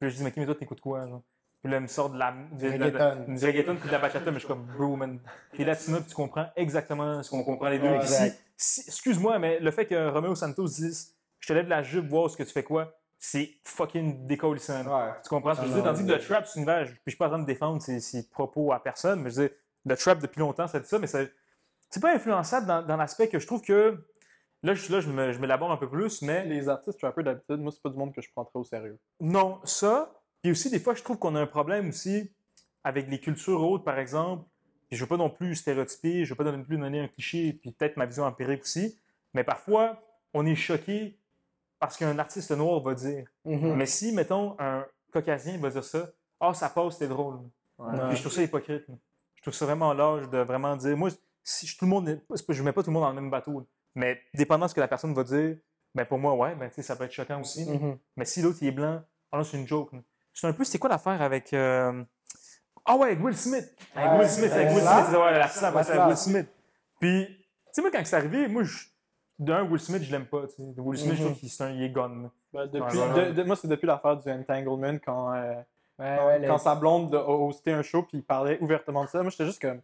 Puis 0.01 0.11
je 0.11 0.17
dis, 0.17 0.25
mais 0.25 0.33
qui 0.33 0.41
mais 0.41 0.47
toi, 0.47 0.55
t'écoutes 0.57 0.81
quoi, 0.81 1.07
genre? 1.07 1.23
Puis 1.63 1.71
là, 1.71 1.79
il 1.79 1.83
me 1.85 1.87
sort 1.87 2.11
de 2.11 2.19
la. 2.19 2.35
de- 2.53 2.69
reggaeton. 2.69 3.25
Du 3.35 3.45
reggaeton, 3.47 3.77
puis 3.77 3.87
de 3.89 3.93
la 3.93 3.99
bachata, 3.99 4.27
mais 4.27 4.35
je 4.35 4.39
suis 4.41 4.49
comme, 4.49 4.67
bro, 4.77 4.97
man. 4.97 5.19
T'es 5.57 5.65
latino, 5.65 5.99
puis 5.99 6.09
tu 6.09 6.15
comprends 6.15 6.49
exactement 6.57 7.23
ce 7.23 7.31
qu'on 7.31 7.43
comprend 7.43 7.69
les 7.71 7.79
deux. 7.79 7.89
Ouais, 7.89 8.05
si- 8.05 8.33
si- 8.57 8.89
Excuse-moi, 8.89 9.39
mais 9.39 9.59
le 9.61 9.71
fait 9.71 9.87
que 9.87 10.09
Romeo 10.11 10.35
Santos 10.35 10.67
dise, 10.67 11.15
je 11.41 11.49
te 11.49 11.53
lève 11.55 11.69
la 11.69 11.83
jupe, 11.83 12.07
voir 12.09 12.29
ce 12.29 12.37
que 12.37 12.43
tu 12.43 12.51
fais 12.53 12.63
quoi, 12.63 12.95
c'est 13.19 13.51
fucking 13.65 14.27
décollissant. 14.27 14.85
Ouais. 14.85 15.13
Tu 15.23 15.29
comprends 15.31 15.55
ce 15.55 15.61
que 15.61 15.65
Ah 15.65 15.69
je 15.69 15.73
veux 15.73 15.83
dire? 15.83 15.85
non, 15.85 15.97
Tandis 15.97 16.07
que 16.07 16.13
le 16.13 16.19
trap, 16.21 16.47
c'est 16.47 16.65
vache. 16.65 16.89
Puis 16.91 17.01
je 17.07 17.11
suis 17.13 17.19
pas 17.19 17.27
en 17.27 17.31
train 17.31 17.39
de 17.41 17.47
défendre 17.47 17.81
ses, 17.83 18.01
ses 18.01 18.29
propos 18.29 18.73
à 18.73 18.83
personne, 18.83 19.23
mais 19.23 19.31
je 19.31 19.41
veux 19.41 19.49
dire, 19.49 19.57
le 19.87 19.97
trap 19.97 20.19
depuis 20.21 20.41
longtemps, 20.41 20.67
ça 20.67 20.81
dit 20.81 20.89
ça, 20.89 20.99
mais 20.99 21.07
ça- 21.07 21.25
c'est 21.91 22.01
pas 22.01 22.15
influençable 22.15 22.67
dans, 22.67 22.83
dans 22.83 22.97
l'aspect 22.97 23.29
que 23.29 23.39
je 23.39 23.47
trouve 23.47 23.63
que. 23.63 24.05
Là, 24.63 24.73
je, 24.75 24.91
là, 24.91 25.01
je 25.01 25.09
me- 25.11 25.33
je 25.33 25.39
m'élabore 25.39 25.71
un 25.71 25.77
peu 25.77 25.89
plus, 25.91 26.23
mais 26.23 26.45
Les 26.47 26.69
artistes 26.71 27.01
rappers 27.03 27.23
d'habitude, 27.23 27.59
moi, 27.61 27.71
c'est 27.71 27.83
pas 27.83 27.91
du 27.91 27.99
monde 27.99 28.15
que 28.15 28.23
je 28.23 28.31
prends 28.35 28.45
très 28.47 28.59
au 28.59 28.65
sérieux. 28.65 28.99
non, 29.21 29.61
ça. 29.65 30.11
Puis 30.43 30.51
aussi, 30.53 30.71
des 30.71 30.81
fois, 30.81 30.95
je 30.95 31.03
trouve 31.03 31.19
qu'on 31.19 31.35
a 31.37 31.41
un 31.41 31.47
problème 31.47 31.89
aussi 31.91 32.31
avec 32.83 33.09
les 33.09 33.19
cultures 33.21 33.63
autres, 33.63 33.85
par 33.85 33.99
exemple. 33.99 34.45
Puis 34.89 34.99
je 34.99 35.03
veux 35.05 35.09
pas 35.09 35.17
non 35.17 35.31
plus 35.31 35.55
stéréotyper, 35.55 36.25
je 36.25 36.31
veux 36.31 36.37
pas 36.37 36.45
non 36.45 36.63
plus 36.63 36.77
donner 36.79 37.01
un 37.01 37.09
cliché, 37.09 37.55
puis 37.55 37.73
peut-être 37.73 37.97
ma 37.97 38.05
vision 38.07 38.25
empirique 38.25 38.63
aussi. 38.63 38.99
Mais 39.35 39.43
parfois, 39.45 40.03
on 40.35 40.45
est 40.47 40.55
choqué 40.55 41.19
parce 41.87 41.97
qu'un 41.97 42.19
artiste 42.19 42.51
noir 42.53 42.81
va 42.83 42.95
dire. 42.95 43.25
Mhm. 43.45 43.75
Mais 43.75 43.87
si, 43.87 44.13
mettons, 44.13 44.57
un 44.59 44.85
caucasien 45.13 45.59
va 45.59 45.71
dire 45.71 45.85
ça, 45.85 46.07
ah, 46.41 46.53
ça 46.55 46.69
passe, 46.69 46.95
c'était 46.95 47.09
drôle. 47.09 47.39
Ouais. 47.79 47.99
Puis 48.09 48.17
je 48.17 48.21
trouve 48.23 48.33
ça 48.33 48.43
hypocrite. 48.43 48.85
Je 49.37 49.43
trouve 49.43 49.55
ça 49.55 49.67
vraiment 49.67 49.93
l'âge 49.93 50.29
de 50.31 50.39
vraiment 50.39 50.77
dire. 50.77 50.97
Moi, 50.97 51.11
si 51.43 51.67
je, 51.67 51.77
tout 51.79 51.85
le 51.85 51.91
monde, 51.91 52.09
est- 52.09 52.21
c'est 52.35 52.53
je 52.53 52.63
mets 52.63 52.73
pas 52.73 52.83
tout 52.83 52.91
le 52.91 52.95
monde 52.95 53.03
dans 53.03 53.11
le 53.11 53.15
même 53.21 53.31
bateau. 53.31 53.67
Mais 53.95 54.21
dépendant 54.33 54.67
de 54.67 54.71
ce 54.71 54.75
que 54.75 54.81
la 54.81 54.89
personne 54.89 55.15
va 55.15 55.23
dire, 55.25 55.57
ben 55.95 56.05
pour 56.05 56.19
moi, 56.19 56.35
ouais, 56.35 56.55
ben, 56.57 56.71
ça 56.83 56.97
peut 56.97 57.05
être 57.05 57.13
choquant 57.13 57.41
aussi. 57.41 57.65
Mhm. 57.69 57.99
Mais 58.17 58.25
si 58.25 58.43
l'autre 58.43 58.59
il 58.63 58.69
est 58.69 58.73
blanc, 58.73 59.03
ah 59.31 59.39
là, 59.39 59.45
c'est 59.45 59.57
une 59.59 59.67
joke. 59.69 59.91
C'est 60.33 60.47
un 60.47 60.53
peu, 60.53 60.65
c'est 60.65 60.79
quoi 60.79 60.91
l'affaire 60.91 61.21
avec. 61.23 61.53
euh, 61.53 62.03
Ah 62.87 62.97
ouais, 62.97 63.09
avec 63.13 63.23
Will 63.25 63.37
Smith. 63.37 63.67
Avec 63.95 64.21
Will 64.21 64.29
Smith, 64.29 64.53
avec 64.53 64.69
Will. 64.71 64.81
Smith, 64.81 65.05
c'est- 65.11 65.17
ouais, 65.17 65.39
la 65.39 65.49
c'est 65.49 65.65
avec. 65.65 66.07
Will 66.09 66.17
Smith. 66.17 66.47
Puis, 67.01 67.27
tu 67.29 67.45
sais, 67.73 67.81
moi, 67.83 67.91
quand 67.91 68.05
c'est 68.05 68.17
arrivé, 68.17 68.49
moi, 68.49 68.63
je- 68.65 68.87
d'un, 69.39 69.63
Will 69.65 69.81
Smith, 69.81 70.03
je 70.03 70.11
l'aime 70.13 70.27
pas. 70.27 70.43
Will 70.77 70.99
Smith, 70.99 71.15
je 71.17 71.25
trouve 71.25 71.39
qu'il 71.39 71.49
c'est 71.51 71.65
un, 71.65 71.71
il 71.71 71.83
est 71.83 71.91
gone. 71.91 72.25
là. 72.25 72.31
Ben, 72.53 72.67
depuis, 72.67 72.99
Ouais, 72.99 73.13
ouais, 73.13 73.27
de- 73.29 73.33
de- 73.33 73.43
moi, 73.43 73.57
c'est 73.57 73.69
depuis 73.69 73.87
l'affaire 73.87 74.17
du 74.17 74.31
entanglement 74.31 74.97
quand, 75.05 75.35
euh, 75.35 75.55
Ouais, 75.99 76.17
quand, 76.19 76.27
ouais, 76.27 76.39
les- 76.41 76.47
quand 76.47 76.59
sa 76.59 76.75
blonde 76.75 77.15
a 77.15 77.29
hosté 77.29 77.73
un 77.73 77.83
show 77.83 78.03
puis 78.03 78.19
il 78.19 78.25
parlait 78.25 78.59
ouvertement 78.61 79.05
de 79.05 79.09
ça. 79.09 79.23
Moi, 79.23 79.31
j'étais 79.31 79.47
juste 79.47 79.61
comme. 79.61 79.81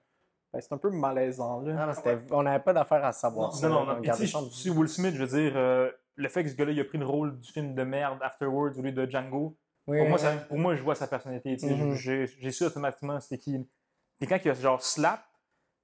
ben, 0.53 0.61
c'est 0.61 0.73
un 0.73 0.79
peu 0.79 0.91
malaisant, 0.91 1.61
là. 1.61 1.73
Non, 1.73 1.87
non, 1.87 1.95
c'était- 1.95 2.19
on 2.33 2.43
n'avait 2.43 2.63
pas 2.65 2.73
d'affaire 2.73 3.05
à 3.05 3.13
savoir 3.13 3.53
ça. 3.55 3.69
Non, 3.69 3.85
non, 3.87 3.93
on 3.93 4.03
non. 4.03 4.15
Ça 4.15 4.39
en- 4.39 4.51
si 4.51 4.69
Will 4.69 4.89
Smith, 4.89 5.15
je 5.15 5.25
veux 5.25 5.41
dire, 5.41 5.53
euh, 5.57 5.89
le 6.17 6.29
fait 6.29 6.43
que 6.43 6.51
ce 6.51 6.57
gars-là, 6.57 6.73
il 6.73 6.81
a 6.81 6.85
pris 6.85 6.99
le 6.99 7.07
rôle 7.07 7.39
du 7.39 7.53
film 7.53 7.73
de 7.75 7.83
merde 7.85 8.19
Afterwards 8.21 8.77
au 8.77 8.83
lieu 8.83 8.91
de 8.91 9.09
Django, 9.09 9.57
Oui, 9.87 9.99
pour, 9.99 10.09
moi, 10.09 10.19
ça- 10.19 10.33
pour 10.49 10.59
moi, 10.59 10.75
je 10.75 10.83
vois 10.83 10.97
sa 10.97 11.07
personnalité. 11.07 11.57
Mhm. 11.65 11.95
J'ai 11.95 12.51
su 12.51 12.65
automatiquement 12.65 13.21
c'était 13.21 13.39
qui. 13.39 13.65
Puis 14.19 14.29
quand 14.29 14.39
il 14.45 14.51
a 14.51 14.55
genre 14.55 14.83
slap, 14.83 15.21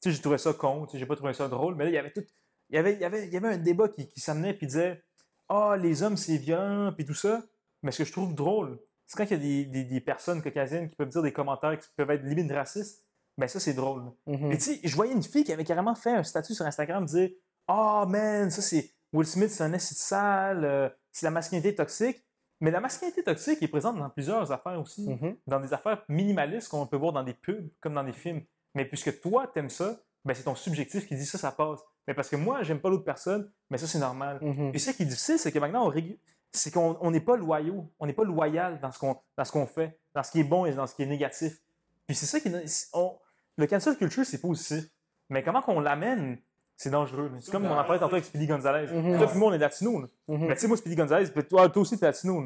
tu 0.03 0.11
sais, 0.11 0.17
j'ai 0.17 0.21
trouvé 0.21 0.37
ça 0.39 0.53
con, 0.53 0.85
j'ai 0.93 1.07
pas 1.07 1.15
trouvé 1.17 1.33
ça 1.33 1.47
drôle, 1.47 1.77
mais 1.77 1.85
là, 1.85 1.91
il 1.91 1.95
y 1.95 1.99
avait 1.99 2.11
tout. 2.13 2.25
Il 2.71 2.77
y 2.77 2.79
avait, 2.79 2.95
il 2.95 3.01
y 3.01 3.05
avait, 3.05 3.27
il 3.27 3.33
y 3.33 3.37
avait 3.37 3.55
un 3.55 3.59
débat 3.59 3.89
qui, 3.89 4.09
qui 4.09 4.21
s'amenait 4.21 4.55
puis 4.55 4.67
disait 4.67 5.03
Ah, 5.49 5.77
les 5.79 6.03
hommes, 6.03 6.17
c'est 6.17 6.37
violent, 6.37 6.93
puis 6.93 7.05
tout 7.05 7.15
ça. 7.15 7.43
Mais 7.83 7.93
ce 7.93 7.99
que 7.99 8.05
je 8.05 8.13
trouve 8.13 8.35
drôle, 8.35 8.79
c'est 9.07 9.17
quand 9.17 9.25
il 9.25 9.31
y 9.31 9.35
a 9.35 9.39
des, 9.39 9.65
des, 9.67 9.85
des 9.85 10.01
personnes 10.01 10.43
caucasiennes 10.43 10.89
qui 10.89 10.97
peuvent 10.97 11.09
dire 11.09 11.23
des 11.23 11.33
commentaires 11.33 11.79
qui 11.79 11.89
peuvent 11.97 12.11
être 12.11 12.25
limite 12.25 12.51
racistes, 12.51 13.07
ben 13.39 13.49
ça, 13.49 13.61
c'est 13.61 13.75
drôle. 13.75 14.03
Mhm. 14.27 14.53
Et 14.53 14.57
tu 14.57 14.63
sais, 14.63 14.81
je 14.83 14.97
voyais 14.97 15.13
une 15.13 15.23
fille 15.23 15.45
qui 15.45 15.53
avait 15.53 15.65
carrément 15.65 15.95
fait 15.95 16.11
un 16.11 16.23
statut 16.23 16.55
sur 16.55 16.65
Instagram 16.65 17.05
dire 17.05 17.31
Ah, 17.69 18.07
man, 18.09 18.51
ça 18.51 18.63
c'est. 18.63 18.91
Will 19.13 19.27
Smith, 19.27 19.51
c'est 19.51 19.63
un 19.63 19.71
de 19.71 19.79
sale, 19.79 20.65
euh, 20.65 20.89
c'est 21.13 21.25
la 21.27 21.31
masculinité 21.31 21.75
toxique. 21.75 22.23
Mais 22.61 22.71
la 22.71 22.81
masculinité 22.81 23.23
toxique 23.23 23.63
est 23.63 23.69
présente 23.69 23.99
dans 23.99 24.11
plusieurs 24.11 24.51
affaires 24.51 24.81
aussi. 24.81 25.09
Mhm. 25.09 25.37
Dans 25.47 25.61
des 25.61 25.73
affaires 25.73 26.05
minimalistes 26.09 26.69
qu'on 26.69 26.87
peut 26.87 26.97
voir 26.97 27.13
dans 27.13 27.23
des 27.23 27.35
pubs 27.35 27.69
comme 27.81 27.95
dans 27.95 28.05
des 28.05 28.13
films. 28.13 28.43
Mais 28.75 28.85
puisque 28.85 29.21
toi, 29.21 29.47
t'aimes 29.47 29.71
ça, 29.71 29.99
ben 30.27 30.35
c'est 30.35 30.43
ton 30.43 30.55
subjectif 30.55 31.07
qui 31.07 31.17
dit 31.17 31.25
ça, 31.27 31.39
ça 31.39 31.53
passe. 31.53 31.81
Mais 32.07 32.15
parce 32.15 32.29
que 32.29 32.37
moi, 32.37 32.63
j'aime 32.63 32.81
pas 32.81 32.91
l'autre 32.91 33.05
personne, 33.05 33.51
mais 33.71 33.79
ça, 33.79 33.87
c'est 33.87 33.99
normal. 33.99 34.39
Mhm. 34.43 34.71
Puis 34.73 34.81
ce 34.81 34.91
qui 34.91 35.03
est 35.05 35.07
difficile, 35.07 35.39
c'est 35.39 35.51
que 35.53 35.59
maintenant, 35.59 35.87
on 35.87 35.91
régu- 35.91 36.19
c'est 36.53 36.71
qu'on 36.73 36.97
on 37.01 37.11
n'est 37.11 37.21
pas 37.21 37.37
loyaux, 37.37 37.91
on 37.99 38.07
n'est 38.07 38.13
pas 38.13 38.25
loyal 38.25 38.79
dans 38.81 38.93
ce 38.93 38.99
qu'on 38.99 39.17
dans 39.37 39.45
ce 39.45 39.53
qu'on 39.53 39.67
fait, 39.67 39.99
dans 40.15 40.23
ce 40.23 40.31
qui 40.31 40.41
est 40.41 40.45
bon 40.45 40.67
et 40.67 40.73
dans 40.73 40.87
ce 40.87 40.95
qui 40.95 41.03
est 41.03 41.07
négatif. 41.07 41.59
Puis 42.07 42.15
c'est 42.17 42.27
ça 42.27 42.41
qui 42.41 42.51
on- 42.93 43.17
le 43.57 43.67
cancel 43.67 43.97
culture, 43.97 44.25
c'est 44.27 44.41
positif. 44.41 44.85
Mais 45.31 45.43
comment 45.43 45.63
qu'on 45.63 45.81
l'amène, 45.81 46.39
c'est 46.77 46.91
dangereux. 46.91 47.33
C'est 47.41 47.51
comme 47.51 47.65
on 47.65 47.71
en 47.73 47.85
parlait 47.85 47.99
tantôt 47.99 48.15
avec 48.15 48.25
Speedy 48.27 48.47
Gonzalez. 48.47 48.87
Toi, 49.19 49.27
puis 49.29 49.39
moi, 49.39 49.51
on 49.51 49.55
est 49.55 49.59
latino. 49.59 50.01
là. 50.03 50.07
Mhm. 50.29 50.47
Mais 50.47 50.55
tu 50.55 50.61
sais, 50.61 50.69
moi, 50.69 50.77
Speedy 50.77 50.95
Gonzalez, 50.97 51.31
toi, 51.49 51.69
toi 51.69 51.83
aussi, 51.83 51.99
t'es 51.99 52.07
latino. 52.07 52.45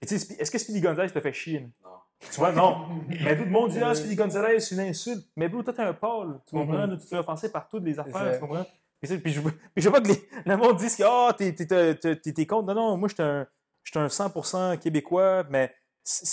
Et 0.00 0.06
est-ce 0.14 0.50
que 0.50 0.58
Speedy 0.58 0.80
Gonzalez 0.80 1.10
te 1.10 1.20
fait 1.20 1.32
chier? 1.32 1.60
là? 1.82 1.90
Tu 2.30 2.38
vois, 2.38 2.52
non. 2.52 2.86
Mais 3.24 3.36
tout 3.36 3.44
le 3.44 3.50
monde 3.50 3.70
dit, 3.70 3.78
ah, 3.82 3.94
Speedy 3.94 4.14
Gonzalez, 4.16 4.60
c'est 4.60 4.74
une 4.74 4.80
insulte. 4.82 5.26
Mais 5.36 5.48
bro, 5.48 5.62
toi, 5.62 5.72
t'es 5.72 5.82
un 5.82 5.92
pâle. 5.94 6.40
Tu 6.46 6.54
comprends? 6.56 6.86
Là, 6.86 6.96
Tu 6.96 7.02
te 7.04 7.08
fais 7.08 7.18
offenser 7.18 7.50
par 7.50 7.68
toutes 7.68 7.84
les 7.84 7.98
affaires. 7.98 8.12
Tu 8.34 8.40
comprends? 8.40 8.66
Puis, 9.00 9.18
puis 9.18 9.32
je, 9.32 9.40
puis 9.40 9.52
je 9.76 9.88
veux 9.88 9.92
pas 9.92 10.00
que 10.00 10.08
les- 10.08 10.28
le 10.46 10.56
monde 10.56 10.76
dise 10.76 10.94
que 10.96 11.02
oh, 11.04 11.32
t'es, 11.32 12.46
contre. 12.46 12.68
Non, 12.68 12.74
non, 12.74 12.96
moi, 12.96 13.08
je 13.08 13.14
suis 13.14 13.22
un, 13.22 13.46
un 13.96 14.06
100% 14.06 14.78
québécois, 14.78 15.44
mais 15.50 15.74
c'est, 16.04 16.24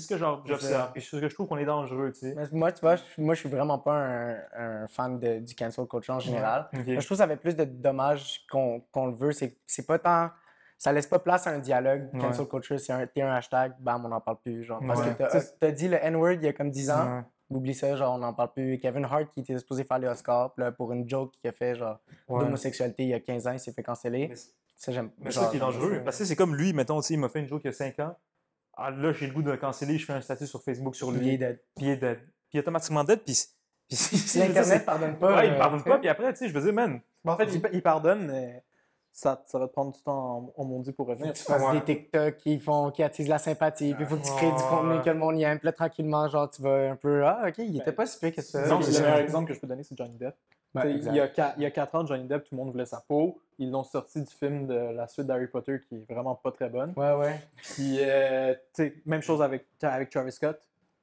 ce 0.00 0.06
que 0.08 0.16
j'observe. 0.18 0.90
C'est 0.94 1.00
ce 1.00 1.16
que 1.16 1.28
je 1.28 1.34
trouve 1.34 1.46
qu'on 1.48 1.56
est 1.58 1.64
dangereux, 1.64 2.12
tu 2.12 2.20
sais. 2.20 2.34
Mais 2.36 2.44
Moi, 2.52 2.72
tu 2.72 2.80
vois, 2.80 2.96
je- 2.96 3.02
moi, 3.18 3.34
je 3.34 3.40
suis 3.40 3.48
vraiment 3.48 3.78
pas 3.78 3.94
un, 3.94 4.36
un 4.56 4.86
fan 4.88 5.18
de- 5.20 5.38
du 5.38 5.54
cancel 5.54 5.86
culture 5.86 6.14
en 6.14 6.20
général. 6.20 6.68
Moi, 6.72 6.82
je 7.00 7.06
trouve 7.06 7.16
que 7.16 7.22
ça 7.22 7.28
fait 7.28 7.36
plus 7.36 7.54
de 7.56 7.64
dommages 7.64 8.44
qu'on 8.50 8.82
le 9.06 9.14
veut. 9.14 9.32
C'est 9.32 9.86
pas 9.86 9.98
tant. 9.98 10.30
Ça 10.78 10.92
laisse 10.92 11.06
pas 11.06 11.18
place 11.18 11.46
à 11.46 11.50
un 11.50 11.58
dialogue. 11.58 12.08
Ouais. 12.12 12.20
Cancel 12.20 12.46
culture, 12.46 12.78
c'est 12.78 12.92
un, 12.92 13.06
t'es 13.06 13.22
un 13.22 13.34
hashtag, 13.34 13.72
bam, 13.80 14.04
on 14.04 14.08
n'en 14.08 14.20
parle 14.20 14.38
plus. 14.44 14.62
Genre, 14.64 14.80
parce 14.86 15.00
Ouais. 15.00 15.14
que 15.14 15.22
t'as 15.22 15.40
t'as 15.58 15.70
dit 15.70 15.88
le 15.88 15.96
N-word 15.96 16.32
il 16.34 16.42
y 16.44 16.48
a 16.48 16.52
comme 16.52 16.70
10 16.70 16.90
ans. 16.90 17.16
Ouais. 17.16 17.22
Oublie 17.48 17.74
ça, 17.74 17.94
genre, 17.96 18.14
on 18.14 18.18
n'en 18.18 18.34
parle 18.34 18.52
plus. 18.52 18.78
Kevin 18.78 19.04
Hart, 19.04 19.28
qui 19.30 19.40
était 19.40 19.56
supposé 19.58 19.84
faire 19.84 19.98
les 20.00 20.08
Oscars, 20.08 20.52
là, 20.58 20.72
pour 20.72 20.92
une 20.92 21.08
joke 21.08 21.32
qu'il 21.40 21.48
a 21.48 21.52
fait, 21.52 21.74
genre, 21.76 21.98
Ouais. 22.28 22.40
d'homosexualité 22.44 23.04
il 23.04 23.08
y 23.10 23.14
a 23.14 23.20
15 23.20 23.46
ans, 23.46 23.52
il 23.52 23.60
s'est 23.60 23.72
fait 23.72 23.82
canceller. 23.82 24.28
Mais- 24.28 24.34
Ça, 24.78 24.92
j'aime 24.92 25.10
Mais 25.20 25.30
genre, 25.30 25.44
ça 25.44 25.50
qui 25.50 25.56
est 25.56 25.60
dangereux. 25.60 25.92
c'est- 25.94 26.04
Parce 26.04 26.18
que 26.18 26.24
c'est 26.26 26.36
comme 26.36 26.54
lui, 26.54 26.74
mettons, 26.74 27.00
il 27.00 27.18
m'a 27.18 27.30
fait 27.30 27.40
une 27.40 27.48
joke 27.48 27.62
il 27.64 27.68
y 27.68 27.70
a 27.70 27.72
5 27.72 27.98
ans. 28.00 28.14
Ah, 28.76 28.90
là, 28.90 29.10
j'ai 29.12 29.26
le 29.26 29.32
goût 29.32 29.40
de 29.42 29.50
le 29.50 29.56
canceller, 29.56 29.96
je 29.96 30.04
fais 30.04 30.12
un 30.12 30.20
statut 30.20 30.46
sur 30.46 30.62
Facebook 30.62 30.94
sur 30.94 31.08
il 31.14 31.18
lui. 31.18 31.30
est 31.34 31.38
dead. 31.38 31.58
Puis 31.76 31.86
il 31.86 31.90
est 31.92 31.96
dead. 31.96 32.18
Puis 32.50 32.58
automatiquement 32.58 33.02
dead, 33.02 33.20
puis. 33.24 33.34
puis 33.88 33.96
si- 33.96 34.18
Si 34.18 34.42
Internet 34.42 34.84
pardonne 34.84 35.16
pas. 35.16 35.36
Ouais, 35.36 35.46
il 35.48 35.54
euh, 35.54 35.58
pardonne 35.58 35.82
pas, 35.82 35.96
puis 35.98 36.08
après, 36.08 36.30
tu 36.34 36.40
sais, 36.40 36.48
je 36.48 36.52
veux 36.52 36.60
dire, 36.60 36.74
man. 36.74 37.00
En 37.24 37.36
fait, 37.38 37.44
il, 37.54 37.62
il 37.72 37.82
pardonne, 37.82 38.26
mais 38.26 38.62
ça, 39.16 39.42
ça 39.46 39.58
va 39.58 39.66
te 39.66 39.72
prendre 39.72 39.92
du 39.92 40.02
temps 40.02 40.52
en, 40.56 40.62
en 40.62 40.64
maudit 40.66 40.92
pour 40.92 41.06
revenir. 41.06 41.32
tu 41.32 41.42
fasses 41.42 41.62
Ouais. 41.62 41.80
des 41.80 41.84
TikTok 41.96 42.36
qui 42.36 42.58
font 42.58 42.90
qui 42.90 43.02
attisent 43.02 43.28
la 43.28 43.38
sympathie, 43.38 43.94
puis 43.94 44.04
il 44.04 44.06
faut 44.06 44.16
que 44.16 44.26
tu 44.26 44.32
crées 44.32 44.50
du 44.52 44.62
contenu 44.68 45.00
que 45.02 45.08
le 45.08 45.16
monde 45.18 45.38
y 45.38 45.42
aime, 45.42 45.58
puis 45.58 45.64
là 45.66 45.72
tranquillement 45.72 46.28
genre 46.28 46.50
tu 46.50 46.60
vas 46.60 46.90
un 46.90 46.96
peu 46.96 47.24
ah 47.24 47.44
OK, 47.48 47.54
il 47.58 47.76
était 47.76 47.86
Ben, 47.86 47.92
pas 47.96 48.06
si 48.06 48.18
pire 48.20 48.34
que 48.34 48.42
ça. 48.42 48.66
Non, 48.68 48.76
le 48.78 48.82
c'est 48.82 48.90
le 48.90 48.96
ça. 48.96 49.02
meilleur 49.04 49.18
exemple 49.20 49.48
que 49.48 49.54
je 49.54 49.60
peux 49.60 49.66
donner, 49.66 49.82
c'est 49.84 49.96
Johnny 49.96 50.16
Depp. 50.18 50.34
Il, 50.84 51.14
y 51.14 51.20
a, 51.20 51.28
qua- 51.28 51.54
il 51.56 51.62
y 51.62 51.66
a 51.66 51.70
4 51.70 51.94
ans, 51.94 52.04
Johnny 52.04 52.24
Depp, 52.28 52.44
tout 52.44 52.54
le 52.54 52.58
monde 52.58 52.70
voulait 52.72 52.84
sa 52.84 53.00
peau. 53.00 53.38
Ils 53.58 53.70
l'ont 53.70 53.84
sorti 53.84 54.20
du 54.20 54.30
film 54.30 54.66
de 54.66 54.74
la 54.74 55.08
suite 55.08 55.26
d'Harry 55.26 55.46
Potter 55.46 55.78
qui 55.88 55.94
est 55.96 56.12
vraiment 56.12 56.34
pas 56.34 56.52
très 56.52 56.68
bonne. 56.68 56.92
Ouais 56.98 57.14
ouais. 57.14 57.40
Puis, 57.56 57.96
euh, 58.00 58.52
tu 58.74 58.82
sais, 58.84 58.94
même 59.06 59.22
chose 59.22 59.40
avec, 59.40 59.64
avec 59.80 60.10
Travis 60.10 60.32
Scott. 60.32 60.60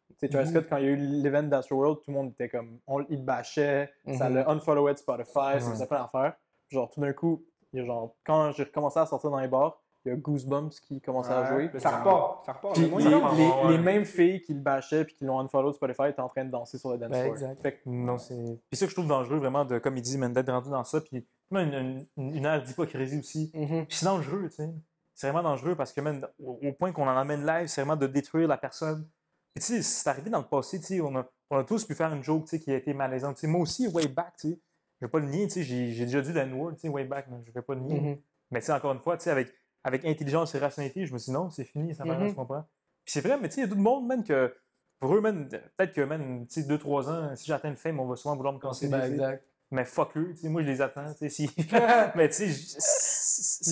Tu 0.10 0.16
sais, 0.20 0.30
Travis 0.30 0.50
Mhm. 0.50 0.52
Scott, 0.58 0.66
quand 0.70 0.78
il 0.78 0.84
y 0.84 0.88
a 0.90 0.92
eu 0.92 0.96
l'event 0.98 1.42
d'Astroworld, 1.42 1.98
tout 2.04 2.12
le 2.12 2.14
monde 2.14 2.30
était 2.34 2.50
comme. 2.50 2.78
On, 2.86 3.00
il 3.10 3.18
le 3.18 3.24
bâchait, 3.24 3.92
ça 4.16 4.30
Mhm. 4.30 4.36
l'a 4.36 4.50
unfollowé 4.52 4.94
de 4.94 5.00
Spotify, 5.00 5.32
ça 5.34 5.54
Ouais. 5.56 5.60
faisait 5.62 5.88
plein 5.88 6.02
d'affaires. 6.04 6.34
Genre, 6.70 6.92
tout 6.92 7.02
d'un 7.02 7.14
coup, 7.14 7.44
il 7.74 7.80
y 7.80 7.82
a 7.82 7.86
genre, 7.86 8.16
quand 8.26 8.52
j'ai 8.52 8.64
recommencé 8.64 9.00
à 9.00 9.06
sortir 9.06 9.30
dans 9.32 9.40
les 9.40 9.48
bars, 9.48 9.80
il 10.06 10.10
y 10.10 10.12
a 10.12 10.16
Goosebumps 10.18 10.82
qui 10.82 11.00
commençait 11.00 11.32
à 11.32 11.46
jouer. 11.54 11.72
Ça 11.80 11.98
repart. 12.00 12.46
Ça 12.46 12.52
repart. 12.54 12.74
Puis 12.76 12.84
les, 12.86 12.94
Ouais. 12.94 13.78
mêmes 13.78 14.04
filles 14.04 14.42
qui 14.42 14.54
le 14.54 14.60
bâchaient 14.60 15.06
puis 15.06 15.16
qui 15.16 15.24
l'ont 15.24 15.40
unfollow 15.40 15.70
de 15.72 15.76
Spotify 15.76 16.10
étaient 16.10 16.20
en 16.22 16.28
train 16.28 16.44
de 16.44 16.52
danser 16.52 16.78
sur 16.78 16.92
le 16.92 16.98
dance 16.98 17.10
Ben, 17.10 17.22
floor. 17.24 17.34
exact. 17.36 17.62
Fait 17.62 17.72
que 17.78 17.80
Non, 17.86 18.18
c'est. 18.18 18.36
Puis 18.70 18.78
ça 18.78 18.86
que 18.86 18.90
je 18.90 18.96
trouve 18.96 19.08
dangereux, 19.08 19.38
vraiment, 19.38 19.64
de, 19.64 19.80
comme 19.80 19.96
il 19.96 20.02
dit, 20.02 20.18
d'être 20.18 20.52
rendu 20.52 20.70
dans 20.70 20.84
ça, 20.84 21.00
puis 21.00 21.26
même 21.52 21.70
une, 21.74 22.06
une, 22.18 22.36
une 22.36 22.46
ère 22.46 22.62
d'hypocrisie 22.62 23.20
aussi. 23.20 23.50
Mhm. 23.54 23.86
Puis 23.86 23.98
c'est 23.98 24.06
dangereux, 24.06 24.50
tu 24.50 24.56
sais. 24.56 24.70
C'est 25.16 25.30
vraiment 25.32 25.48
dangereux 25.52 25.76
parce 25.76 25.94
que, 25.94 26.02
man, 26.02 26.28
au, 26.44 26.60
au 26.62 26.74
point 26.74 26.92
qu'on 26.92 27.08
en 27.08 27.16
amène 27.16 27.46
live, 27.46 27.68
c'est 27.68 27.82
vraiment 27.82 27.96
de 27.96 28.08
détruire 28.08 28.48
la 28.50 28.58
personne. 28.58 29.08
Puis 29.56 29.64
tu 29.64 29.74
sais, 29.76 29.82
c'est 29.84 30.10
arrivé 30.10 30.30
dans 30.32 30.40
le 30.40 30.48
passé, 30.48 30.80
tu 30.80 30.86
sais, 30.88 31.02
on 31.02 31.16
a, 31.16 31.24
on 31.52 31.58
a 31.60 31.64
tous 31.64 31.86
pu 31.86 31.94
faire 31.96 32.12
une 32.12 32.24
joke, 32.24 32.44
tu 32.46 32.50
sais, 32.50 32.60
qui 32.60 32.72
a 32.72 32.76
été 32.76 32.94
malaisante. 32.94 33.36
Tu 33.36 33.42
sais, 33.42 33.48
moi 33.48 33.62
aussi, 33.62 33.88
way 33.88 34.08
back, 34.08 34.34
tu 34.38 34.50
sais, 34.50 34.60
je 35.04 35.08
vais 35.08 35.12
pas 35.12 35.20
le 35.20 35.26
nier, 35.28 35.48
tu 35.48 35.54
sais, 35.56 35.64
j'ai 35.64 36.06
déjà 36.06 36.22
dit 36.22 36.32
N-word, 36.38 36.76
tu 36.76 36.80
sais, 36.80 36.88
way 36.88 37.04
back, 37.04 37.28
je 37.46 37.52
vais 37.52 37.62
pas 37.62 37.76
le 37.76 37.82
nier. 37.82 38.00
Mhm. 38.00 38.18
Mais 38.52 38.62
tu 38.62 38.68
sais, 38.68 38.72
encore 38.72 38.94
une 38.94 39.02
fois, 39.02 39.18
tu 39.18 39.24
sais, 39.26 39.32
avec, 39.32 39.54
avec 39.84 40.06
intelligence 40.06 40.56
et 40.56 40.60
rationalité, 40.60 41.06
je 41.06 41.12
me 41.14 41.18
suis 41.18 41.32
dit 41.32 41.34
non, 41.34 41.50
c'est 41.50 41.66
fini, 41.66 41.94
ça 41.94 42.06
va, 42.06 42.18
Mhm. 42.18 42.30
tu 42.30 42.36
comprends? 42.36 42.62
Puis 43.04 43.12
c'est 43.12 43.20
vrai, 43.20 43.38
mais 43.38 43.50
tu 43.50 43.56
sais, 43.56 43.62
il 43.62 43.64
y 43.66 43.68
a 43.68 43.70
tout 43.70 43.76
le 43.76 43.82
monde, 43.82 44.08
même 44.08 44.24
que 44.24 44.56
pour 45.02 45.14
eux, 45.14 45.22
peut-être 45.22 45.92
que, 45.92 46.00
man, 46.02 46.48
tu 46.48 46.62
sais, 46.62 46.68
2-3 46.68 47.10
ans, 47.10 47.36
si 47.36 47.48
j'atteins 47.48 47.72
le 47.72 47.76
fame, 47.76 48.00
on 48.00 48.06
va 48.08 48.16
souvent 48.16 48.38
vouloir 48.38 48.54
me 48.54 48.60
canceller. 48.60 48.92
Ben, 48.92 49.12
exact. 49.12 49.46
Mais 49.72 49.84
fuck 49.84 50.16
eux, 50.16 50.30
tu 50.36 50.38
sais, 50.44 50.48
moi, 50.50 50.62
je 50.62 50.68
les 50.68 50.82
attends. 50.82 51.12
tu 51.12 51.18
sais, 51.18 51.30
Si... 51.30 51.50
mais 52.16 52.30
tu 52.30 52.36
sais, 52.36 52.48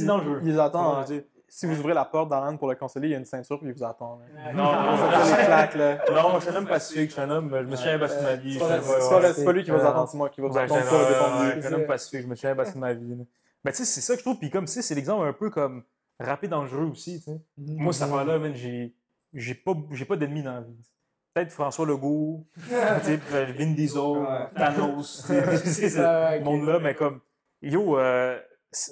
je- 0.02 0.06
dans 0.06 0.18
le 0.18 0.24
jeu. 0.24 0.42
Ils 0.44 0.60
attendent. 0.60 0.98
Ouais. 1.00 1.06
je 1.08 1.14
veux 1.14 1.26
Si 1.54 1.66
vous 1.66 1.78
ouvrez 1.80 1.94
la 1.94 2.06
porte 2.06 2.30
d'Alan 2.30 2.56
pour 2.56 2.70
le 2.70 2.76
canceller, 2.76 3.10
il 3.10 3.12
y 3.12 3.14
a 3.14 3.18
une 3.18 3.26
ceinture 3.26 3.60
puis 3.60 3.68
il 3.68 3.74
vous 3.74 3.84
attend. 3.84 4.20
là. 4.20 4.54
Non, 4.54 4.64
non, 4.72 4.98
Ça 4.98 5.20
fait 5.26 5.42
les 5.42 5.46
claques, 5.48 5.76
là. 5.76 5.98
non, 6.10 6.36
je 6.40 6.46
suis 6.46 6.50
un 6.50 6.56
homme 6.56 6.66
pacifique, 6.68 7.10
je 7.10 7.14
suis 7.14 7.22
un 7.22 7.30
homme, 7.30 7.50
je 7.54 7.66
me 7.66 7.76
suis 7.76 7.86
jamais 7.86 7.98
battu 7.98 8.18
de 8.20 8.24
ma 8.24 8.36
vie. 8.38 8.54
C'est 8.54 8.60
je 8.60 8.66
pas, 8.66 8.82
suis 9.34 9.44
pas 9.44 9.48
ouais, 9.50 9.54
lui 9.54 9.64
qui 9.66 9.72
va 9.72 9.78
vous 9.80 9.86
attendre, 9.86 10.08
c'est 10.10 10.18
moi 10.18 10.30
qui 10.30 10.40
va 10.40 10.48
vous 10.48 10.54
Ouais, 10.56 10.62
attendre 10.64 10.86
pour 10.88 10.98
le 10.98 11.04
un- 11.04 11.60
ouais, 11.60 11.74
homme 11.74 11.88
pacifique, 11.88 12.22
je 12.22 12.28
me 12.28 12.36
suis 12.36 12.44
jamais 12.44 12.56
battu 12.56 12.74
de 12.76 12.78
ma 12.80 12.94
vie. 12.94 13.16
là. 13.18 13.24
Mais 13.66 13.72
tu 13.72 13.80
sais, 13.80 13.86
c'est 13.86 14.00
ça 14.00 14.14
que 14.14 14.20
je 14.20 14.24
trouve. 14.24 14.40
Puis 14.40 14.50
comme, 14.50 14.64
tu 14.64 14.72
sais, 14.72 14.82
c'est 14.82 14.96
l'exemple 14.96 15.26
un 15.28 15.34
peu 15.34 15.50
comme 15.50 15.84
rapide 16.22 16.52
dangereux 16.52 16.86
aussi. 16.86 17.20
tu 17.20 17.26
sais. 17.32 17.42
Moi, 17.58 17.92
cette 17.92 18.04
affaire-là, 18.04 18.40
man, 18.40 18.54
j'ai 18.56 18.96
j'ai 19.34 19.54
pas, 19.54 19.74
j'ai 19.92 20.06
pas 20.06 20.16
d'ennemis 20.16 20.44
dans 20.44 20.54
la 20.54 20.62
vie. 20.62 20.90
Peut-être 21.34 21.52
François 21.52 21.86
Legault, 21.86 22.46
euh, 22.72 23.46
Vin 23.58 23.72
Diesel, 23.74 24.48
Thanos, 24.56 25.24
tu 25.28 25.34
sais, 25.34 25.58
c'est 25.66 25.90
ce 25.90 26.00
Ouais, 26.00 26.06
ouais, 26.06 26.40
monde-là, 26.40 26.80
mais 26.80 26.96
comme, 26.96 27.20
yo, 27.62 27.98
euh, 28.00 28.40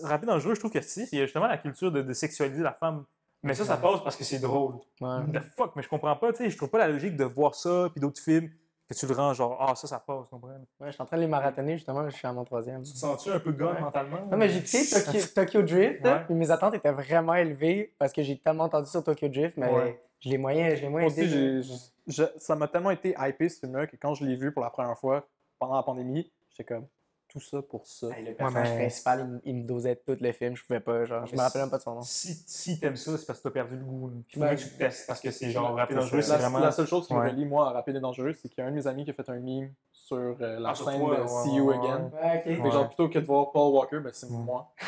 rapide 0.03 0.27
dangereux, 0.29 0.55
je 0.55 0.59
trouve 0.59 0.71
que 0.71 0.81
si, 0.81 1.07
il 1.11 1.19
y 1.19 1.21
a 1.21 1.25
justement 1.25 1.47
la 1.47 1.57
culture 1.57 1.91
de, 1.91 2.01
de 2.01 2.13
sexualiser 2.13 2.63
la 2.63 2.73
femme. 2.73 3.05
Mais 3.43 3.53
ça, 3.53 3.63
ça 3.63 3.77
passe 3.77 4.01
parce 4.03 4.17
que 4.17 4.23
c'est 4.25 4.39
drôle. 4.39 4.75
Ouais. 4.99 5.31
The 5.33 5.39
fuck, 5.55 5.73
mais 5.75 5.81
je 5.81 5.87
comprends 5.89 6.15
pas, 6.15 6.31
tu 6.33 6.39
sais, 6.39 6.49
je 6.49 6.57
trouve 6.57 6.69
pas 6.69 6.79
la 6.79 6.89
logique 6.89 7.15
de 7.15 7.23
voir 7.23 7.55
ça, 7.55 7.87
puis 7.91 8.01
d'autres 8.01 8.21
films, 8.21 8.49
que 8.89 8.93
tu 8.95 9.05
le 9.07 9.13
rends 9.13 9.33
genre, 9.33 9.55
ah, 9.61 9.75
ça, 9.75 9.87
ça 9.87 9.99
passe, 9.99 10.23
tu 10.25 10.29
comprends? 10.31 10.49
Ouais, 10.49 10.87
je 10.87 10.91
suis 10.91 11.01
en 11.01 11.05
train 11.05 11.15
de 11.15 11.21
les 11.21 11.27
marathonner, 11.27 11.77
justement, 11.77 12.09
je 12.09 12.15
suis 12.15 12.27
à 12.27 12.33
mon 12.33 12.43
troisième. 12.43 12.81
Tu 12.83 12.91
te 12.91 12.97
sens-tu 12.97 13.29
un 13.29 13.39
peu 13.39 13.51
gone 13.53 13.79
mentalement? 13.79 14.25
Non, 14.29 14.35
mais 14.35 14.49
j'ai 14.49 14.57
écouté 14.57 14.79
Tokyo, 14.89 15.19
Tokyo 15.35 15.61
Drift, 15.61 16.03
Ouais. 16.03 16.25
puis 16.25 16.33
mes 16.33 16.51
attentes 16.51 16.73
étaient 16.73 16.91
vraiment 16.91 17.35
élevées 17.35 17.93
parce 17.97 18.11
que 18.11 18.23
j'ai 18.23 18.37
tellement 18.37 18.65
entendu 18.65 18.89
sur 18.89 19.03
Tokyo 19.03 19.27
Drift, 19.29 19.55
mais 19.57 19.71
Ouais. 19.71 20.01
je 20.19 20.29
l'ai 20.29 20.37
moyen, 20.39 20.75
je 20.75 20.81
l'ai 20.81 20.89
moyen 20.89 21.07
aussi, 21.07 21.21
aidé. 21.21 21.61
j'ai- 21.61 21.73
je- 22.07 22.23
ça 22.39 22.55
m'a 22.55 22.67
tellement 22.67 22.91
été 22.91 23.15
hypé 23.17 23.47
ce 23.47 23.59
film-là 23.59 23.85
que 23.87 23.95
quand 23.95 24.15
je 24.15 24.25
l'ai 24.25 24.35
vu 24.35 24.51
pour 24.51 24.63
la 24.63 24.71
première 24.71 24.97
fois 24.97 25.25
pendant 25.59 25.75
la 25.75 25.83
pandémie, 25.83 26.29
j'étais 26.49 26.73
comme 26.73 26.87
tout 27.29 27.39
ça 27.39 27.61
pour 27.61 27.85
ça. 27.87 28.07
Hey, 28.17 28.25
le 28.25 28.33
personnage 28.33 28.69
mais- 28.71 28.77
principal, 28.77 29.19
il, 29.19 29.25
me- 29.27 29.41
il 29.45 29.55
me 29.55 29.63
dosait 29.67 29.95
tout 29.95 30.17
le 30.19 30.31
film, 30.31 30.55
je 30.55 30.65
pouvais 30.65 30.79
pas, 30.79 31.05
genre, 31.05 31.25
je 31.27 31.31
me 31.31 31.37
Mais 31.37 31.43
rappelle 31.43 31.61
même 31.61 31.69
pas 31.69 31.77
de 31.77 31.83
son 31.83 31.95
nom. 31.95 32.01
Si, 32.01 32.33
si 32.47 32.79
t'aimes 32.79 32.95
ça, 32.95 33.17
c'est 33.17 33.25
parce 33.25 33.39
que 33.39 33.43
t'as 33.43 33.51
perdu 33.53 33.75
le 33.77 33.83
goût. 33.85 34.11
faut 34.33 34.39
bien 34.39 34.55
que 34.55 34.61
tu 34.61 34.69
te 34.69 34.77
testes 34.77 35.05
parce 35.07 35.21
que 35.21 35.29
c'est 35.31 35.51
genre 35.51 35.75
rapide 35.75 35.97
dangereux, 35.97 36.21
c'est 36.21 36.31
La, 36.31 36.37
vraiment. 36.39 36.59
la 36.59 36.71
seule 36.71 36.87
chose 36.87 37.07
qui 37.07 37.13
me 37.13 37.19
Ouais. 37.19 37.29
relie, 37.29 37.45
moi, 37.45 37.69
à 37.69 37.71
Rapide 37.71 37.95
et 37.95 37.99
Dangereux, 37.99 38.33
c'est 38.33 38.49
qu'il 38.49 38.57
y 38.61 38.61
a 38.61 38.67
un 38.67 38.71
de 38.71 38.75
mes 38.75 38.87
amis 38.87 39.05
qui 39.05 39.11
a 39.11 39.13
fait 39.13 39.29
un 39.29 39.39
meme 39.39 39.71
sur 39.91 40.17
euh, 40.17 40.59
la 40.59 40.69
Ah, 40.69 40.75
scène 40.75 40.99
toi, 40.99 41.17
de 41.17 41.21
ouais, 41.21 41.27
See 41.43 41.55
You 41.55 41.65
ouais, 41.65 41.75
Again. 41.77 42.09
Que 42.43 42.61
Ouais. 42.61 42.71
genre, 42.71 42.87
plutôt 42.87 43.09
que 43.09 43.19
de 43.19 43.25
voir 43.25 43.51
Paul 43.51 43.73
Walker, 43.75 43.99
ben, 43.99 44.11
c'est 44.11 44.29
moi. 44.29 44.73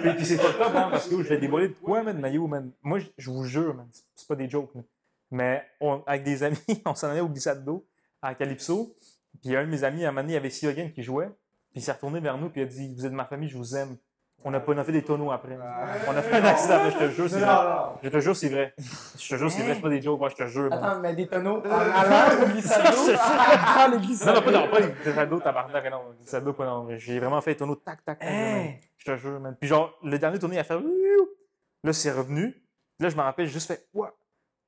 Puis 0.00 0.14
puis 0.16 0.24
c'est 0.26 0.36
pas 0.38 0.52
top, 0.52 0.72
hein, 0.74 0.88
parce 0.90 1.08
que 1.08 1.22
je 1.22 1.28
l'ai 1.28 1.38
dévoilé 1.38 1.68
de 1.68 1.74
quoi, 1.74 2.02
man, 2.02 2.18
Maillot, 2.18 2.46
man? 2.46 2.70
Moi, 2.82 2.98
je- 3.18 3.30
vous 3.30 3.44
jure, 3.44 3.74
man, 3.74 3.86
c'est- 4.14 4.26
pas 4.26 4.34
des 4.36 4.48
jokes. 4.48 4.70
Mais 5.30 5.62
on- 5.80 6.02
avec 6.06 6.22
des 6.22 6.42
amis, 6.42 6.56
on 6.86 6.94
s'en 6.94 7.08
allait 7.08 7.20
au 7.20 7.28
glissade 7.28 7.64
d'eau 7.64 7.84
à 8.22 8.34
Calypso. 8.34 8.94
Puis 9.42 9.56
un 9.56 9.64
de 9.64 9.70
mes 9.70 9.84
amis, 9.84 10.04
à 10.04 10.08
un 10.08 10.10
moment 10.12 10.22
donné, 10.22 10.34
il 10.34 10.36
y 10.36 10.68
avait 10.68 10.90
qui 10.90 11.02
jouait. 11.02 11.28
Puis 11.70 11.80
il 11.80 11.82
s'est 11.82 11.92
retourné 11.92 12.20
vers 12.20 12.38
nous, 12.38 12.48
puis 12.50 12.60
il 12.60 12.64
a 12.64 12.66
dit 12.66 12.94
Vous 12.94 13.06
êtes 13.06 13.12
ma 13.12 13.24
famille, 13.24 13.48
je 13.48 13.56
vous 13.56 13.76
aime. 13.76 13.96
On 14.44 14.54
a, 14.54 14.60
pas, 14.60 14.72
on 14.72 14.78
a 14.78 14.84
fait 14.84 14.92
des 14.92 15.02
tonneaux 15.02 15.32
après. 15.32 15.58
On 16.06 16.16
a 16.16 16.22
fait 16.22 16.36
un 16.36 16.44
accident, 16.44 16.74
après, 16.74 16.92
je 16.92 16.98
te 16.98 17.10
jure, 17.10 17.28
c'est 17.28 17.40
vrai. 17.40 17.56
Je 18.04 18.08
te 18.08 18.20
jure, 18.20 18.36
c'est 18.36 18.48
vrai. 18.48 18.74
Je 18.78 19.28
te 19.28 19.34
jure, 19.36 19.50
c'est 19.50 19.62
vrai, 19.64 19.74
c'est 19.74 19.80
pas 19.80 19.88
des 19.88 20.00
jokes, 20.00 20.20
moi, 20.20 20.28
je 20.28 20.36
te 20.36 20.46
jure. 20.46 20.72
Attends, 20.72 21.00
mais 21.00 21.12
des 21.16 21.26
tonneaux 21.26 21.60
d'eau, 21.60 21.68
dans 21.68 21.78
le 21.78 22.50
Non, 23.90 23.98
glissade 23.98 24.36
non, 24.36 24.42
pas, 24.42 24.50
non, 24.52 24.68
pas 24.70 24.80
les 24.80 24.92
glissades 24.92 25.28
d'eau, 25.28 25.40
tabarnak, 25.40 25.90
non, 25.90 26.40
d'eau, 26.40 26.52
pas 26.52 26.66
non. 26.66 26.86
J'ai 26.98 27.18
vraiment 27.18 27.40
fait 27.40 27.50
les 27.50 27.56
tonneaux 27.56 27.74
tac, 27.74 28.04
tac, 28.04 28.20
tac. 28.20 28.28
Hein? 28.30 28.74
Je 28.96 29.04
te 29.06 29.16
jure, 29.16 29.40
man. 29.40 29.56
Puis 29.60 29.68
genre, 29.68 29.92
le 30.04 30.16
dernier 30.20 30.38
tournée, 30.38 30.54
il 30.54 30.60
a 30.60 30.64
fait. 30.64 30.76
Ouh! 30.76 31.28
Là, 31.82 31.92
c'est 31.92 32.12
revenu. 32.12 32.52
Puis 32.52 32.62
Là, 33.00 33.08
je 33.08 33.16
me 33.16 33.22
rappelle, 33.22 33.46
j'ai 33.46 33.52
juste 33.54 33.66
fait. 33.66 33.88
What? 33.92 34.14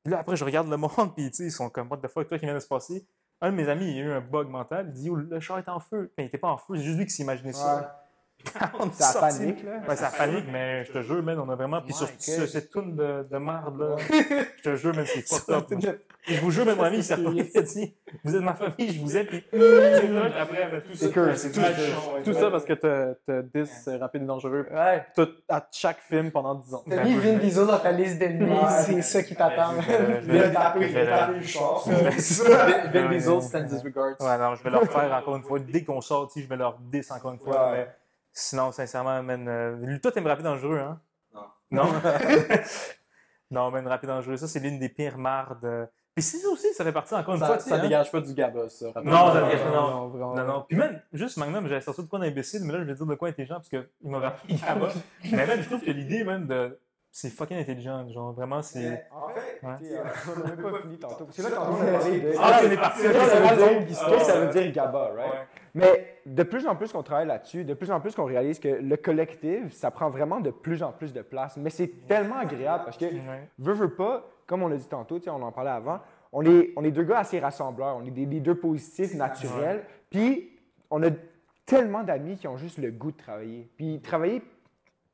Puis 0.03 0.11
là, 0.11 0.19
après, 0.19 0.35
je 0.35 0.45
regarde 0.45 0.69
le 0.69 0.77
monde, 0.77 1.15
puis 1.15 1.31
tu 1.31 1.37
sais, 1.37 1.45
ils 1.45 1.53
sont 1.53 1.71
comme, 1.71 1.89
what 1.89 1.99
the 1.99 2.09
fuck, 2.09 2.27
toi 2.27 2.39
qui 2.39 2.45
vient 2.45 2.55
de 2.55 2.61
se 2.61 2.67
passer? 2.67 3.07
Un 3.43 3.51
de 3.51 3.57
mes 3.57 3.69
amis, 3.69 3.91
il 3.91 3.99
a 3.99 4.01
eu 4.01 4.13
un 4.13 4.21
bug 4.21 4.49
mental. 4.49 4.87
Il 4.89 4.93
dit, 4.93 5.11
le 5.11 5.41
char 5.41 5.59
est 5.59 5.69
en 5.69 5.81
feu. 5.81 6.13
Mais 6.17 6.25
il 6.25 6.27
était 6.27 6.39
pas 6.39 6.49
en 6.49 6.57
feu, 6.59 6.77
c'est 6.77 6.83
juste 6.83 6.99
lui 6.99 7.07
qui 7.07 7.13
s'imaginait 7.13 7.53
ça. 7.53 8.00
On 8.79 8.91
sorti. 8.93 9.39
panique, 9.39 9.65
là. 9.65 9.73
Ouais, 9.89 9.97
c'est 9.97 10.03
la 10.03 10.11
panique, 10.11 10.45
mais 10.51 10.85
je 10.85 10.93
te 10.93 11.03
jure, 11.03 11.23
man, 11.23 11.39
on 11.39 11.49
a 11.51 11.55
vraiment. 11.57 11.81
Puis 11.83 11.93
sur 11.95 12.09
ce- 12.19 12.47
cette 12.47 12.71
toune 12.71 12.97
de, 12.97 13.27
de 13.31 13.39
merde, 13.39 13.79
là, 13.79 13.97
je 14.57 14.63
te 14.63 14.77
jure, 14.77 14.95
man, 14.95 15.05
c'est 15.07 15.27
fucked 15.27 15.55
up. 15.55 15.71
man. 15.71 15.97
Et 16.29 16.35
je 16.35 16.41
vous 16.43 16.51
jure, 16.51 16.67
même 16.67 16.77
mon 16.77 16.83
ami, 16.85 16.99
il 16.99 17.05
s'est 17.05 17.15
retourné, 17.15 17.51
il 17.55 17.59
a 17.59 17.63
dit 17.63 17.95
Vous 18.25 18.37
êtes 18.37 18.43
ma 18.43 18.53
famille, 18.55 18.93
je 18.93 19.01
vous 19.01 19.17
aime. 19.17 19.27
Puis 19.27 19.43
après, 19.53 20.69
ben, 20.71 20.83
tout 20.83 20.95
ça, 20.95 21.07
c'est 21.37 21.51
tout 21.53 21.61
Tout 22.25 22.35
ça 22.35 22.51
parce 22.51 22.65
que 22.67 22.75
t'as 22.75 23.15
t'as 23.27 23.41
10 23.43 23.89
euh, 23.89 23.99
Rapide 23.99 24.23
et 24.23 24.27
Dangereux 24.27 24.67
Ouais. 24.71 25.07
tout, 25.17 25.29
à 25.49 25.67
chaque 25.73 26.01
film 26.01 26.31
pendant 26.31 26.55
10 26.57 26.75
ans. 26.75 26.85
T'as 26.89 27.05
mis 27.05 27.15
Vin 27.15 27.39
Diesel 27.39 27.67
dans 27.67 27.79
ta 27.79 27.93
liste 27.93 28.19
d'ennemis, 28.19 28.55
c'est 28.85 29.01
ça 29.03 29.23
qui 29.23 29.35
t'attend. 29.35 29.73
Va 29.73 30.49
taper, 30.51 30.89
le- 30.89 31.43
char. 31.43 31.83
Vin 31.89 32.11
Vin 32.93 33.09
Diesel, 33.09 33.43
Stand 33.43 33.65
Disregards. 33.65 34.17
Ouais, 34.21 34.39
non, 34.39 34.55
je 34.57 34.63
vais 34.63 34.71
leur 34.71 34.85
faire 34.85 35.13
encore 35.15 35.37
une 35.37 35.43
fois. 35.43 35.59
Dès 35.59 35.85
qu'on 35.85 36.01
sort, 36.03 36.29
tu 36.29 36.35
sais, 36.41 36.45
je 36.45 36.49
vais 36.51 36.57
leur 36.57 36.79
dis 36.79 37.01
encore 37.11 37.33
une 37.33 37.39
fois. 37.39 37.75
Sinon, 38.33 38.73
sincèrement, 38.73 39.23
man, 39.23 39.47
euh, 39.49 39.99
toi, 39.99 40.13
t'aimes 40.13 40.27
Rapide 40.27 40.45
Dangereux, 40.45 40.79
hein? 40.79 41.01
Non. 41.35 41.43
Non? 41.71 41.93
non, 43.51 43.71
man, 43.71 43.87
Rapide 43.89 44.09
Dangereux, 44.09 44.37
ça, 44.37 44.49
c'est 44.49 44.61
l'une 44.61 44.79
des 44.79 44.89
pires 44.89 45.19
mardes. 45.19 45.65
euh. 45.65 45.87
Puis 46.15 46.25
c'est 46.25 46.39
ça 46.39 46.49
aussi, 46.49 46.67
ça 46.75 46.85
fait 46.85 46.93
partie 46.93 47.15
encore 47.15 47.35
une 47.35 47.41
Ça, 47.41 47.47
fois. 47.47 47.59
ça 47.61 47.77
hein? 47.77 47.79
dégage 47.83 48.11
pas 48.11 48.21
du 48.21 48.35
GABA, 48.35 48.69
ça. 48.69 48.87
Non, 49.05 49.33
ça 49.33 49.43
dégage 49.43 49.63
pas, 49.63 49.71
non. 49.71 49.91
Non, 49.91 50.09
vraiment. 50.09 50.35
Non, 50.35 50.45
non. 50.45 50.65
Puis 50.69 50.77
même, 50.77 51.01
juste 51.13 51.37
Magnum, 51.37 51.67
j'avais 51.69 51.81
sorti 51.81 52.03
de 52.03 52.09
quoi 52.09 52.19
d'imbécile, 52.19 52.63
mais 52.65 52.73
là, 52.73 52.81
je 52.81 52.85
vais 52.85 52.95
dire 52.95 53.07
de 53.07 53.15
quoi 53.15 53.29
intelligent, 53.29 53.55
parce 53.55 53.69
qu'il 53.69 53.87
m'a 54.03 54.19
rappelé 54.19 54.55
Gamma. 54.57 54.89
mais 55.33 55.47
même, 55.47 55.63
je 55.63 55.67
trouve 55.69 55.81
que 55.81 55.91
l'idée, 55.91 56.25
même, 56.25 56.47
de. 56.47 56.79
C'est 57.13 57.31
fucking 57.31 57.59
intelligent. 57.59 58.09
Genre, 58.09 58.33
vraiment, 58.33 58.63
c'est. 58.63 59.07
En 59.13 59.29
fait, 59.31 59.61
euh, 59.65 60.05
on 60.29 60.39
n'a 60.41 60.47
même 60.47 60.63
pas 60.63 60.81
fini 60.83 60.99
tantôt. 60.99 61.27
C'est 61.31 61.43
là 61.43 61.49
quand 61.53 61.69
on 61.73 61.81
a 61.81 61.99
parlé 61.99 62.21
de. 62.21 62.33
Ah, 62.39 62.61
on 62.65 62.71
est 62.71 62.77
parti. 62.77 63.01
Ah, 63.07 64.19
ça 64.25 64.41
veut 64.41 64.53
dire 64.53 64.73
GABA, 64.73 65.11
right? 65.17 65.49
Mais 65.75 66.19
de 66.27 66.43
plus 66.43 66.67
en 66.67 66.77
plus 66.77 66.93
qu'on 66.93 67.03
travaille 67.03 67.27
là-dessus, 67.27 67.65
de 67.65 67.75
plus 67.75 67.91
en 67.91 68.01
plus 68.01 68.15
qu'on 68.15 68.25
réalise 68.25 68.59
que 68.59 68.69
le 68.69 68.97
collectif, 68.97 69.73
ça 69.73 69.91
prend 69.91 70.11
vraiment 70.11 70.41
de 70.41 70.51
plus 70.51 70.83
en 70.83 70.93
plus 70.93 71.13
de 71.13 71.23
place. 71.23 71.57
Mais 71.57 71.71
c'est 71.71 72.07
tellement 72.07 72.39
agréable 72.39 72.85
parce 72.85 72.97
que, 72.97 73.07
veut, 73.59 73.73
veut 73.73 73.95
pas, 73.95 74.29
comme 74.47 74.63
on 74.63 74.71
a 74.71 74.77
dit 74.77 74.89
tantôt, 74.89 75.19
on 75.29 75.43
en 75.43 75.53
parlait 75.53 75.71
avant, 75.71 76.01
on 76.33 76.45
est, 76.45 76.73
on 76.77 76.85
est 76.85 76.91
deux 76.91 77.05
gars 77.05 77.19
assez 77.19 77.39
rassembleurs, 77.39 77.97
on 77.97 78.05
est 78.05 78.11
des 78.11 78.27
leaders 78.27 78.59
positifs, 78.59 79.15
naturels, 79.15 79.85
puis 80.11 80.51
on 80.91 81.03
a 81.03 81.11
tellement 81.67 82.03
d'amis 82.03 82.37
qui 82.37 82.49
ont 82.49 82.57
juste 82.57 82.79
le 82.79 82.91
goût 82.91 83.13
de 83.13 83.17
travailler. 83.17 83.69
Puis 83.77 84.01
travailler 84.01 84.43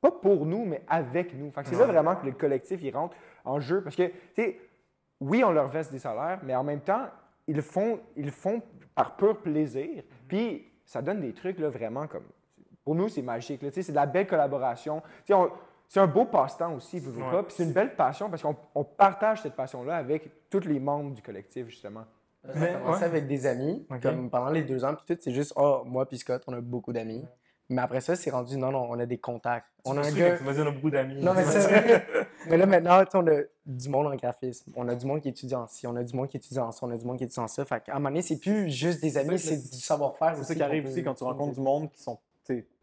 pas 0.00 0.10
pour 0.10 0.46
nous, 0.46 0.64
mais 0.64 0.82
avec 0.88 1.34
nous. 1.34 1.50
Fait 1.50 1.62
que 1.62 1.68
c'est 1.68 1.78
là 1.78 1.86
vraiment 1.86 2.16
que 2.16 2.26
le 2.26 2.32
collectif, 2.32 2.80
il 2.82 2.94
rentre 2.94 3.16
en 3.44 3.60
jeu. 3.60 3.82
Parce 3.82 3.96
que, 3.96 4.04
tu 4.08 4.14
sais, 4.34 4.60
oui, 5.20 5.42
on 5.44 5.50
leur 5.50 5.68
verse 5.68 5.90
des 5.90 5.98
salaires, 5.98 6.40
mais 6.42 6.54
en 6.54 6.64
même 6.64 6.80
temps, 6.80 7.06
ils 7.46 7.62
font, 7.62 8.00
ils 8.16 8.30
font 8.30 8.62
par 8.94 9.16
pur 9.16 9.38
plaisir. 9.38 10.02
Puis 10.28 10.66
ça 10.84 11.02
donne 11.02 11.20
des 11.20 11.32
trucs, 11.32 11.58
là, 11.58 11.68
vraiment 11.68 12.06
comme... 12.06 12.24
Pour 12.84 12.94
nous, 12.94 13.08
c'est 13.08 13.22
magique. 13.22 13.62
là. 13.62 13.68
Tu 13.70 13.74
sais, 13.76 13.82
c'est 13.82 13.92
de 13.92 13.96
la 13.96 14.06
belle 14.06 14.26
collaboration. 14.28 15.00
Tu 15.00 15.08
sais, 15.28 15.34
on- 15.34 15.50
c'est 15.88 16.00
un 16.00 16.06
beau 16.06 16.24
passe-temps 16.24 16.74
aussi, 16.74 16.98
veux 17.00 17.12
Ouais. 17.22 17.30
pas? 17.30 17.42
Puis 17.44 17.54
c'est 17.56 17.64
une 17.64 17.72
belle 17.72 17.94
passion 17.96 18.28
parce 18.30 18.42
qu'on 18.42 18.56
on 18.74 18.84
partage 18.84 19.42
cette 19.42 19.54
passion-là 19.54 19.96
avec 19.96 20.48
tous 20.50 20.60
les 20.66 20.78
membres 20.80 21.14
du 21.14 21.22
collectif, 21.22 21.66
justement. 21.68 22.04
A 22.48 22.52
commencé 22.52 23.00
Ouais. 23.00 23.04
avec 23.06 23.26
des 23.26 23.44
amis, 23.46 23.84
comme 24.02 24.30
pendant 24.30 24.50
les 24.50 24.62
deux 24.62 24.84
ans, 24.84 24.94
puis 24.94 25.14
tout, 25.16 25.20
c'est 25.20 25.32
juste, 25.32 25.52
oh, 25.56 25.82
moi 25.84 26.06
puis 26.06 26.18
Scott, 26.18 26.42
on 26.46 26.52
a 26.52 26.60
beaucoup 26.60 26.92
d'amis. 26.92 27.24
Mais 27.68 27.82
après 27.82 28.00
ça, 28.00 28.14
c'est 28.14 28.30
rendu, 28.30 28.56
non, 28.56 28.70
non, 28.70 28.86
on 28.88 28.98
a 29.00 29.06
des 29.06 29.18
contacts. 29.18 29.66
On 29.84 29.96
a 29.96 30.00
un 30.06 30.12
gars. 30.12 30.30
que 30.32 30.38
Tu 30.38 30.44
m'as 30.44 30.52
dit, 30.52 30.60
on 30.60 30.66
a 30.68 30.70
beaucoup 30.70 30.90
d'amis. 30.90 31.20
Non, 31.20 31.34
mais 31.34 31.42
c'est 31.42 31.58
vrai. 31.60 32.06
mais 32.48 32.56
là, 32.56 32.66
maintenant, 32.66 33.02
on 33.14 33.26
a 33.26 33.40
du 33.66 33.88
monde 33.88 34.06
en 34.06 34.14
graphisme. 34.16 34.70
On 34.76 34.88
a 34.88 34.94
du 34.94 35.06
monde 35.06 35.20
qui 35.20 35.28
étudie 35.28 35.54
en 35.54 35.66
ci, 35.66 35.86
on 35.86 35.96
a 35.96 36.02
du 36.04 36.14
monde 36.16 36.28
qui 36.28 36.36
étudie 36.36 36.58
en 36.58 36.72
ça, 36.72 36.86
on 36.86 36.90
a 36.90 36.96
du 36.96 37.04
monde 37.04 37.18
qui 37.18 37.24
étudie 37.24 37.40
en 37.40 37.48
ça. 37.48 37.64
Fait 37.64 37.82
qu'à 37.82 37.92
un 37.92 37.94
moment 37.96 38.10
donné, 38.10 38.22
c'est 38.22 38.38
plus 38.38 38.70
juste 38.70 39.00
des 39.00 39.18
amis, 39.18 39.38
C'est- 39.38 39.70
du 39.70 39.80
savoir-faire. 39.80 40.36
C'est 40.36 40.44
ça 40.44 40.54
qui 40.54 40.62
arrive 40.62 40.86
aussi 40.86 41.02
quand 41.02 41.14
tu 41.14 41.24
rencontres 41.24 41.54
du 41.54 41.60
monde 41.60 41.90
qui 41.92 42.02
sont 42.02 42.18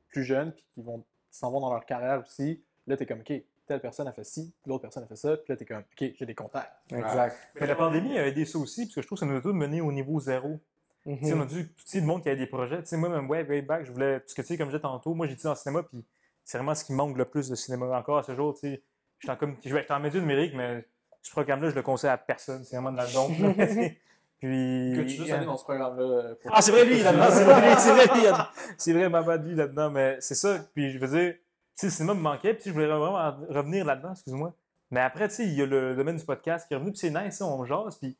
plus 0.10 0.24
jeunes 0.24 0.52
puis 0.52 0.64
qui 0.76 0.82
vont 0.82 1.04
s'en 1.32 1.50
vont 1.52 1.60
dans 1.62 1.72
leur 1.74 1.86
carrière 1.86 2.22
aussi. 2.22 2.62
Là, 2.86 2.96
t'es 2.96 3.06
comme, 3.08 3.22
OK, 3.22 3.34
telle 3.66 3.80
personne 3.82 4.08
a 4.08 4.12
fait 4.12 4.24
ci, 4.26 4.54
puis 4.62 4.70
l'autre 4.70 4.84
personne 4.84 5.04
a 5.04 5.08
fait 5.08 5.16
ça, 5.16 5.36
puis 5.38 5.46
là, 5.50 5.56
t'es 5.58 5.66
comme, 5.66 5.80
OK, 5.80 6.12
j'ai 6.16 6.26
des 6.26 6.36
contacts. 6.36 6.72
Exact. 6.92 7.36
Mais 7.60 7.66
la 7.66 7.76
pandémie 7.76 8.18
a 8.20 8.28
aidé 8.28 8.46
ça 8.46 8.60
aussi, 8.60 8.86
parce 8.86 8.96
que 8.96 9.02
je 9.02 9.08
trouve 9.08 9.18
que 9.18 9.26
ça 9.26 9.32
nous 9.32 9.38
a 9.38 9.42
tous 9.42 9.54
mené 9.54 9.82
au 9.82 9.92
niveau 9.92 10.20
zéro. 10.20 10.60
Tu 11.06 11.18
sais, 11.26 11.34
on 11.34 11.42
a 11.42 11.46
dû, 11.46 11.68
tu 11.68 11.74
sais, 11.86 12.00
le 12.00 12.06
monde 12.06 12.22
qui 12.22 12.30
avait 12.30 12.38
des 12.38 12.46
projets. 12.48 12.80
Tu 12.82 12.90
sais, 12.90 12.98
moi, 12.98 13.10
même, 13.10 13.30
ouais, 13.30 13.44
way 13.48 13.62
back, 13.62 13.84
je 13.86 13.92
voulais, 13.92 14.20
parce 14.20 14.34
que, 14.34 14.42
tu 14.42 14.48
sais, 14.50 14.58
comme 14.58 14.68
je 14.70 14.74
disais 14.78 14.82
tantôt, 14.82 15.14
moi, 15.16 15.26
j'ai 15.28 15.34
étudié 15.34 15.50
en 15.50 15.56
cinéma, 15.56 15.82
puis 15.84 16.04
c'est 16.46 16.58
vraiment 16.58 16.76
ce 16.76 16.84
qui 16.86 16.94
manque 16.94 17.18
le 17.18 17.26
plus 17.26 17.50
de 17.50 17.56
cinéma 17.56 17.98
encore 17.98 18.20
à 18.20 18.24
ce 18.24 18.36
jour, 18.36 18.54
tu 18.54 18.60
sais. 18.60 18.82
Je 19.26 19.32
suis 19.32 19.46
en, 19.46 19.56
je 19.64 19.74
vais 19.74 19.80
être 19.82 19.92
en 19.92 20.00
média 20.00 20.20
numérique, 20.20 20.54
mais 20.54 20.86
ce 21.22 21.32
programme-là, 21.32 21.70
je 21.70 21.76
le 21.76 21.82
conseille 21.82 22.10
à 22.10 22.18
personne. 22.18 22.64
C'est 22.66 22.76
vraiment 22.78 22.92
de 22.92 23.06
tu 23.06 23.74
sais. 23.74 23.98
Puis. 24.40 24.94
Que 24.96 25.02
tu 25.04 25.10
juste 25.10 25.32
aller 25.32 25.46
dans 25.46 25.56
ce 25.58 25.64
programme-là. 25.64 26.04
euh, 26.04 26.36
pour- 26.42 26.52
Ah, 26.54 26.62
c'est 26.62 26.72
vrai, 26.72 26.84
lui, 26.84 27.02
là-dedans. 27.02 27.28
C'est 27.32 27.44
vrai, 27.46 27.78
c'est 27.78 27.92
vrai, 27.94 28.06
lui, 28.16 28.24
là-dedans. 28.24 28.48
C'est 28.78 28.94
vrai, 28.94 29.10
ma 29.10 29.22
bad, 29.24 29.46
lui, 29.48 29.56
là-dedans. 29.56 29.90
Mais 29.90 30.18
c'est 30.20 30.36
ça. 30.36 30.60
Puis 30.74 30.92
je 30.92 31.00
veux 31.00 31.08
dire, 31.08 31.34
tu 31.36 31.40
sais, 31.76 31.86
le 31.88 31.92
cinéma 31.92 32.14
me 32.14 32.20
manquait. 32.20 32.54
Puis 32.54 32.64
je 32.66 32.72
voulais 32.72 32.88
vraiment 32.88 33.14
revenir 33.50 33.86
là-dedans, 33.86 34.12
excuse-moi. 34.12 34.54
Mais 34.92 35.00
après, 35.00 35.30
tu 35.30 35.36
sais, 35.36 35.44
il 35.46 35.54
y 35.54 35.62
a 35.62 35.66
le 35.66 35.96
domaine 35.96 36.18
du 36.18 36.26
podcast 36.26 36.68
qui 36.68 36.74
est 36.74 36.78
revenu. 36.78 36.92
Puis 36.92 37.00
c'est 37.00 37.10
nice, 37.10 37.38
ça, 37.38 37.46
on 37.46 37.64
jase. 37.64 37.98
Puis 38.00 38.18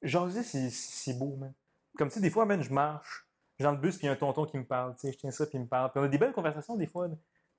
jaser, 0.00 0.42
c'est- 0.42 0.70
c'est 0.70 1.12
beau, 1.18 1.36
man. 1.38 1.52
Comme, 1.98 2.08
tu 2.08 2.14
sais, 2.14 2.20
des 2.20 2.30
fois, 2.30 2.46
man, 2.46 2.62
je 2.62 2.72
marche. 2.72 3.26
Je 3.58 3.64
suis 3.64 3.64
dans 3.64 3.72
le 3.72 3.78
bus, 3.82 3.96
puis 3.98 4.04
il 4.04 4.06
y 4.06 4.10
a 4.10 4.12
un 4.12 4.16
tonton 4.16 4.46
qui 4.46 4.56
me 4.56 4.64
parle. 4.64 4.94
Tu 4.94 5.00
sais, 5.00 5.12
je 5.12 5.18
tiens 5.18 5.30
ça, 5.30 5.44
puis 5.44 5.58
il 5.58 5.62
me 5.62 5.66
parle. 5.66 5.90
Puis 5.90 6.00
on 6.00 6.04
a 6.04 6.08
des 6.08 6.16
belles 6.18 6.32
conversations, 6.32 6.76
des 6.76 6.86
fois. 6.86 7.08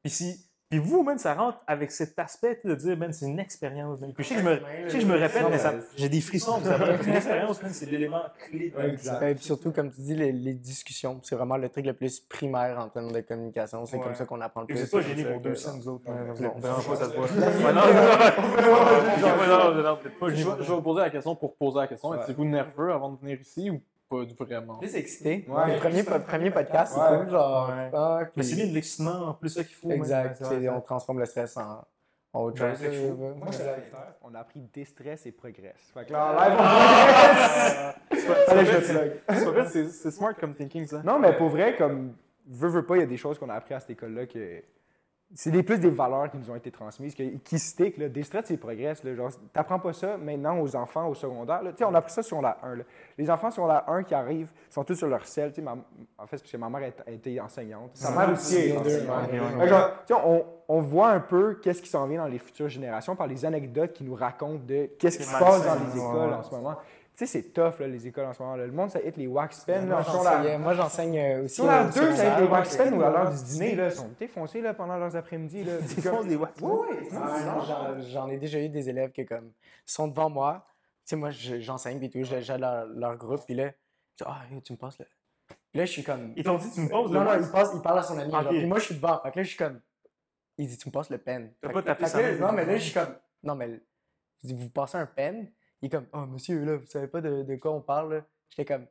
Puis 0.02 0.10
si. 0.12 0.49
Puis 0.70 0.78
vous, 0.78 1.02
man, 1.02 1.18
ça 1.18 1.34
rentre 1.34 1.58
avec 1.66 1.90
cet 1.90 2.20
aspect 2.20 2.60
de 2.64 2.76
dire, 2.76 2.96
man, 2.96 3.12
c'est 3.12 3.26
une 3.26 3.40
expérience. 3.40 4.00
man. 4.02 4.14
Puis 4.14 4.24
je 4.24 4.30
sais 4.30 4.36
que 4.36 4.42
je 4.42 4.46
me, 4.46 4.56
je 4.86 4.90
sais 4.90 4.98
que 5.00 5.04
je 5.04 5.08
me 5.08 5.16
répète, 5.18 5.44
mais 5.50 5.58
ça- 5.58 5.74
j'ai 5.98 6.10
des 6.10 6.22
frissons. 6.22 6.58
puis 6.60 6.66
ça 6.68 6.78
va. 6.78 6.94
Une 6.94 7.14
expérience, 7.16 7.64
man, 7.64 7.72
c'est 7.74 7.88
l'élément 7.88 8.22
clé. 8.38 8.70
de- 8.78 8.80
Exact. 8.90 9.24
Et 9.24 9.34
puis 9.34 9.44
surtout, 9.44 9.72
comme 9.72 9.90
tu 9.92 10.02
dis, 10.02 10.14
les, 10.14 10.32
les 10.32 10.54
discussions, 10.54 11.20
c'est 11.24 11.34
vraiment 11.36 11.58
le 11.58 11.70
truc 11.70 11.88
le 11.88 11.94
plus 11.94 12.20
primaire 12.20 12.78
en 12.78 12.88
termes 12.90 13.12
de 13.12 13.20
communication. 13.22 13.84
C'est 13.88 13.98
Ouais. 13.98 14.04
comme 14.04 14.14
ça 14.14 14.26
qu'on 14.26 14.42
apprend 14.42 14.62
le 14.62 14.68
plus. 14.68 14.86
pas 14.88 15.02
c'est 15.02 15.08
gênés 15.10 15.24
ça 15.24 15.32
pour 15.32 15.42
deux 15.42 15.56
scènes, 15.56 15.78
nous 15.78 15.88
autres. 15.88 16.04
Hein, 16.08 16.34
non, 16.40 16.54
non, 16.54 16.62
pas, 16.62 16.96
ça 16.96 17.10
se 17.10 17.16
voit. 17.16 17.28
non, 17.28 17.74
non, 17.74 17.82
non, 17.82 18.68
non, 18.68 19.48
non, 19.48 19.74
non, 19.76 19.84
non, 19.84 19.98
peut-être 19.98 20.20
pas 20.20 20.30
Je 20.30 20.36
vais, 20.36 20.66
vous 20.76 20.82
poser 20.84 21.02
la 21.02 21.10
question 21.10 21.36
pour 21.36 21.56
poser 21.56 21.80
la 21.80 21.88
question. 21.88 22.14
Êtes-vous 22.14 22.46
nerveux 22.46 22.92
avant 22.94 23.12
de 23.14 23.20
venir 23.20 23.40
ici 23.42 23.72
ou 23.72 23.82
pas 24.10 24.46
vraiment? 24.46 24.76
Plus 24.78 24.96
excité. 24.96 25.46
Ouais. 25.48 25.74
Le 25.76 25.80
premier, 25.80 26.04
po- 26.04 26.20
premier 26.20 26.52
podcast, 26.52 26.94
c'est 26.96 27.18
cool. 27.18 27.30
Genre, 27.30 27.70
Ouais. 27.70 27.92
ah, 27.94 28.20
Mais 28.36 28.44
c'est 28.44 28.68
de 28.68 28.74
l'excitement, 28.74 29.28
en 29.30 29.34
plus, 29.34 29.50
ça 29.50 29.64
qu'il 29.64 29.76
faut. 29.76 29.92
Exact. 29.92 30.42
On 30.72 30.82
transforme 30.82 31.20
le 31.20 31.26
stress 31.26 31.56
en, 31.58 31.84
autre 32.34 32.60
Ben. 32.60 32.76
Moi, 33.38 33.52
fait. 33.52 33.94
On 34.22 34.34
a 34.36 34.40
appris 34.40 34.62
déstress 34.74 35.26
et 35.26 35.32
progresse. 35.32 35.92
Fait 35.94 36.06
que 36.06 36.14
là, 36.14 36.26
en 36.28 36.34
live, 36.34 36.58
on 38.12 38.54
progresse. 38.54 39.44
Vrai, 39.46 39.68
c'est 39.70 39.90
c'est 39.90 40.12
smart 40.12 40.34
comme 40.36 40.54
thinking, 40.56 40.86
ça. 40.88 41.02
Non, 41.04 41.20
mais 41.20 41.36
pour 41.38 41.50
vrai, 41.50 41.76
comme 41.76 42.14
veux, 42.48 42.70
veux 42.70 42.86
pas, 42.86 42.98
il 42.98 43.00
y 43.00 43.04
a 43.04 43.08
des 43.08 43.18
choses 43.18 43.38
qu'on 43.40 43.50
a 43.50 43.54
appris 43.56 43.74
à 43.74 43.80
cette 43.80 43.92
école-là 43.92 44.26
que 44.26 44.64
c'est 45.36 45.52
des, 45.52 45.62
plus 45.62 45.78
des 45.78 45.90
valeurs 45.92 46.32
qui 46.32 46.38
nous 46.38 46.50
ont 46.50 46.56
été 46.56 46.72
transmises, 46.72 47.14
que- 47.14 47.38
qui 47.38 47.60
stick. 47.60 47.98
Là. 47.98 48.10
Des 48.10 48.24
stress, 48.24 48.46
c'est 48.48 48.58
progresse. 48.58 49.04
Là. 49.04 49.14
Genre, 49.14 49.30
t'apprends 49.54 49.78
pas 49.80 49.94
ça 49.94 50.18
maintenant 50.18 50.60
aux 50.60 50.76
enfants 50.76 51.08
au 51.08 51.14
secondaire. 51.14 51.62
là. 51.62 51.72
Tu 51.72 51.78
sais, 51.78 51.84
on 51.84 51.94
a 51.94 52.00
appris 52.00 52.12
ça 52.14 52.24
sur 52.24 52.42
la 52.42 52.58
1. 52.64 52.76
là. 52.78 52.84
Les 53.18 53.30
enfants 53.30 53.52
sur 53.52 53.68
la 53.68 53.84
1 53.90 54.04
qui 54.04 54.16
arrivent 54.16 54.52
sont 54.70 54.84
tous 54.84 54.96
sur 54.96 55.08
leur 55.08 55.26
sel. 55.26 55.50
Tu 55.52 55.58
sais, 55.58 55.62
ma- 55.62 55.74
en 56.18 56.26
fait, 56.26 56.38
parce 56.38 56.52
que 56.52 56.58
ma 56.58 56.70
mère 56.70 56.92
a 57.06 57.12
été 57.12 57.40
enseignante. 57.40 57.92
Sa 57.94 58.12
mère 58.12 58.32
aussi 58.34 58.56
est 58.58 58.78
enseignante. 58.78 59.30
genre, 60.08 60.28
on, 60.28 60.46
on 60.68 60.82
voit 60.82 61.10
un 61.10 61.20
peu 61.20 61.56
qu'est-ce 61.62 61.82
qui 61.82 61.90
s'en 61.90 62.08
vient 62.08 62.22
dans 62.24 62.28
les 62.28 62.40
futures 62.40 62.70
générations 62.70 63.16
par 63.16 63.28
les 63.28 63.46
anecdotes 63.46 63.94
qui 63.94 64.04
nous 64.04 64.16
racontent 64.16 64.64
de 64.68 64.90
qu'est-ce 65.00 65.18
qui 65.20 65.24
se 65.24 65.32
passe 65.40 65.66
dans 65.66 65.76
les 65.76 65.98
écoles 66.00 66.34
en 66.34 66.44
ce 66.44 66.52
moment. 66.56 66.76
Tu 67.20 67.26
sais, 67.28 67.42
c'est 67.42 67.50
tough, 67.52 67.80
là, 67.82 67.88
les 67.88 68.08
écoles 68.08 68.28
en 68.28 68.34
ce 68.34 68.42
moment. 68.42 68.56
là. 68.56 68.66
Le 68.66 68.72
monde, 68.72 68.92
ça 68.92 69.02
hit 69.02 69.18
les 69.18 69.28
wax 69.28 69.66
pens. 69.66 69.74
là, 69.74 69.82
Moi, 69.82 69.98
en 70.00 70.04
secondaire- 70.06 70.32
j'enseigne- 70.42 70.62
Moi, 70.62 70.74
j'enseigne 70.74 71.20
euh, 71.20 71.44
aussi. 71.44 71.56
sur 71.56 71.66
la 71.66 71.82
au 71.84 71.86
2, 71.92 72.16
ça 72.16 72.26
hit 72.34 72.40
les 72.40 72.48
wax 72.48 72.78
pens 72.78 72.94
ou 72.94 73.02
à 73.04 73.10
l'heure 73.10 73.30
du 73.34 73.44
dîner, 73.44 73.76
là, 73.76 73.86
ils 73.88 73.92
sont 73.92 74.10
défoncés 74.18 74.62
là, 74.62 74.74
pendant 74.74 74.96
leurs 74.98 75.14
après-midi. 75.18 75.66
Là. 75.66 75.74
Ils 75.98 76.02
font 76.02 76.24
des 76.24 76.38
wax. 76.38 76.54
Oui, 76.62 76.72
oui. 76.90 77.08
Non, 77.12 78.00
j'en- 78.00 78.30
ai 78.30 78.38
déjà 78.38 78.60
eu 78.62 78.70
des 78.70 78.88
élèves 78.88 79.12
qui 79.12 79.26
comme, 79.26 79.52
sont 79.86 80.08
devant 80.08 80.30
moi. 80.30 80.64
Tu 80.66 81.10
sais, 81.10 81.16
moi, 81.18 81.30
je- 81.32 81.60
j'enseigne 81.60 82.02
et 82.02 82.10
tout, 82.10 82.24
j'ai 82.24 82.58
leur, 82.58 82.86
leur 82.86 83.18
groupe, 83.18 83.42
puis 83.46 83.54
là, 83.56 83.72
ah, 84.26 84.40
tu 84.64 84.72
me 84.72 84.78
passes 84.78 84.98
le. 85.00 85.06
Puis 85.72 85.80
là, 85.80 85.84
je 85.86 85.92
suis 85.92 86.04
comme. 86.04 86.32
Ils 86.38 86.44
t'ont 86.46 86.58
dit, 86.58 86.72
tu 86.72 86.80
me 86.80 86.88
poses 86.90 87.12
Non, 87.12 87.20
le 87.20 87.26
non, 87.26 87.32
wax? 87.32 87.46
il, 87.48 87.52
passe, 87.52 87.72
il 87.76 87.82
parle 87.82 88.00
à 88.00 88.04
son 88.04 88.18
ami. 88.18 88.34
Ok. 88.34 88.42
genre, 88.44 88.50
Puis 88.54 88.66
moi, 88.66 88.80
je 88.80 88.86
suis 88.86 88.96
devant. 88.96 89.20
Fait 89.22 89.32
que 89.32 89.40
là, 89.40 89.44
je 89.44 89.50
suis 89.50 89.58
comme. 89.58 89.82
Il 90.58 90.68
dit, 90.70 90.78
tu 90.78 90.88
me 90.88 90.94
passes 90.94 91.10
le 91.10 91.18
pen. 91.18 91.52
T'as 91.60 91.70
pas 91.70 91.82
tapé 91.84 92.04
là, 92.04 92.32
main. 92.32 92.48
Non, 92.48 92.52
mais 92.54 92.64
là, 92.66 92.78
je 92.78 92.84
suis 92.84 92.94
comme. 92.94 93.14
Non, 93.44 93.56
mais. 93.56 93.82
Je 94.42 94.48
dis, 94.48 94.54
vous 94.54 94.70
passez 94.70 94.98
un 94.98 95.06
pen? 95.06 95.52
Il 95.82 95.88
est 95.88 95.90
comme, 95.90 96.08
oh, 96.14 96.26
monsieur, 96.26 96.64
là, 96.64 96.78
vous 96.78 96.86
savez 96.88 97.08
pas 97.08 97.22
de, 97.22 97.44
de 97.44 97.56
quoi 97.56 97.72
on 97.72 97.82
parle, 97.82 98.16
là. 98.16 98.22
J'étais 98.50 98.66
comme. 98.66 98.86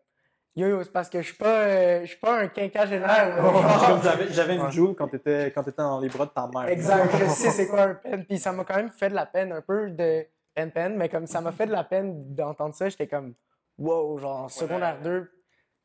Yo, 0.57 0.67
yo, 0.67 0.83
c'est 0.83 0.93
parce 0.93 1.09
que 1.09 1.21
je 1.21 1.27
suis 1.29 1.37
pas, 1.37 1.61
euh, 1.61 2.01
je 2.01 2.07
suis 2.07 2.19
pas 2.19 2.41
un 2.41 2.49
quinquagénaire. 2.49 3.37
Comme 3.37 4.01
J'avais 4.31 4.57
une 4.57 4.67
vidéo 4.67 4.95
quand 4.95 5.07
t'étais 5.07 5.53
quand 5.53 5.63
t'étais 5.63 5.83
dans 5.83 6.01
les 6.01 6.09
bras 6.09 6.27
de 6.27 6.31
ta 6.31 6.49
mère. 6.49 6.69
Exact, 6.69 7.17
je 7.17 7.27
sais 7.27 7.51
c'est 7.51 7.69
quoi 7.69 7.83
un 7.83 7.95
pen. 7.95 8.25
Puis 8.25 8.39
ça 8.39 8.51
m'a 8.53 8.65
quand 8.65 8.75
même 8.75 8.91
fait 8.91 9.09
de 9.09 9.15
la 9.15 9.27
peine, 9.27 9.53
un 9.53 9.61
peu 9.61 9.91
de 9.91 10.27
pen-pen, 10.55 10.97
mais 10.97 11.09
comme 11.09 11.27
ça 11.29 11.41
m'a 11.41 11.53
fait 11.53 11.67
de 11.67 11.73
la 11.73 11.85
peine 11.85 12.35
d'entendre 12.35 12.75
ça, 12.75 12.89
j'étais 12.89 13.07
comme, 13.07 13.35
wow, 13.79 14.19
genre 14.19 14.45
en 14.45 14.49
secondaire 14.49 15.01
2, 15.01 15.31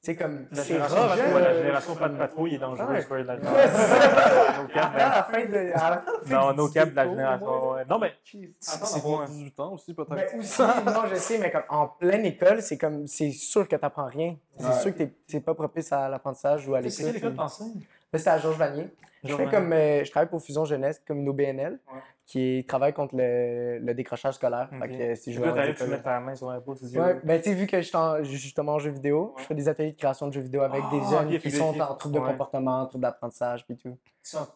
tu 0.04 0.12
sais, 0.12 0.16
comme, 0.18 0.46
La 0.52 0.58
c'est 0.64 0.74
génération, 0.74 0.98
rare. 0.98 1.18
ouais, 1.18 1.42
la 1.42 1.54
génération 1.54 1.96
pas 1.96 2.10
de 2.10 2.18
patrouille 2.18 2.56
est 2.56 2.58
dangereuse. 2.58 3.08
ouais, 3.10 3.24
la- 3.24 3.36
Ouais, 3.36 3.42
c'est 3.68 3.78
ça. 3.78 4.62
Nos 4.62 4.68
câbles, 4.68 5.00
À 5.00 5.10
la 5.10 5.24
fin 5.24 5.46
de. 5.46 5.72
à 5.74 5.90
la 5.90 6.04
fin 6.26 6.36
Non, 6.42 6.54
nos 6.54 6.68
câbles 6.68 6.92
de 6.92 6.96
la 6.98 7.08
génération. 7.08 7.72
ouais. 7.72 7.86
Non, 7.90 8.00
mais 8.00 8.12
c'est 8.60 9.04
moi. 9.06 9.26
18 9.28 9.60
ans 9.62 9.74
aussi, 9.74 9.94
peut-être. 9.94 10.10
Ben 10.16 10.40
aussi, 10.40 10.62
non, 10.62 11.02
je 11.10 11.16
sais, 11.16 11.38
mais 11.38 11.52
comme 11.52 11.64
en 11.70 11.88
pleine 11.88 12.26
école, 12.26 12.62
c'est 12.62 12.78
comme, 12.78 13.08
c'est 13.08 13.32
sûr 13.32 13.66
que 13.68 13.78
t'apprends 13.78 14.08
rien. 14.08 14.36
C'est 14.58 14.66
Ouais. 14.68 14.74
sûr 14.74 14.92
que 14.92 14.98
t'es- 14.98 15.14
t'es 15.26 15.40
pas 15.40 15.54
propice 15.54 15.92
à 15.94 16.10
l'apprentissage 16.10 16.68
ou 16.68 16.76
à 16.76 16.82
c'est 16.90 17.04
quelle 17.06 17.16
école 17.16 17.36
t'enseignes? 17.36 17.82
Là, 18.12 18.20
c'était 18.20 18.30
à 18.32 18.38
Georges 18.40 18.58
Vanier. 18.58 18.90
Je 19.24 19.34
fais 19.38 19.46
comme, 19.46 19.72
euh, 19.72 20.04
je 20.04 20.12
travaille 20.12 20.28
pour 20.30 20.42
Fusion 20.44 20.66
Jeunesse, 20.66 21.02
comme 21.08 21.20
une 21.20 21.30
OBNL, 21.30 21.80
Ouais. 21.94 22.00
Qui 22.26 22.66
travaille 22.68 22.94
contre 22.94 23.16
le, 23.18 23.80
le 23.80 23.94
décrochage 23.94 24.36
scolaire. 24.36 24.70
Ok. 24.72 24.80
Fait 24.82 24.88
que, 24.90 24.94
euh, 25.04 25.16
si 25.16 25.34
je 25.34 25.42
t'arrives, 25.42 25.76
tu 25.76 25.84
écoles- 25.84 25.90
mets 25.90 26.02
ta 26.02 26.20
main 26.22 26.36
sur 26.36 26.50
un 26.50 26.62
pot, 26.62 26.74
tu 26.76 26.86
dis. 26.86 26.98
Ouais, 26.98 27.20
ben 27.24 27.42
tu 27.42 27.50
sais, 27.50 27.56
vu 27.56 27.68
que 27.68 27.78
je 27.82 27.86
suis 27.88 27.98
en- 27.98 28.24
justement 28.24 28.74
en 28.74 28.80
jeu 28.80 28.92
vidéo, 28.92 29.34
Ouais. 29.36 29.42
je 29.42 29.48
fais 29.48 29.56
des 29.56 29.68
ateliers 29.68 29.92
de 29.92 29.98
création 29.98 30.28
de 30.28 30.34
jeux 30.34 30.42
vidéo 30.42 30.62
avec 30.62 30.82
des 30.90 31.00
Ah, 31.06 31.10
jeunes 31.28 31.38
qui 31.40 31.52
sont 31.52 31.80
en 31.80 31.96
trouble 31.96 32.16
de 32.16 32.20
ouais. 32.22 32.28
comportement, 32.32 32.86
trouble 32.88 33.02
d'apprentissage, 33.04 33.66
puis 33.66 33.76
tout. 33.78 33.98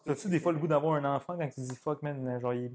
T'as-tu 0.04 0.28
des 0.28 0.40
fois 0.40 0.52
le 0.52 0.58
goût 0.58 0.66
d'avoir 0.66 0.94
un 0.94 1.04
enfant 1.14 1.36
quand 1.38 1.48
tu 1.48 1.60
dis 1.60 1.76
fuck, 1.76 2.02
man? 2.02 2.38
Genre, 2.40 2.54
il. 2.54 2.72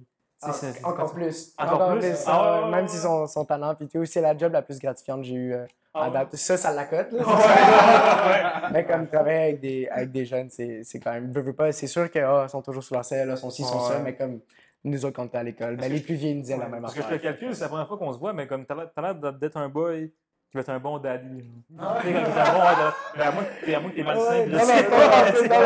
c'est- 0.52 0.86
Encore 0.86 1.12
plus. 1.14 1.54
Encore 1.58 1.94
plus? 1.96 2.06
euh, 2.06 2.14
Ah, 2.28 2.62
ouais, 2.66 2.72
même 2.72 2.88
sont, 2.88 3.26
sont 3.28 3.46
talents, 3.46 3.74
puis 3.76 3.88
tout. 3.88 4.06
C'est 4.06 4.22
la 4.22 4.38
job 4.38 4.54
la 4.54 4.62
plus 4.62 4.78
gratifiante 4.80 5.22
que 5.22 5.28
j'ai 5.28 5.36
eue 5.36 5.54
euh, 5.54 5.66
Ah, 5.96 6.04
à 6.04 6.08
ouais. 6.08 6.14
date. 6.14 6.36
Ça, 6.36 6.56
ça 6.58 6.72
la 6.74 6.86
cote. 6.86 7.08
Mais 8.72 8.86
comme 8.86 9.08
travailler 9.08 9.38
avec 9.44 9.60
des, 9.60 9.88
avec 9.90 10.12
des 10.12 10.26
jeunes, 10.26 10.50
c'est 10.50 10.84
quand 11.04 11.12
même. 11.14 11.32
Veux, 11.32 11.42
veux 11.42 11.54
pas, 11.54 11.72
c'est 11.72 11.88
sûr 11.88 12.10
qu'ils 12.12 12.26
sont 12.50 12.62
toujours 12.62 12.84
sur 12.84 12.96
leur 12.96 13.06
selle, 13.06 13.36
sont 13.38 13.50
ci, 13.50 13.64
sont 13.64 13.80
ça, 13.80 14.00
mais 14.00 14.16
comme 14.16 14.40
nous 14.84 15.06
autres, 15.06 15.16
quand 15.16 15.24
on 15.24 15.28
était 15.28 15.38
à 15.38 15.44
l'école, 15.44 15.78
ben, 15.78 15.92
les 15.92 16.00
plus 16.00 16.16
vieux 16.16 16.30
ils 16.30 16.36
nous 16.36 16.42
disaient 16.42 16.58
la 16.58 16.68
même 16.68 16.82
Parce 16.82 16.94
que 16.94 17.02
je 17.02 17.08
te 17.08 17.16
calcule, 17.16 17.56
c'est 17.56 17.62
la 17.62 17.70
première 17.70 17.88
fois 17.88 17.98
qu'on 17.98 18.12
se 18.12 18.20
voit, 18.20 18.34
mais 18.34 18.48
comme 18.48 18.66
t'as 18.66 18.76
l'air 19.02 19.34
d'être 19.34 19.58
un 19.58 19.70
boy 19.70 20.14
qui 20.54 20.58
va 20.58 20.62
être 20.62 20.70
un 20.70 20.80
bon 20.80 21.00
daddy. 21.00 21.44
genre. 21.80 21.98
Tu 22.04 22.08
sais, 22.08 22.14
t'es 22.14 22.40
un 22.40 22.54
bon, 22.54 22.62
à 22.62 23.32
moins 23.32 23.44
que 23.44 23.66
t'es- 23.66 23.96
t'es 23.96 24.04
malsain. 24.04 24.30
Ouais, 24.30 24.46
non, 24.46 24.52
non, 24.54 24.60
c'est- 24.66 24.84
tu 24.84 25.50
non, 25.50 25.58
non, 25.58 25.66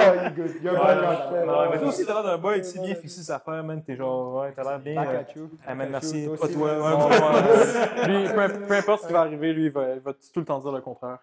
il 0.61 0.63
y 0.63 0.67
a 0.69 0.71
un 0.71 1.45
bon 1.45 1.59
ouais, 1.59 1.67
mais 1.71 1.77
toi 1.79 1.87
aussi, 1.89 2.05
t'as 2.05 2.13
l'air 2.13 2.23
d'un 2.23 2.37
boy, 2.37 2.61
tu 2.61 2.67
sais, 2.69 2.79
bien 2.79 2.95
fixé 2.95 3.21
sa 3.21 3.35
affaire, 3.35 3.61
man. 3.65 3.83
T'es 3.85 3.97
genre, 3.97 4.35
ouais, 4.35 4.53
t'as 4.55 4.63
l'air 4.63 4.79
bien. 4.79 5.01
Euh. 5.03 5.45
Ah, 5.67 5.75
man, 5.75 5.89
merci. 5.91 6.29
Pas 6.39 6.47
Toi 6.47 6.69
Ouais. 6.77 8.07
Lui, 8.07 8.29
peu, 8.67 8.73
importe 8.75 9.01
ce 9.01 9.07
qui 9.07 9.13
va 9.13 9.19
arriver, 9.21 9.51
lui, 9.51 9.65
il 9.65 9.71
va, 9.71 9.93
il 9.95 9.99
va 9.99 10.13
tout 10.13 10.39
le 10.39 10.45
temps 10.45 10.59
dire 10.59 10.71
le 10.71 10.79
contraire. 10.81 11.17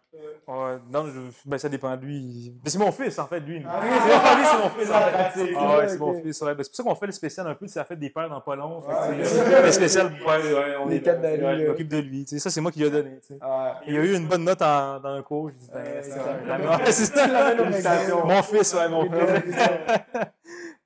Ouais, 0.46 0.76
non, 0.92 1.06
ben, 1.46 1.56
ça 1.58 1.68
dépend 1.70 1.96
de 1.96 2.02
lui. 2.04 2.52
Mais 2.62 2.68
c'est 2.68 2.78
mon 2.78 2.92
fils, 2.92 3.18
en 3.18 3.26
fait, 3.26 3.40
lui. 3.40 3.58
lui, 3.60 3.64
c'est 3.64 4.58
mon 4.62 4.68
fils, 4.78 4.90
en 4.90 5.00
fait. 5.00 5.54
Ah 5.56 5.78
ouais, 5.78 5.88
c'est 5.88 5.98
mon 5.98 6.20
fils. 6.20 6.42
ouais. 6.42 6.54
Ben, 6.54 6.62
c'est 6.62 6.68
pour 6.70 6.76
ça 6.76 6.82
qu'on 6.82 6.94
fait 6.96 7.06
le 7.06 7.12
spécial 7.12 7.46
un 7.46 7.54
peu, 7.54 7.66
ça 7.66 7.84
fait 7.84 7.96
des 7.96 8.10
pères 8.10 8.28
dans 8.28 8.42
pas 8.42 8.56
long. 8.56 8.82
c'est- 9.24 9.62
Le 9.64 9.72
spécial, 9.72 10.08
ouais, 10.08 10.76
on 10.84 10.90
est 10.90 11.06
là. 11.06 11.68
m'occupe 11.68 11.88
de 11.88 11.98
lui. 11.98 12.24
tu 12.26 12.34
sais, 12.34 12.38
Ça, 12.38 12.50
c'est 12.50 12.60
moi 12.60 12.70
qui 12.70 12.80
lui 12.80 12.86
ai 12.88 12.90
donné. 12.90 13.18
tu 13.26 13.28
sais. 13.28 13.38
Il 13.86 13.96
a 13.96 14.00
eu 14.04 14.14
une 14.16 14.26
bonne 14.28 14.44
note 14.44 14.62
en- 14.62 15.00
dans 15.00 15.08
un 15.14 15.22
cours. 15.22 15.50
Je 15.50 15.54
dis, 15.54 15.70
ben, 15.72 15.82
Ouais, 15.84 16.02
c'est 16.92 17.04
c'est 17.14 17.82
c'est. 17.82 18.12
Mon 18.14 18.42
fils, 18.42 18.74
ouais, 18.74 18.88
mon 18.88 19.04
fils. 19.10 19.56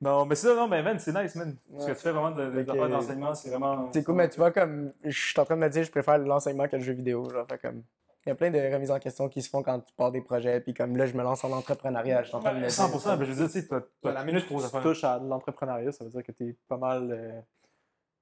Non, 0.00 0.24
mais 0.26 0.36
ça, 0.36 0.54
non, 0.54 0.68
mais 0.68 0.80
man, 0.80 0.96
c'est 1.00 1.12
nice, 1.12 1.34
man. 1.34 1.56
Ce 1.76 1.86
que 1.86 1.92
tu 1.92 1.98
fais 1.98 2.12
vraiment 2.12 2.30
de, 2.30 2.62
que- 2.62 2.88
d'enseignement, 2.88 3.34
c'est 3.34 3.50
vraiment. 3.50 3.88
C'est 3.92 4.04
cool, 4.04 4.14
mais 4.14 4.28
tu 4.28 4.36
vois, 4.38 4.52
comme 4.52 4.92
je 5.02 5.10
suis 5.10 5.40
en 5.40 5.44
train 5.44 5.56
de 5.56 5.60
me 5.60 5.68
dire, 5.68 5.82
je 5.82 5.90
préfère 5.90 6.18
l'enseignement 6.18 6.68
que 6.68 6.76
le 6.76 6.82
jeu 6.82 6.92
vidéo. 6.92 7.28
Genre, 7.30 7.44
fait 7.48 7.58
comme. 7.58 7.82
Il 8.26 8.28
y 8.28 8.32
a 8.32 8.34
plein 8.34 8.50
de 8.50 8.58
remises 8.74 8.90
en 8.90 8.98
question 8.98 9.28
qui 9.28 9.40
se 9.42 9.48
font 9.48 9.62
quand 9.62 9.80
tu 9.80 9.92
pars 9.96 10.12
des 10.12 10.20
projets, 10.20 10.60
puis 10.60 10.74
comme 10.74 10.96
là, 10.96 11.06
je 11.06 11.14
me 11.14 11.22
lance 11.22 11.42
en 11.44 11.50
entrepreneuriat. 11.52 12.22
Je 12.22 12.28
suis 12.28 12.36
en 12.36 12.40
train 12.40 12.50
de 12.52 12.56
me 12.58 12.68
dire. 12.68 12.70
100%, 12.70 13.16
ben, 13.18 13.24
je 13.24 13.32
veux 13.32 13.46
dire, 13.46 13.50
tu 13.62 13.68
sais, 13.68 13.68
la 14.04 14.24
minute 14.24 14.44
à 14.44 14.68
tu 14.70 14.82
touches 14.82 15.02
à 15.04 15.18
l'entrepreneuriat, 15.18 15.90
ça 15.92 16.04
veut 16.04 16.10
dire 16.10 16.22
que 16.22 16.32
tu 16.32 16.48
es 16.50 16.56
pas 16.68 16.76
mal 16.76 17.08
euh, 17.10 17.40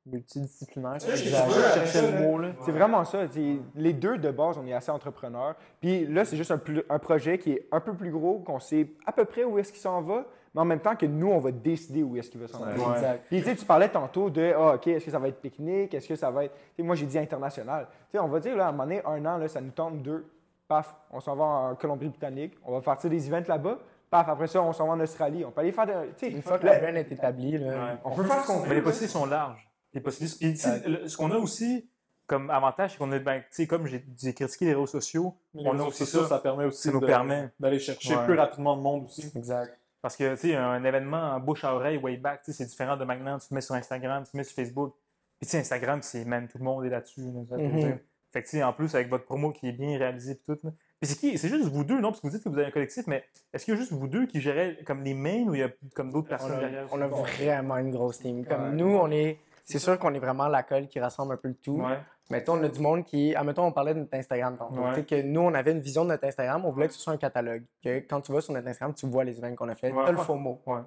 multidisciplinaire. 0.06 0.98
Je 1.00 1.16
cherchais 1.16 2.12
le 2.12 2.20
mot, 2.22 2.38
là. 2.38 2.48
C'est 2.64 2.72
vraiment 2.72 3.04
ça. 3.04 3.26
t'sais, 3.26 3.58
Les 3.74 3.92
deux, 3.92 4.18
de 4.18 4.30
base, 4.30 4.58
on 4.58 4.66
est 4.66 4.72
assez 4.72 4.90
entrepreneurs. 4.90 5.54
Puis 5.80 6.06
là, 6.06 6.24
c'est 6.24 6.36
juste 6.36 6.50
un, 6.50 6.58
plus- 6.58 6.82
un 6.88 6.98
projet 6.98 7.38
qui 7.38 7.52
est 7.52 7.68
un 7.72 7.80
peu 7.80 7.94
plus 7.94 8.10
gros, 8.10 8.38
qu'on 8.38 8.60
sait 8.60 8.88
à 9.06 9.12
peu 9.12 9.24
près 9.24 9.44
où 9.44 9.58
est-ce 9.58 9.72
qu'il 9.72 9.80
s'en 9.80 10.00
va, 10.02 10.24
mais 10.54 10.60
en 10.60 10.64
même 10.64 10.80
temps 10.80 10.96
que 10.96 11.06
nous, 11.06 11.28
on 11.30 11.38
va 11.38 11.50
décider 11.52 12.02
où 12.02 12.16
est-ce 12.16 12.30
qu'il 12.30 12.40
va 12.40 12.48
s'en 12.48 12.62
aller. 12.64 12.78
Ouais. 12.80 13.20
Puis 13.28 13.38
tu 13.42 13.44
sais, 13.44 13.56
tu 13.56 13.64
parlais 13.64 13.88
tantôt 13.88 14.30
de 14.30 14.52
ah, 14.56 14.74
OK, 14.74 14.86
est-ce 14.86 15.04
que 15.04 15.10
ça 15.10 15.18
va 15.18 15.28
être 15.28 15.40
pique-nique, 15.40 15.92
est-ce 15.94 16.08
que 16.08 16.16
ça 16.16 16.30
va 16.30 16.44
être. 16.44 16.54
Moi, 16.78 16.94
j'ai 16.96 17.06
dit 17.06 17.18
international. 17.18 17.86
Tu 18.10 18.12
sais, 18.12 18.18
on 18.18 18.28
va 18.28 18.40
dire, 18.40 18.56
là, 18.56 18.66
à 18.66 18.68
un 18.68 18.72
moment 18.72 18.84
donné, 18.84 19.02
un 19.04 19.24
an, 19.26 19.38
là, 19.38 19.48
ça 19.48 19.60
nous 19.60 19.70
tente 19.72 20.02
deux. 20.02 20.26
Paf, 20.68 20.96
on 21.12 21.20
s'en 21.20 21.36
va 21.36 21.44
en 21.44 21.74
Colombie-Britannique, 21.76 22.54
on 22.64 22.72
va 22.72 22.80
partir 22.80 23.08
des 23.08 23.28
events 23.28 23.44
là-bas. 23.46 23.78
Paf, 24.10 24.28
après 24.28 24.46
ça, 24.46 24.62
on 24.62 24.72
s'en 24.72 24.86
va 24.86 24.94
en 24.94 25.00
Australie. 25.00 25.44
On 25.44 25.50
peut 25.50 25.60
aller 25.60 25.72
faire. 25.72 25.86
De, 25.86 25.92
Une 26.26 26.42
fois 26.42 26.58
que 26.58 26.66
la 26.66 26.78
brand 26.78 26.96
est 26.96 27.10
établie, 27.12 27.58
là. 27.58 27.66
Ouais. 27.66 27.74
on 28.04 28.10
peut 28.10 28.24
faire 28.24 28.42
ce 28.42 28.46
qu'on 28.46 28.60
Mais 28.62 28.68
veut. 28.68 28.74
les 28.76 28.82
possibilités 28.82 29.12
sont 29.12 29.26
larges. 29.26 29.65
Puis, 30.00 30.16
tu 30.38 30.56
sais, 30.56 30.88
le- 30.88 31.08
ce 31.08 31.16
qu'on 31.16 31.30
a 31.30 31.36
aussi 31.36 31.88
comme 32.26 32.50
avantage, 32.50 32.92
c'est 32.92 32.98
qu'on 32.98 33.12
est, 33.12 33.20
ben, 33.20 33.40
tu 33.40 33.46
sais, 33.50 33.66
comme 33.66 33.86
j'ai 33.86 34.04
j'ai 34.18 34.34
critiqué 34.34 34.64
les 34.66 34.72
réseaux 34.74 34.86
sociaux, 34.86 35.36
Les 35.54 35.66
on 35.68 35.78
a 35.78 35.82
aussi 35.84 35.98
sociaux, 35.98 36.22
ça. 36.22 36.28
ça 36.30 36.38
permet 36.40 36.64
aussi 36.64 36.82
Ça 36.88 36.92
nous 36.92 37.00
de- 37.00 37.06
permet. 37.06 37.50
d'aller 37.60 37.78
chercher 37.78 38.16
Ouais. 38.16 38.24
plus 38.24 38.34
rapidement 38.38 38.74
le 38.74 38.82
monde 38.82 39.04
aussi. 39.04 39.30
Exact. 39.36 39.78
Parce 40.02 40.16
que, 40.16 40.34
tu 40.34 40.48
sais, 40.48 40.56
un 40.56 40.82
événement 40.84 41.34
en 41.34 41.40
bouche 41.40 41.64
à 41.64 41.74
oreille, 41.74 41.98
way 41.98 42.16
back, 42.16 42.42
tu 42.42 42.52
sais, 42.52 42.58
c'est 42.58 42.66
différent 42.68 42.96
de 42.96 43.04
maintenant. 43.04 43.38
Tu 43.38 43.48
te 43.48 43.54
mets 43.54 43.60
sur 43.60 43.74
Instagram, 43.74 44.24
tu 44.24 44.32
te 44.32 44.36
mets 44.36 44.44
sur 44.44 44.54
Facebook. 44.54 44.94
Puis, 45.38 45.46
tu 45.46 45.50
sais, 45.52 45.58
Instagram, 45.58 46.00
c'est, 46.02 46.24
man, 46.24 46.48
tout 46.48 46.58
le 46.58 46.64
monde 46.64 46.84
est 46.84 46.90
là-dessus. 46.90 47.20
là, 47.22 47.56
Mhm. 47.58 47.76
dire. 47.78 47.98
Fait 48.32 48.42
que, 48.42 48.48
tu 48.48 48.56
sais, 48.56 48.62
en 48.62 48.72
plus, 48.72 48.94
avec 48.94 49.08
votre 49.08 49.24
promo 49.24 49.50
qui 49.52 49.68
est 49.68 49.72
bien 49.72 49.96
réalisée, 49.98 50.34
puis 50.34 50.44
tout. 50.54 50.58
là. 50.66 50.70
Puis, 51.00 51.10
c'est 51.10 51.18
qui 51.18 51.36
C'est 51.38 51.48
juste 51.48 51.68
vous 51.68 51.84
deux, 51.84 52.00
non? 52.00 52.08
Parce 52.10 52.20
que 52.20 52.26
vous 52.26 52.32
dites 52.32 52.42
que 52.42 52.48
vous 52.48 52.56
avez 52.58 52.66
un 52.68 52.70
collectif, 52.70 53.06
mais 53.06 53.24
est-ce 53.52 53.64
qu'il 53.64 53.74
y 53.74 53.76
a 53.76 53.80
juste 53.80 53.92
vous 53.92 54.08
deux 54.08 54.26
qui 54.26 54.40
gérez 54.40 54.78
comme 54.86 55.02
les 55.04 55.14
mains 55.14 55.44
ou 55.46 55.54
il 55.54 55.60
y 55.60 55.62
a 55.62 55.70
comme 55.94 56.10
d'autres 56.10 56.26
On 56.28 56.30
personnes 56.30 56.52
a, 56.52 56.60
derrière? 56.60 56.86
on 56.90 57.00
a 57.00 57.06
vraiment 57.06 57.76
une 57.78 57.90
grosse 57.90 58.18
team. 58.18 58.44
Comme 58.46 58.62
Ouais. 58.70 58.72
nous, 58.72 58.96
on 58.96 59.10
est. 59.10 59.38
C'est 59.68 59.78
sûr 59.80 59.98
qu'on 59.98 60.14
est 60.14 60.18
vraiment 60.20 60.46
la 60.48 60.62
colle 60.62 60.86
qui 60.86 61.00
rassemble 61.00 61.34
un 61.34 61.36
peu 61.36 61.48
le 61.48 61.54
tout. 61.54 61.80
Ouais. 61.82 61.98
Mettons, 62.30 62.54
on 62.58 62.62
a 62.64 62.68
du 62.68 62.80
monde 62.80 63.04
qui. 63.04 63.34
Admettons, 63.36 63.64
on 63.66 63.72
parlait 63.72 63.94
de 63.94 64.00
notre 64.00 64.14
Instagram 64.14 64.56
tantôt. 64.56 64.80
Ouais. 64.80 64.90
Tu 64.90 65.00
sais 65.00 65.04
que 65.04 65.22
nous, 65.22 65.40
on 65.40 65.54
avait 65.54 65.72
une 65.72 65.80
vision 65.80 66.04
de 66.04 66.08
notre 66.10 66.24
Instagram, 66.24 66.64
on 66.64 66.70
voulait 66.70 66.88
que 66.88 66.94
ce 66.94 67.00
soit 67.00 67.12
un 67.12 67.16
catalogue. 67.18 67.62
Que 67.82 67.98
quand 68.00 68.20
tu 68.20 68.32
vas 68.32 68.40
sur 68.40 68.52
notre 68.52 68.66
Instagram, 68.66 68.94
tu 68.94 69.06
vois 69.06 69.22
les 69.24 69.38
events 69.38 69.54
qu'on 69.56 69.68
a 69.68 69.74
fait. 69.76 69.92
Ouais. 69.92 70.04
T'as 70.04 70.10
le 70.12 70.18
faux 70.18 70.34
mot. 70.36 70.60
Ouais. 70.66 70.78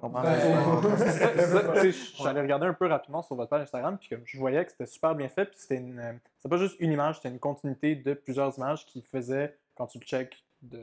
Sais, 0.96 1.92
J'allais 2.22 2.40
regarder 2.40 2.66
un 2.66 2.74
peu 2.74 2.86
rapidement 2.86 3.22
sur 3.22 3.36
votre 3.36 3.48
page 3.50 3.62
Instagram, 3.62 3.96
puis 3.98 4.08
comme 4.10 4.22
je 4.24 4.38
voyais 4.38 4.64
que 4.64 4.70
c'était 4.70 4.86
super 4.86 5.14
bien 5.14 5.28
fait, 5.28 5.46
puis 5.46 5.58
c'était 5.58 5.76
une. 5.76 5.98
euh, 5.98 6.12
C'est 6.38 6.48
pas 6.48 6.56
juste 6.58 6.76
une 6.80 6.92
image, 6.92 7.16
c'était 7.16 7.28
une 7.30 7.38
continuité 7.38 7.94
de 7.96 8.14
plusieurs 8.14 8.56
images 8.58 8.84
qui 8.86 9.02
faisaient, 9.02 9.56
quand 9.76 9.86
tu 9.86 9.98
le 9.98 10.04
check, 10.04 10.44
de. 10.62 10.80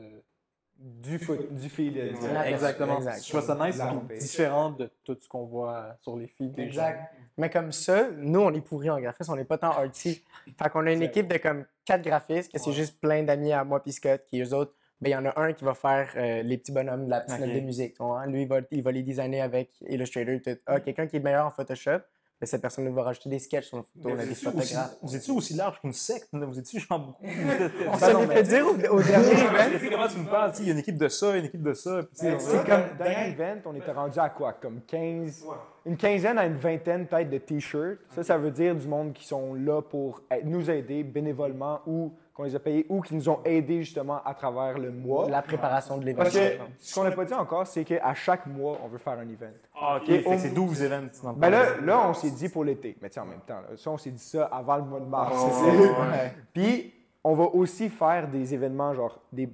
Du, 0.78 1.18
foot, 1.18 1.52
du 1.52 1.68
feed. 1.68 1.96
Exactement. 1.96 2.98
Exact. 2.98 3.24
Je 3.24 3.28
trouve 3.30 3.42
ça 3.42 3.66
nice, 3.66 3.80
différent 4.20 4.70
de 4.70 4.88
tout 5.02 5.16
ce 5.20 5.28
qu'on 5.28 5.44
voit 5.44 5.96
sur 6.02 6.16
les 6.16 6.28
feeds. 6.28 6.54
Exact. 6.56 7.12
Mais 7.36 7.50
comme 7.50 7.72
ça, 7.72 8.08
nous, 8.16 8.40
on 8.40 8.52
est 8.54 8.60
pourris 8.60 8.90
en 8.90 9.00
graphisme, 9.00 9.32
on 9.32 9.36
n'est 9.36 9.44
pas 9.44 9.58
tant 9.58 9.70
artsy. 9.70 10.22
Fait 10.56 10.70
qu'on 10.70 10.86
a 10.86 10.92
une 10.92 11.02
équipe 11.02 11.26
de 11.26 11.36
comme 11.38 11.64
quatre 11.84 12.02
graphistes, 12.02 12.52
que 12.52 12.58
c'est 12.58 12.72
juste 12.72 13.00
plein 13.00 13.24
d'amis 13.24 13.52
à 13.52 13.64
moi 13.64 13.82
puis 13.82 13.92
Scott, 13.92 14.24
qui 14.26 14.40
eux 14.40 14.54
autres, 14.54 14.74
ben 15.00 15.10
il 15.10 15.12
y 15.12 15.16
en 15.16 15.24
a 15.24 15.40
un 15.40 15.52
qui 15.52 15.64
va 15.64 15.74
faire 15.74 16.10
euh, 16.16 16.42
les 16.42 16.58
petits 16.58 16.72
bonhommes 16.72 17.06
de 17.06 17.10
la 17.10 17.20
petite 17.20 17.40
note 17.40 17.54
de 17.54 17.60
musique. 17.60 17.94
tu 17.94 18.02
vois. 18.02 18.26
Lui, 18.26 18.42
il 18.42 18.48
va, 18.48 18.60
il 18.70 18.82
va 18.82 18.92
les 18.92 19.02
designer 19.02 19.40
avec 19.40 19.70
Illustrator. 19.88 20.38
tout. 20.44 20.60
Ah, 20.66 20.80
quelqu'un 20.80 21.06
qui 21.06 21.16
est 21.16 21.20
meilleur 21.20 21.46
en 21.46 21.50
Photoshop, 21.50 22.00
ben, 22.40 22.46
cette 22.46 22.62
personne 22.62 22.88
va 22.94 23.02
rajouter 23.02 23.28
des 23.28 23.40
sketchs 23.40 23.66
sur 23.66 23.78
une 23.78 23.82
photo, 23.82 24.10
on 24.10 24.12
a 24.12 24.22
Vous 24.22 24.24
des 24.24 24.58
aussi, 24.60 24.74
vous 25.02 25.16
étiez 25.16 25.34
aussi 25.34 25.54
large 25.54 25.80
qu'une 25.80 25.92
secte, 25.92 26.28
là? 26.32 26.46
vous 26.46 26.58
étiez 26.58 26.78
genre 26.78 27.00
beaucoup. 27.00 27.24
On 27.88 27.98
se 27.98 28.16
l'est 28.16 28.34
fait 28.34 28.42
dire 28.44 28.66
au, 28.66 28.96
au 28.96 29.02
dernier 29.02 29.32
event. 29.32 29.88
Comment 29.90 30.08
tu 30.08 30.18
me 30.18 30.30
parles, 30.30 30.52
il 30.60 30.66
y 30.66 30.68
a 30.68 30.72
une 30.72 30.78
équipe 30.78 30.98
de 30.98 31.08
ça, 31.08 31.36
une 31.36 31.46
équipe 31.46 31.62
de 31.62 31.72
ça. 31.72 32.02
sais, 32.12 32.38
C'est 32.38 32.64
comme 32.64 32.96
dernier 32.96 33.32
event, 33.32 33.60
on 33.64 33.74
était 33.74 33.90
rendu 33.90 34.18
à 34.20 34.28
quoi? 34.28 34.52
Comme 34.52 34.82
15, 34.86 35.46
une 35.86 35.96
quinzaine 35.96 36.38
à 36.38 36.46
une 36.46 36.56
vingtaine 36.56 37.06
peut-être 37.06 37.30
de 37.30 37.38
t-shirts. 37.38 37.98
Ça, 38.14 38.22
ça 38.22 38.38
veut 38.38 38.52
dire 38.52 38.76
du 38.76 38.86
monde 38.86 39.12
qui 39.12 39.26
sont 39.26 39.54
là 39.54 39.82
pour 39.82 40.22
nous 40.44 40.70
aider 40.70 41.02
bénévolement 41.02 41.80
ou 41.86 42.12
qu'on 42.38 42.44
les 42.44 42.54
a 42.54 42.60
payés 42.60 42.86
ou 42.88 43.00
qui 43.00 43.16
nous 43.16 43.28
ont 43.28 43.40
aidés 43.44 43.80
justement 43.82 44.20
à 44.24 44.32
travers 44.32 44.78
le 44.78 44.92
mois. 44.92 45.28
La 45.28 45.42
préparation 45.42 45.96
de 45.98 46.04
l'événement. 46.04 46.22
Parce 46.22 46.36
que 46.36 46.56
ce 46.78 46.94
qu'on 46.94 47.02
n'a 47.02 47.10
pas 47.10 47.24
dit 47.24 47.34
encore, 47.34 47.66
c'est 47.66 47.82
qu'à 47.82 48.14
chaque 48.14 48.46
mois, 48.46 48.78
on 48.84 48.86
veut 48.86 48.98
faire 48.98 49.14
un 49.18 49.28
event. 49.28 49.50
Ah, 49.74 49.96
ok, 49.96 50.08
Et 50.08 50.20
fait 50.20 50.28
on- 50.28 50.30
que 50.36 50.38
c'est 50.38 50.54
12 50.54 50.80
events. 50.84 51.08
dans 51.24 51.32
le 51.32 51.36
Ben 51.36 51.50
là, 51.50 51.64
là 51.82 52.08
on 52.08 52.14
s'est 52.14 52.30
dit 52.30 52.48
pour 52.48 52.62
l'été. 52.62 52.96
Mais 53.02 53.08
sais, 53.10 53.18
en 53.18 53.26
même 53.26 53.40
temps, 53.40 53.60
là, 53.68 53.76
ça, 53.76 53.90
on 53.90 53.98
s'est 53.98 54.12
dit 54.12 54.22
ça 54.22 54.44
avant 54.44 54.76
le 54.76 54.84
mois 54.84 55.00
de 55.00 55.06
mars. 55.06 55.34
Oh. 55.36 55.64
Ouais. 55.68 56.32
Puis, 56.54 56.94
on 57.24 57.34
va 57.34 57.44
aussi 57.46 57.88
faire 57.88 58.28
des 58.28 58.54
événements, 58.54 58.94
genre 58.94 59.20
des. 59.32 59.48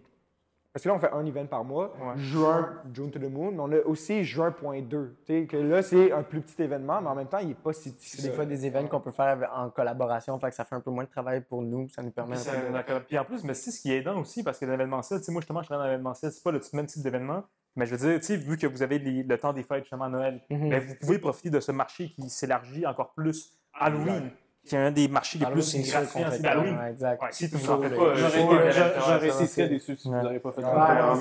Parce 0.74 0.82
que 0.82 0.88
là, 0.88 0.96
on 0.96 0.98
fait 0.98 1.12
un 1.12 1.24
event 1.24 1.46
par 1.46 1.62
mois. 1.64 1.94
Ouais. 2.02 2.14
Juin, 2.16 2.82
June 2.92 3.08
to 3.08 3.20
the 3.20 3.30
Moon. 3.30 3.52
Mais 3.52 3.60
on 3.60 3.70
a 3.70 3.78
aussi 3.86 4.24
juin.2. 4.24 4.88
Tu 4.88 5.08
sais, 5.24 5.46
que 5.46 5.56
là, 5.56 5.82
c'est 5.82 6.10
un 6.10 6.24
plus 6.24 6.40
petit 6.40 6.60
événement, 6.60 7.00
mais 7.00 7.08
en 7.10 7.14
même 7.14 7.28
temps, 7.28 7.38
il 7.38 7.46
n'est 7.46 7.54
pas 7.54 7.72
si 7.72 7.92
petit. 7.92 8.08
C'est 8.08 8.22
des 8.28 8.34
fois 8.34 8.44
des 8.44 8.66
événements 8.66 8.88
qu'on 8.88 9.00
peut 9.00 9.12
faire 9.12 9.48
en 9.54 9.70
collaboration, 9.70 10.36
fait 10.40 10.48
que 10.50 10.56
ça 10.56 10.64
fait 10.64 10.74
un 10.74 10.80
peu 10.80 10.90
moins 10.90 11.04
de 11.04 11.08
travail 11.08 11.42
pour 11.42 11.62
nous, 11.62 11.88
ça 11.90 12.02
nous 12.02 12.10
permet 12.10 12.34
Puis, 12.34 12.48
un 12.50 12.82
peu 12.82 12.92
de-. 12.94 12.98
Puis 13.06 13.16
en 13.18 13.24
plus, 13.24 13.44
mais 13.44 13.54
c'est 13.54 13.70
ce 13.70 13.80
qui 13.80 13.92
est 13.92 13.98
aidant 13.98 14.18
aussi, 14.20 14.42
parce 14.42 14.58
que 14.58 14.64
l'événementiel, 14.66 15.20
tu 15.20 15.26
sais, 15.26 15.32
moi 15.32 15.40
justement, 15.42 15.62
je 15.62 15.66
travaille 15.68 15.84
dans 15.86 15.90
l'événementiel, 15.92 16.32
c'est 16.32 16.42
pas 16.42 16.50
le 16.50 16.60
même 16.72 16.86
type 16.86 17.02
d'événement, 17.04 17.44
mais 17.76 17.86
je 17.86 17.94
veux 17.94 18.08
dire, 18.10 18.18
tu 18.18 18.26
sais, 18.26 18.36
vu 18.36 18.56
que 18.58 18.66
vous 18.66 18.82
avez 18.82 18.98
les- 18.98 19.22
le 19.22 19.38
temps 19.38 19.52
des 19.52 19.62
fêtes 19.62 19.84
justement 19.84 20.06
à 20.06 20.08
Noël, 20.08 20.40
Mhm. 20.50 20.76
vous 20.76 20.94
pouvez 21.00 21.20
profiter 21.20 21.50
de 21.50 21.60
ce 21.60 21.70
marché 21.70 22.08
qui 22.10 22.28
s'élargit 22.28 22.84
encore 22.84 23.12
plus. 23.14 23.52
Halloween, 23.74 24.30
qui 24.64 24.74
est 24.74 24.78
un 24.78 24.90
des 24.90 25.08
marchés 25.08 25.38
les 25.38 25.44
plus 25.46 25.62
gratifiants. 25.90 26.20
Halloween. 26.50 26.78
ouais, 26.78 26.90
exact. 26.90 27.22
Ouais, 27.22 27.28
si 27.32 27.50
tu 27.50 27.56
Faut 27.58 27.64
vous 27.66 27.70
en 27.72 27.82
faites 27.82 27.90
le- 27.90 27.96
pas, 27.96 28.14
J'aurais 28.14 29.46
très 29.46 29.68
déçu 29.68 29.96
si 29.96 30.08
vous 30.08 30.14
n'auriez 30.14 30.38
pas 30.40 30.52
fait 30.52 30.62
ça. 30.62 31.14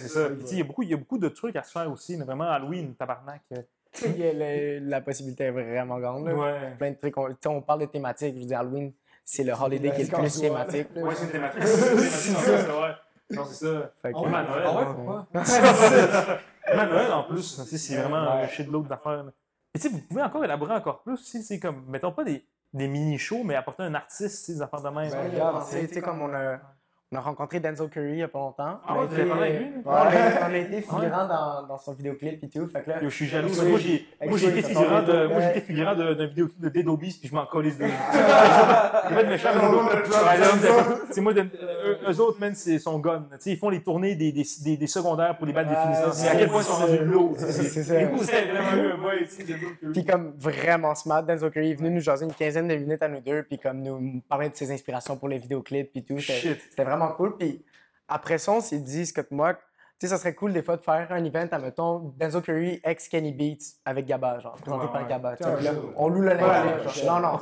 C'est 0.00 0.08
ça, 0.08 0.28
il 0.52 0.58
y 0.58 0.60
a 0.60 0.64
beaucoup- 0.64 0.82
il 0.82 0.88
y 0.90 0.94
a 0.94 0.96
beaucoup 0.96 1.18
de 1.18 1.28
trucs 1.28 1.56
à 1.56 1.62
se 1.62 1.72
faire 1.72 1.90
aussi, 1.90 2.16
mais 2.16 2.24
vraiment 2.24 2.44
Halloween, 2.50 2.94
tabarnak. 2.94 3.42
euh, 3.52 4.80
la 4.82 5.00
possibilité 5.00 5.44
est 5.44 5.50
vraiment 5.50 5.98
grande. 5.98 6.28
Plein 6.78 6.90
de 6.90 6.96
trucs. 6.96 7.16
On, 7.16 7.28
on 7.46 7.60
parle 7.62 7.80
de 7.80 7.86
thématiques. 7.86 8.34
Je 8.36 8.40
veux 8.40 8.46
dire, 8.46 8.60
Halloween, 8.60 8.92
c'est 9.24 9.44
le 9.44 9.52
holiday 9.52 9.90
qui 9.92 10.02
est 10.02 10.12
le 10.12 10.18
plus 10.18 10.40
thématique. 10.40 10.88
Ouais, 10.96 11.14
c'est 11.14 11.24
une 11.24 11.30
thématique. 11.30 11.62
C'est 11.66 12.34
ça, 12.34 12.80
ouais. 12.80 12.90
Non, 13.32 13.44
c'est 13.44 13.64
ça. 13.64 13.92
Que- 14.02 14.24
Même 14.24 14.34
à 14.34 14.42
Noël. 14.42 14.62
Ah 14.66 14.74
ouais, 14.78 14.84
pourquoi? 14.94 15.26
Même 15.32 16.78
à 16.80 16.86
Noël 16.86 17.12
en 17.12 17.22
plus, 17.24 17.62
c'est 17.64 17.96
vraiment 17.96 18.46
shit 18.48 18.66
de 18.66 18.72
l'autre 18.72 18.88
d'affaires. 18.88 19.24
Et 19.74 19.78
tu 19.78 19.82
sais, 19.82 19.88
vous 19.88 20.00
pouvez 20.00 20.22
encore 20.22 20.44
élaborer 20.44 20.74
encore 20.74 21.02
plus 21.02 21.12
aussi, 21.14 21.42
c'est 21.44 21.60
comme, 21.60 21.84
mettons 21.88 22.10
pas 22.12 22.24
des, 22.24 22.44
des 22.72 22.88
mini-shows, 22.88 23.42
mais 23.44 23.54
apporter 23.56 23.82
un 23.82 23.94
artiste, 23.94 24.50
des 24.50 24.62
affaires 24.62 24.80
de 24.82 24.88
même. 24.88 25.10
Ben, 25.10 25.60
tu 25.88 25.94
sais, 25.94 26.00
comme 26.00 26.22
on 26.22 26.32
a, 26.32 26.58
on 27.12 27.16
a 27.16 27.20
rencontré 27.20 27.58
Denzel 27.58 27.88
Curry 27.88 28.12
il 28.12 28.18
y 28.18 28.22
a 28.22 28.28
pas 28.28 28.38
longtemps. 28.38 28.78
Ah 28.86 28.94
On 28.94 29.00
a 29.00 29.04
été- 29.06 29.30
on, 29.30 29.40
a, 29.40 29.48
figurant 30.80 31.26
dans, 31.26 31.66
dans 31.66 31.78
son 31.78 31.92
vidéoclip 31.94 32.44
et 32.44 32.48
tout. 32.48 32.68
Fait 32.68 32.82
que 32.82 32.90
là, 32.90 33.02
Yo, 33.02 33.08
je 33.10 33.14
suis 33.14 33.26
jaloux. 33.26 33.48
Moi, 33.48 33.78
j'ai 34.38 34.48
été 34.48 34.62
figurant 34.62 34.88
parle 34.90 35.06
de, 35.96 36.14
d'un 36.14 36.26
vidéoclip 36.26 36.60
de 36.60 36.68
Dead 36.68 36.86
puis 37.18 37.28
je 37.28 37.34
m'en 37.34 37.46
collais 37.46 37.72
de. 37.72 37.84
Ils 37.84 39.14
mettent 39.16 39.28
méchant, 39.28 39.48
mais 39.54 39.60
Tu 41.08 41.12
sais, 41.14 41.20
moi, 41.20 41.34
de- 41.34 41.48
eux, 42.08 42.20
autres, 42.20 42.38
man, 42.40 42.54
c'est 42.54 42.78
son 42.78 42.98
gun. 42.98 43.26
Tu 43.32 43.36
sais, 43.40 43.50
ils 43.52 43.56
font 43.58 43.68
les 43.70 43.82
tournées 43.82 44.14
des, 44.14 44.32
des, 44.32 44.44
des, 44.64 44.76
des 44.76 44.86
secondaires 44.86 45.36
pour 45.36 45.46
les 45.46 45.52
battre 45.52 45.70
des 45.70 45.76
Ouais, 45.76 45.82
finissants. 45.82 46.12
C'est 46.12 46.28
à 46.28 46.36
quel 46.36 46.48
point 46.48 46.60
ils 46.62 46.64
sont 46.64 46.72
rendus 46.74 46.98
lourds. 47.04 47.34
C'est- 47.38 47.82
ça. 47.82 47.94
Vraiment 47.94 48.74
eu 48.82 48.92
un 48.92 48.98
boy, 48.98 49.20
de. 49.20 49.92
Puis 49.92 50.04
comme 50.04 50.32
vraiment 50.36 50.94
smart, 50.94 51.22
Denzel 51.22 51.50
Curry 51.50 51.70
est 51.72 51.74
venu 51.74 51.90
nous 51.90 52.00
jaser 52.00 52.24
une 52.24 52.32
quinzaine 52.34 52.68
de 52.68 52.74
minutes 52.76 53.02
à 53.02 53.08
nous 53.08 53.20
deux, 53.20 53.42
puis 53.44 53.58
comme 53.58 53.82
nous 53.82 54.20
parler 54.28 54.48
de 54.50 54.56
ses 54.56 54.70
inspirations 54.70 55.16
pour 55.16 55.28
les 55.28 55.38
vidéoclips 55.38 55.90
puis 55.92 56.04
tout. 56.04 56.18
C'était 56.20 56.84
vraiment 56.84 57.08
cool. 57.12 57.36
Puis 57.36 57.62
après 58.08 58.38
ça, 58.38 58.52
on 58.52 58.60
s'est 58.60 58.78
dit, 58.78 59.06
Scott 59.06 59.30
Mock, 59.30 59.56
sais, 60.06 60.14
ça 60.14 60.18
serait 60.18 60.34
cool 60.34 60.52
des 60.52 60.62
fois 60.62 60.76
de 60.76 60.82
faire 60.82 61.08
un 61.10 61.22
event, 61.24 61.46
à 61.50 61.58
mettons, 61.58 62.12
Denzel 62.18 62.40
Curry 62.42 62.80
ex 62.84 63.08
Kenny 63.08 63.32
Beats 63.32 63.64
avec 63.84 64.06
Gabba, 64.06 64.38
genre, 64.40 64.54
présenté 64.54 64.86
Ouais, 64.86 64.92
par 64.92 65.02
ouais. 65.02 65.62
Là, 65.62 65.74
jour. 65.74 65.92
on 65.96 66.08
loue 66.08 66.22
l'Olympia. 66.22 66.46
Ouais, 66.46 66.88
genre, 67.04 67.20
non, 67.20 67.32
non. 67.32 67.38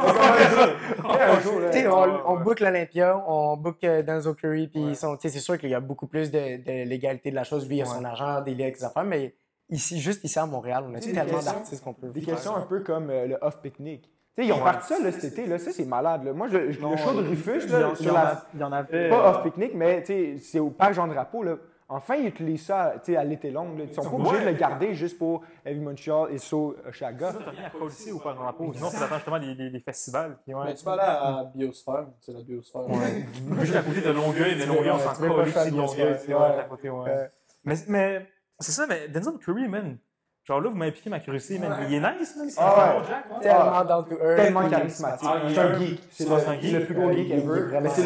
on, 1.07 2.33
on 2.33 2.41
book 2.41 2.61
l'Olympia, 2.61 3.23
on 3.27 3.57
book 3.57 3.83
euh, 3.85 4.03
Denzel 4.03 4.35
Curry, 4.35 4.69
puis 4.69 4.81
ils 4.81 4.97
sont- 4.97 5.17
tu 5.17 5.23
sais, 5.23 5.35
c'est 5.35 5.41
sûr 5.41 5.59
qu'il 5.59 5.71
y 5.71 5.75
a 5.75 5.81
beaucoup 5.81 6.07
plus 6.07 6.31
de, 6.31 6.39
de 6.63 6.89
légalité 6.89 7.31
de 7.31 7.35
la 7.37 7.45
chose. 7.45 7.69
Lui, 7.69 7.77
il 7.77 7.83
a 7.83 7.87
son 7.87 8.05
argent, 8.05 8.41
des 8.41 8.55
liens 8.55 8.65
avec 8.65 8.77
ses 8.77 8.85
affaires, 8.85 9.05
mais 9.05 9.35
ici, 9.71 10.01
juste 10.01 10.25
ici 10.25 10.39
à 10.39 10.47
Montréal, 10.47 10.85
on 10.89 10.95
a 10.95 11.01
tellement 11.01 11.39
des 11.39 11.45
d'artistes 11.45 11.85
qu'on 11.85 11.95
peut 11.95 12.09
Des 12.09 12.21
faire. 12.21 12.35
questions 12.35 12.57
un 12.57 12.63
peu 12.63 12.81
comme 12.81 13.11
euh, 13.11 13.27
le 13.27 13.39
off 13.41 13.61
picnic. 13.61 14.03
Tu 14.37 14.43
sais, 14.45 14.49
ils 14.49 14.53
ont 14.53 14.61
parti 14.63 14.87
ça 14.95 15.01
là, 15.03 15.11
cet 15.11 15.25
été, 15.33 15.47
là, 15.47 15.59
ça 15.59 15.73
c'est 15.73 15.85
malade. 15.85 16.25
Là. 16.25 16.33
Moi, 16.33 16.47
je, 16.49 16.71
je- 16.71 16.81
Non, 16.81 16.93
le 16.93 16.97
show 16.97 17.13
de 17.13 17.25
euh, 17.25 17.29
Rufus, 17.29 17.61
Il 17.65 17.69
y, 17.69 17.73
là, 17.73 17.89
en- 17.89 17.93
il 17.95 18.01
y 18.01 18.03
sur 18.05 18.13
en 18.13 18.15
la, 18.15 18.27
a- 18.29 18.43
il 18.55 18.61
y 18.61 18.65
en 18.65 18.73
avait. 18.73 19.09
pas 19.09 19.17
euh, 19.17 19.31
off 19.31 19.43
picnic, 19.43 19.73
mais 19.75 20.01
tu 20.03 20.07
sais, 20.07 20.37
c'est 20.39 20.59
au 20.61 20.71
parc 20.71 20.95
Jean 20.95 21.09
Drapeau. 21.09 21.43
Là. 21.43 21.57
Enfin, 21.91 22.17
ils 22.17 22.27
utilisent 22.27 22.67
ça 22.67 22.93
tu 23.03 23.13
sais, 23.13 23.17
à 23.17 23.25
l'été 23.25 23.51
long. 23.51 23.75
Là. 23.77 23.85
Ils 23.85 23.95
sont 23.95 24.03
pas 24.03 24.15
obligés 24.17 24.41
de 24.45 24.51
le 24.51 24.53
garder 24.53 24.95
juste 24.95 25.17
pour 25.19 25.43
Heavy 25.65 25.81
Montreal 25.81 26.29
et 26.31 26.37
So 26.39 26.77
Oshaga. 26.87 27.33
Ça, 27.33 27.39
t'as 27.43 27.51
rien 27.51 27.65
à 27.65 27.71
coller 27.71 28.13
au 28.13 28.19
parc 28.19 28.37
drapeau. 28.37 28.73
Sinon, 28.75 28.91
tu 28.91 28.97
attends 28.97 29.15
justement 29.15 29.37
les, 29.39 29.55
les, 29.55 29.71
les 29.71 29.81
festivals. 29.81 30.37
Puis, 30.45 30.55
ouais. 30.55 30.65
Mais 30.67 30.75
tu 30.75 30.85
peux 30.85 30.91
aller 30.91 31.01
à 31.03 31.45
Biosphère, 31.55 32.07
c'est 32.21 32.33
la 32.33 32.43
Biosphère. 32.43 32.83
Juste 33.61 33.77
à 33.77 33.83
côté 33.83 34.01
de 34.03 34.11
Longueuil, 34.11 34.55
mais 34.59 34.67
Longueuil, 34.67 34.91
on 34.91 34.97
Ouais, 34.97 35.01
s'en 35.03 35.21
pas 35.21 35.29
colle 35.29 35.49
ici 35.49 35.71
Longueuil. 35.71 36.13
ouais. 36.29 36.35
ouais, 36.35 36.59
à 36.61 36.65
côté, 36.65 36.91
ouais. 36.91 37.11
Ouais. 37.11 37.31
Mais, 37.65 37.75
mais 37.89 38.27
c'est 38.61 38.73
ça, 38.73 38.87
mais 38.87 39.09
Denzel 39.09 39.39
Curry, 39.39 39.67
man. 39.69 39.97
Genre 40.49 40.63
là, 40.63 40.71
vous 40.71 40.77
m'avez 40.77 40.93
piqué 40.93 41.11
ma 41.11 41.21
curiosité, 41.21 41.59
man. 41.59 41.77
Il 41.91 41.95
est 41.95 42.01
nice, 42.01 42.35
man. 42.39 42.49
C'est 42.49 42.59
Ah 42.59 42.95
un 42.97 43.01
ouais. 43.01 43.07
Jack, 43.07 43.25
ouais. 43.31 43.43
Tellement 43.43 43.85
down 43.85 44.05
to 44.09 44.15
earth. 44.25 44.37
Tellement 44.37 44.69
charismatique. 44.71 45.29
Ah, 45.31 45.41
il 45.45 45.55
c'est 45.55 45.61
est 45.61 45.63
un 45.63 45.67
un- 45.75 45.79
geek. 45.79 46.01
C'est 46.11 46.25
le, 46.25 46.33
un 46.33 46.59
geek. 46.59 46.73
le 46.73 46.85
plus 46.87 46.95
gros 46.95 47.13
geek 47.13 47.31
ever. 47.31 47.43
vraiment 47.61 47.81
Mais 47.83 47.89
c'est 47.91 48.03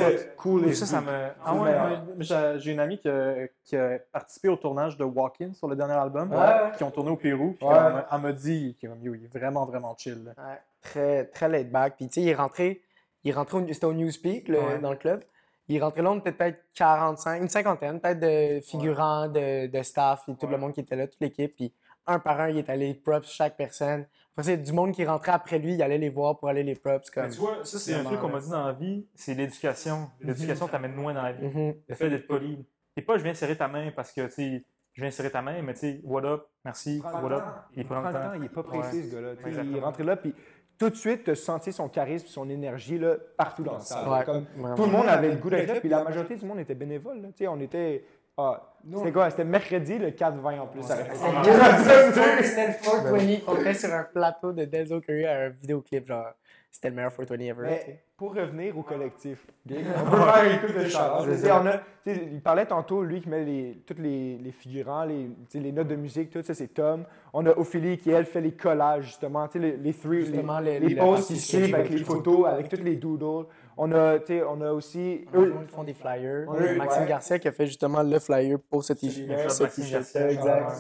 le. 0.64 0.68
Et 0.68 0.74
ça, 0.74 0.86
ça 0.86 1.01
me. 1.01 1.28
Ah 1.45 1.55
ouais. 1.55 1.72
Mais 2.16 2.24
J'ai 2.24 2.55
j'ai 2.59 2.72
une 2.72 2.80
amie 2.80 2.99
qui 2.99 3.09
a, 3.09 3.34
qui 3.64 3.76
a 3.76 4.01
participé 4.12 4.49
au 4.49 4.57
tournage 4.57 4.97
de 4.97 5.05
Walk-In 5.05 5.53
sur 5.53 5.68
le 5.68 5.76
dernier 5.76 5.93
album, 5.95 6.32
Ouais. 6.32 6.72
qui 6.76 6.82
ont 6.82 6.90
tourné 6.90 7.11
au 7.12 7.16
Pérou. 7.16 7.55
Puis 7.57 7.64
Ouais. 7.64 7.74
elle 7.76 7.93
m'a- 7.93 8.07
elle 8.12 8.20
m'a 8.20 8.32
dit 8.32 8.76
qu'il 8.80 8.90
est 8.90 9.38
vraiment, 9.38 9.64
vraiment 9.64 9.95
chill. 9.97 10.24
là. 10.24 10.32
Ouais, 10.36 10.59
très, 10.82 11.24
très 11.26 11.49
laid 11.49 11.70
back. 11.70 11.95
Puis, 11.97 12.09
tu 12.09 12.14
sais, 12.14 12.22
il 12.22 12.28
est 12.28 12.34
rentré, 12.34 12.82
il 13.22 13.30
est 13.30 13.34
rentré 13.34 13.57
au, 13.59 13.66
c'était 13.68 13.86
au 13.86 13.93
Newspeak, 13.93 14.49
le- 14.49 14.59
Ouais. 14.59 14.78
dans 14.80 14.90
le 14.90 14.97
club. 14.97 15.22
Il 15.68 15.76
est 15.76 15.80
rentré 15.80 16.03
là, 16.03 16.11
on 16.11 16.18
était 16.18 16.32
peut-être 16.32 16.59
45, 16.74 17.40
une 17.40 17.49
cinquantaine, 17.49 18.01
peut-être 18.01 18.18
de 18.18 18.61
figurants, 18.62 19.28
de, 19.28 19.68
de 19.68 19.82
staff, 19.84 20.28
et 20.28 20.34
tout 20.34 20.49
le 20.49 20.57
monde 20.59 20.72
qui 20.72 20.80
était 20.80 20.97
là, 20.97 21.07
toute 21.07 21.20
l'équipe. 21.20 21.55
Puis, 21.55 21.72
un 22.07 22.18
par 22.18 22.40
un, 22.40 22.48
il 22.50 22.59
est 22.59 22.68
allé 22.70 22.94
props 22.94 23.28
chaque 23.30 23.57
personne. 23.57 24.07
Après, 24.32 24.44
c'est 24.44 24.57
du 24.57 24.72
monde 24.72 24.92
qui 24.92 25.05
rentrait 25.05 25.32
après 25.32 25.59
lui, 25.59 25.74
il 25.74 25.82
allait 25.82 25.98
les 25.98 26.09
voir 26.09 26.38
pour 26.38 26.48
aller 26.48 26.62
les 26.62 26.74
props. 26.74 27.11
Comme... 27.11 27.24
Mais 27.24 27.30
tu 27.30 27.38
vois, 27.38 27.64
ça, 27.64 27.78
c'est 27.78 27.94
un 27.94 28.03
truc 28.05 28.18
qu'on 28.20 28.28
m'a 28.30 28.40
dit 28.40 28.50
dans 28.50 28.66
la 28.66 28.72
vie, 28.72 29.07
c'est 29.14 29.34
l'éducation. 29.34 30.11
L'éducation 30.20 30.68
t'amène 30.68 30.94
loin 30.96 31.12
dans 31.14 31.22
la 31.22 31.32
vie. 31.32 31.46
Mhm. 31.46 31.74
Le 31.88 31.94
fait 31.94 32.09
d'être 32.11 32.26
poli. 32.26 32.64
Et 32.96 33.03
pas, 33.03 33.18
je 33.18 33.22
viens 33.22 33.34
serrer 33.34 33.57
ta 33.57 33.68
main 33.68 33.90
parce 33.94 34.11
que, 34.12 34.22
tu 34.26 34.32
sais, 34.32 34.64
je 34.94 35.00
viens 35.03 35.11
serrer 35.11 35.30
ta 35.30 35.42
main, 35.42 35.61
mais 35.62 35.74
tu 35.74 35.80
sais, 35.80 36.00
what 36.05 36.24
up, 36.24 36.46
merci, 36.64 37.00
Prends 37.03 37.22
what 37.22 37.32
up. 37.32 37.42
temps. 37.44 37.55
Il 37.76 37.86
prend 37.86 38.00
le 38.00 38.12
temps. 38.12 38.32
il 38.36 38.44
est 38.44 38.48
pas 38.48 38.61
Ouais. 38.62 38.82
ce 38.90 39.14
gars-là. 39.14 39.36
Tu 39.36 39.42
sais, 39.55 39.61
Il 39.64 39.76
est 39.76 39.80
rentré 39.80 40.05
là, 40.05 40.16
puis 40.16 40.34
tout 40.78 40.90
de 40.90 40.94
suite, 40.94 41.24
tu 41.24 41.36
sentir 41.36 41.72
son 41.72 41.88
charisme, 41.88 42.26
son 42.26 42.48
énergie 42.50 42.98
là, 42.98 43.16
partout 43.36 43.62
dans 43.62 43.74
le 43.74 43.80
salle. 43.80 44.09
Ouais, 44.09 44.24
Comme, 44.24 44.46
vraiment. 44.57 44.74
tout 44.76 44.84
le 44.86 44.90
monde 44.92 45.07
avait 45.09 45.28
le 45.30 45.36
goût 45.36 45.50
d'être 45.50 45.68
là, 45.74 45.80
puis 45.80 45.88
la 45.88 46.05
majorité 46.05 46.36
du 46.36 46.44
monde 46.46 46.59
était 46.59 46.74
bénévole. 46.74 47.20
là. 47.20 47.28
Tu 47.28 47.44
sais, 47.44 47.48
On 47.48 47.61
était. 47.61 48.05
Ah, 48.43 48.72
C'était 48.97 49.12
quoi? 49.12 49.30
C'était 49.30 49.45
mercredi, 49.45 49.99
le 49.99 50.11
4-20 50.11 50.61
en 50.61 50.66
plus. 50.66 50.82
C'était 50.82 51.03
le 51.03 51.09
420. 51.09 51.43
On 53.47 53.57
était 53.61 53.74
sur 53.74 53.93
un 53.93 54.05
plateau 54.05 54.53
de 54.53 54.64
Denzel 54.64 55.01
Curry 55.01 55.26
à 55.26 55.40
un 55.43 55.49
vidéoclip, 55.51 56.07
genre. 56.07 56.26
C'était 56.70 56.88
le 56.88 56.95
meilleur 56.97 57.14
420 57.14 57.45
ever. 57.45 57.62
Mais 57.68 58.03
pour 58.16 58.34
revenir 58.34 58.78
au 58.78 58.82
collectif, 58.82 59.47
on 59.68 59.74
peut 59.74 60.16
faire 60.16 60.53
une 60.53 60.61
coupe 60.66 60.78
de 60.78 60.88
shout-out. 60.88 61.28
Tu 61.30 61.36
sais, 61.36 61.53
on 61.53 61.66
a- 61.66 61.76
tu 62.03 62.14
sais, 62.14 62.28
Il 62.32 62.40
parlait 62.40 62.64
tantôt, 62.64 63.03
lui, 63.03 63.20
qui 63.20 63.28
met 63.28 63.45
les, 63.45 63.82
tous 63.86 64.01
les, 64.01 64.38
les 64.38 64.53
figurants, 64.53 65.05
les, 65.05 65.28
les 65.53 65.72
notes 65.72 65.88
de 65.88 65.97
musique, 65.97 66.30
tout 66.30 66.43
ça, 66.43 66.55
c'est 66.55 66.68
Tom. 66.68 67.05
On 67.34 67.45
a 67.45 67.51
Ophélie 67.51 67.99
qui, 67.99 68.11
elle, 68.11 68.24
fait 68.24 68.40
les 68.40 68.53
collages, 68.53 69.05
justement, 69.05 69.47
tu 69.49 69.61
sais, 69.61 69.66
les, 69.66 69.76
les, 69.76 69.93
three, 69.93 70.24
les, 70.24 70.80
les- 70.80 70.97
posts 70.97 71.28
qui 71.28 71.36
suivent 71.38 71.74
avec 71.74 71.90
les 71.90 72.05
photos, 72.05 72.47
avec 72.47 72.70
toutes 72.70 72.84
les 72.84 72.97
doodles. 72.97 73.47
On 73.77 73.91
a, 73.93 74.18
on 74.49 74.61
a 74.61 74.70
aussi... 74.73 75.25
Eux, 75.35 75.47
eux- 75.47 75.55
ils 75.62 75.68
font 75.68 75.85
des 75.85 75.95
flyers. 75.95 76.45
On 76.49 76.55
a- 76.55 76.73
Maxime 76.75 77.03
ouais. 77.03 77.09
Garcia 77.09 77.39
qui 77.39 77.49
a 77.49 77.53
fait 77.53 77.66
justement 77.66 78.03
le 78.03 78.18
flyer 78.18 78.59
pour 78.70 78.85
ce 78.85 78.93
t-shirt. 78.93 79.29
Ouais, 79.29 79.37
Maxime. 79.45 79.91
Garcia, 79.91 80.31
Exact. 80.31 80.70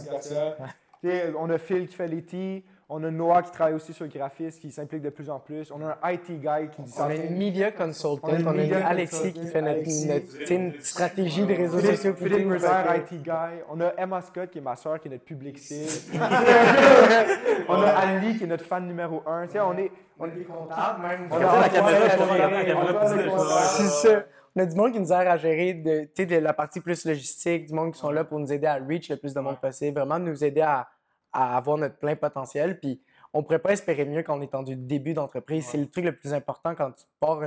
Sais, 1.02 1.32
On 1.38 1.50
a 1.50 1.58
Phil 1.58 1.88
qui 1.88 1.94
fait 1.96 2.06
les 2.08 2.22
tees. 2.22 2.64
On 2.94 3.02
a 3.04 3.10
Noah 3.10 3.42
qui 3.42 3.50
travaille 3.50 3.72
aussi 3.72 3.94
sur 3.94 4.04
le 4.04 4.10
graphisme, 4.10 4.60
qui 4.60 4.70
s'implique 4.70 5.00
de 5.00 5.08
plus 5.08 5.30
en 5.30 5.38
plus. 5.38 5.70
On 5.70 5.80
a 5.80 5.98
un 6.02 6.12
IT 6.12 6.26
guy 6.28 6.68
qui 6.70 6.82
dit 6.82 6.92
On 6.98 7.04
a 7.04 7.14
une 7.14 7.38
media 7.38 7.72
consultant, 7.72 8.28
On 8.28 8.34
a 8.34 8.38
une 8.38 8.46
on 8.46 8.50
a 8.50 8.52
une 8.52 8.60
media 8.60 8.86
Alexis 8.86 9.32
qui 9.32 9.46
fait 9.46 9.62
notre, 9.62 9.76
Alexis. 9.76 10.06
notre- 10.08 10.52
une 10.52 10.74
stratégie 10.82 11.46
des 11.46 11.54
réseaux 11.54 11.78
Philippe, 11.78 11.96
sociaux. 11.96 12.14
Philippe. 12.14 12.52
IT 13.10 13.22
guy. 13.22 13.62
On 13.70 13.80
a 13.80 13.94
Emma 13.96 14.20
Scott, 14.20 14.50
qui 14.50 14.58
est 14.58 14.60
ma 14.60 14.76
soeur, 14.76 15.00
qui 15.00 15.08
est 15.08 15.10
notre 15.10 15.24
public 15.24 15.58
cible. 15.58 15.88
on 17.68 17.80
a 17.80 17.88
Ali, 17.88 18.36
qui 18.36 18.44
est 18.44 18.46
notre 18.46 18.66
fan 18.66 18.86
numéro 18.86 19.22
un. 19.26 19.46
Tu 19.46 19.52
sais, 19.52 19.60
on 19.60 19.76
est... 19.78 19.90
On 20.18 20.24
a 20.24 20.28
des 20.28 20.44
comptables, 20.44 21.02
même. 21.02 21.28
On 21.30 21.36
a 21.36 21.60
la 21.60 21.68
caméra, 21.70 21.98
on 22.20 22.36
caméra, 22.36 23.00
a. 23.00 23.62
C'est 23.62 24.08
ça. 24.08 24.24
On 24.54 24.66
du 24.66 24.76
monde 24.76 24.92
qui 24.92 25.00
nous 25.00 25.12
aide 25.12 25.26
à 25.28 25.38
gérer 25.38 25.72
de, 25.72 26.04
tu 26.04 26.10
sais, 26.14 26.26
de 26.26 26.36
la 26.36 26.52
partie 26.52 26.80
plus 26.80 27.06
logistique, 27.06 27.68
du 27.68 27.74
monde 27.74 27.92
qui 27.92 27.98
sont 27.98 28.10
là 28.10 28.22
pour 28.22 28.38
nous 28.38 28.52
aider 28.52 28.66
à 28.66 28.74
reach 28.74 29.08
le 29.08 29.16
plus 29.16 29.32
de 29.32 29.40
monde 29.40 29.58
possible, 29.58 29.98
vraiment 29.98 30.18
nous 30.18 30.44
aider 30.44 30.60
à, 30.60 30.88
à 31.32 31.56
avoir 31.56 31.78
notre 31.78 31.96
plein 31.96 32.16
potentiel. 32.16 32.78
Puis 32.78 33.00
on 33.32 33.42
pourrait 33.42 33.58
pas 33.58 33.72
espérer 33.72 34.04
mieux 34.04 34.22
quand 34.22 34.38
on 34.38 34.42
est 34.42 34.54
en 34.54 34.62
du 34.62 34.76
début 34.76 35.14
d'entreprise. 35.14 35.66
C'est 35.66 35.78
le 35.78 35.86
truc 35.86 36.04
le 36.04 36.16
plus 36.16 36.34
important 36.34 36.74
quand 36.74 36.90
tu 36.92 37.04
pars 37.20 37.40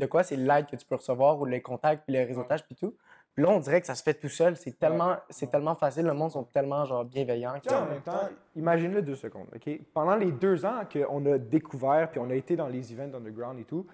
de 0.00 0.06
quoi, 0.06 0.22
c'est 0.22 0.36
l'aide 0.36 0.66
que 0.66 0.76
tu 0.76 0.86
peux 0.86 0.96
recevoir 0.96 1.38
ou 1.40 1.44
les 1.44 1.60
contacts, 1.60 2.04
puis 2.06 2.16
le 2.16 2.26
réseautage, 2.26 2.64
puis 2.64 2.74
tout. 2.74 2.94
Puis 3.34 3.44
là, 3.44 3.50
on 3.50 3.60
dirait 3.60 3.80
que 3.80 3.86
ça 3.86 3.94
se 3.94 4.02
fait 4.02 4.14
tout 4.14 4.28
seul. 4.28 4.56
C'est 4.56 4.76
tellement, 4.78 5.16
c'est 5.28 5.50
tellement 5.50 5.74
facile. 5.74 6.04
Le 6.04 6.14
monde 6.14 6.32
sont 6.32 6.42
tellement 6.42 6.84
genre 6.84 7.04
bienveillants. 7.04 7.54
En 7.70 7.86
même 7.86 8.00
temps, 8.02 8.28
imagine-le 8.56 9.02
deux 9.02 9.14
secondes, 9.14 9.46
OK? 9.54 9.70
Pendant 9.94 10.16
les 10.16 10.32
deux 10.32 10.64
ans 10.64 10.80
qu'on 10.92 11.24
a 11.26 11.38
découvert, 11.38 12.10
puis 12.10 12.18
on 12.18 12.28
a 12.30 12.34
été 12.34 12.56
dans 12.56 12.66
les 12.66 12.92
events 12.92 13.14
underground 13.16 13.60
et 13.60 13.64
tout, 13.64 13.86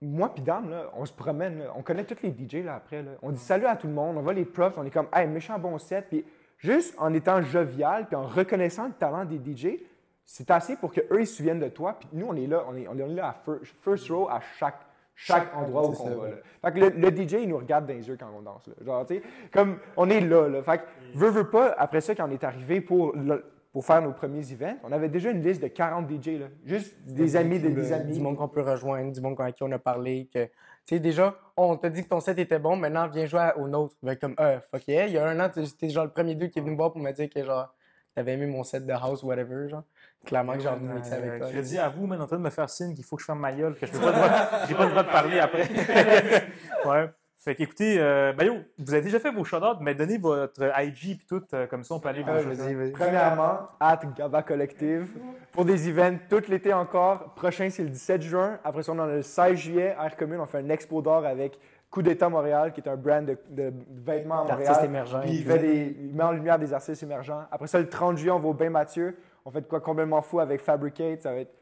moi 0.00 0.32
puis 0.34 0.42
Dan, 0.42 0.68
là, 0.68 0.90
on 0.94 1.04
se 1.04 1.12
promène, 1.12 1.58
là, 1.58 1.72
on 1.76 1.82
connaît 1.82 2.04
tous 2.04 2.22
les 2.22 2.30
DJ 2.30 2.64
là, 2.64 2.74
après. 2.74 3.02
Là. 3.02 3.12
On 3.22 3.30
dit 3.30 3.38
salut 3.38 3.66
à 3.66 3.76
tout 3.76 3.86
le 3.86 3.92
monde, 3.92 4.16
on 4.16 4.22
voit 4.22 4.32
les 4.32 4.44
props, 4.44 4.76
on 4.76 4.84
est 4.84 4.90
comme, 4.90 5.08
hey, 5.12 5.28
méchant 5.28 5.58
bon 5.58 5.78
set. 5.78 6.06
Puis 6.08 6.24
juste 6.62 6.94
en 6.98 7.12
étant 7.12 7.42
jovial, 7.42 8.06
puis 8.06 8.16
en 8.16 8.26
reconnaissant 8.26 8.86
le 8.86 8.92
talent 8.92 9.24
des 9.24 9.36
DJ, 9.38 9.78
c'est 10.24 10.50
assez 10.50 10.76
pour 10.76 10.92
qu'eux, 10.92 11.20
ils 11.20 11.26
se 11.26 11.36
souviennent 11.36 11.58
de 11.60 11.68
toi. 11.68 11.96
Puis 11.98 12.08
nous, 12.12 12.26
on 12.28 12.36
est 12.36 12.46
là, 12.46 12.64
on 12.68 12.76
est, 12.76 12.86
on 12.88 12.96
est 12.96 13.06
là 13.08 13.28
à 13.28 13.32
first, 13.32 13.74
first 13.80 14.08
row 14.08 14.28
à 14.30 14.40
chaque, 14.58 14.78
chaque 15.14 15.54
endroit 15.54 15.82
où 15.88 15.90
on 15.90 15.94
ça, 15.94 16.10
va. 16.14 16.28
Là. 16.28 16.34
Fait 16.64 16.72
que 16.72 16.78
le, 16.78 16.88
le 17.10 17.10
DJ, 17.28 17.32
il 17.42 17.48
nous 17.48 17.58
regarde 17.58 17.86
dans 17.86 17.92
les 17.92 18.06
yeux 18.08 18.16
quand 18.18 18.30
on 18.36 18.40
danse. 18.42 18.66
Là. 18.68 18.74
Genre, 18.84 19.04
tu 19.06 19.16
sais, 19.16 19.22
comme 19.52 19.78
on 19.96 20.08
est 20.08 20.20
là. 20.20 20.48
là. 20.48 20.62
Fait 20.62 20.78
que, 20.78 20.84
veux, 21.18 21.28
veux 21.30 21.50
pas, 21.50 21.74
après 21.76 22.00
ça, 22.00 22.14
quand 22.14 22.28
on 22.28 22.32
est 22.32 22.44
arrivé 22.44 22.80
pour, 22.80 23.14
le- 23.16 23.44
pour 23.72 23.86
faire 23.86 24.02
nos 24.02 24.12
premiers 24.12 24.52
events, 24.52 24.76
on 24.84 24.92
avait 24.92 25.08
déjà 25.08 25.30
une 25.30 25.42
liste 25.42 25.62
de 25.62 25.68
40 25.68 26.08
DJ. 26.08 26.38
Là. 26.38 26.46
Juste 26.64 26.94
des 27.06 27.36
amis 27.36 27.58
de 27.58 27.70
des 27.70 27.92
amis. 27.92 28.12
Du 28.12 28.20
monde 28.20 28.36
qu'on 28.36 28.48
peut 28.48 28.60
rejoindre, 28.60 29.12
du 29.12 29.20
monde 29.20 29.40
à 29.40 29.50
qui 29.50 29.62
on 29.62 29.72
a 29.72 29.78
parlé. 29.78 30.28
Que, 30.32 30.44
tu 30.44 30.50
sais, 30.84 31.00
déjà, 31.00 31.34
on 31.56 31.76
t'a 31.76 31.88
dit 31.88 32.04
que 32.04 32.08
ton 32.08 32.20
set 32.20 32.38
était 32.38 32.58
bon, 32.58 32.76
maintenant 32.76 33.08
viens 33.08 33.24
jouer 33.24 33.50
au 33.56 33.68
nôtre. 33.68 33.96
Ben, 34.02 34.14
comme, 34.16 34.34
euh, 34.40 34.60
fuck 34.70 34.86
yeah. 34.88 35.06
Il 35.06 35.14
y 35.14 35.18
a 35.18 35.26
un 35.26 35.40
an, 35.40 35.48
t'étais 35.48 35.88
genre 35.88 36.04
le 36.04 36.10
premier 36.10 36.34
deux 36.34 36.48
qui 36.48 36.58
est 36.58 36.62
venu 36.62 36.72
me 36.72 36.76
voir 36.76 36.92
pour 36.92 37.00
me 37.00 37.10
dire 37.12 37.30
que 37.30 37.42
genre, 37.42 37.74
t'avais 38.14 38.34
aimé 38.34 38.44
mon 38.44 38.62
set 38.62 38.84
de 38.84 38.92
house, 38.92 39.22
whatever. 39.22 39.70
Genre. 39.70 39.84
Clairement 40.26 40.52
que 40.52 40.60
j'ai 40.60 40.68
envie 40.68 40.86
de 40.86 40.92
mixer 40.92 41.14
avec 41.14 41.38
toi. 41.38 41.48
Je 41.50 41.60
dis 41.60 41.78
à 41.78 41.88
vous, 41.88 42.06
mais 42.06 42.16
en 42.16 42.26
train 42.26 42.36
de 42.36 42.42
me 42.42 42.50
faire 42.50 42.68
signe 42.68 42.94
qu'il 42.94 43.04
faut 43.04 43.16
que 43.16 43.22
je 43.22 43.26
ferme 43.26 43.40
ma 43.40 43.52
gueule, 43.52 43.74
que 43.74 43.86
je 43.86 43.92
n'ai 43.92 43.98
pas 43.98 44.84
le 44.84 44.90
droit 44.90 45.02
de 45.02 45.10
parler 45.10 45.38
après. 45.38 45.62
ouais. 46.84 47.10
Fait 47.44 47.56
qu'écoutez, 47.56 47.96
euh, 47.98 48.32
ben 48.32 48.44
yo, 48.46 48.54
vous 48.78 48.94
avez 48.94 49.02
déjà 49.02 49.18
fait 49.18 49.32
vos 49.32 49.42
shout 49.42 49.56
mais 49.80 49.96
donnez 49.96 50.16
votre 50.16 50.62
IG 50.80 51.16
puis 51.18 51.26
tout, 51.28 51.42
euh, 51.54 51.66
comme 51.66 51.82
ça 51.82 51.94
on 51.96 51.98
peut 51.98 52.08
aller 52.08 52.22
Ah, 52.24 52.34
vas-y, 52.40 52.72
vas-y. 52.74 52.92
Premièrement, 52.92 53.68
at 53.80 53.98
Gaba 54.16 54.42
Collective. 54.44 55.08
Pour 55.50 55.64
des 55.64 55.88
events 55.88 56.18
tout 56.30 56.42
l'été 56.48 56.72
encore. 56.72 57.34
Prochain, 57.34 57.68
c'est 57.68 57.82
le 57.82 57.88
17 57.88 58.22
juin. 58.22 58.60
Après 58.62 58.84
ça, 58.84 58.92
on 58.92 58.98
en 59.00 59.08
a 59.08 59.14
le 59.16 59.22
16 59.22 59.56
juillet. 59.56 59.96
Air 60.00 60.16
Commune, 60.16 60.38
on 60.38 60.46
fait 60.46 60.58
un 60.58 60.68
expo 60.68 61.02
d'or 61.02 61.26
avec 61.26 61.58
Coup 61.90 62.00
d'État 62.00 62.28
Montréal, 62.28 62.72
qui 62.72 62.80
est 62.80 62.88
un 62.88 62.96
brand 62.96 63.26
de, 63.26 63.36
de 63.50 63.72
vêtements 64.06 64.44
à 64.44 64.46
D'artistes 64.46 64.68
Montréal. 64.70 64.84
émergents. 64.86 65.20
Puis 65.22 65.32
il, 65.32 65.44
fait 65.44 65.58
des, 65.58 65.96
il 66.00 66.14
met 66.14 66.22
en 66.22 66.32
lumière 66.32 66.60
des 66.60 66.72
artistes 66.72 67.02
émergents. 67.02 67.42
Après 67.50 67.66
ça, 67.66 67.80
le 67.80 67.88
30 67.88 68.18
juillet, 68.18 68.30
on 68.32 68.38
va 68.38 68.48
au 68.50 68.54
Bain 68.54 68.70
Mathieu. 68.70 69.16
On 69.44 69.50
fait 69.50 69.62
de 69.62 69.66
quoi 69.66 69.80
complètement 69.80 70.22
fou 70.22 70.38
avec 70.38 70.60
Fabricate. 70.60 71.22
Ça 71.22 71.32
va 71.32 71.40
être 71.40 71.52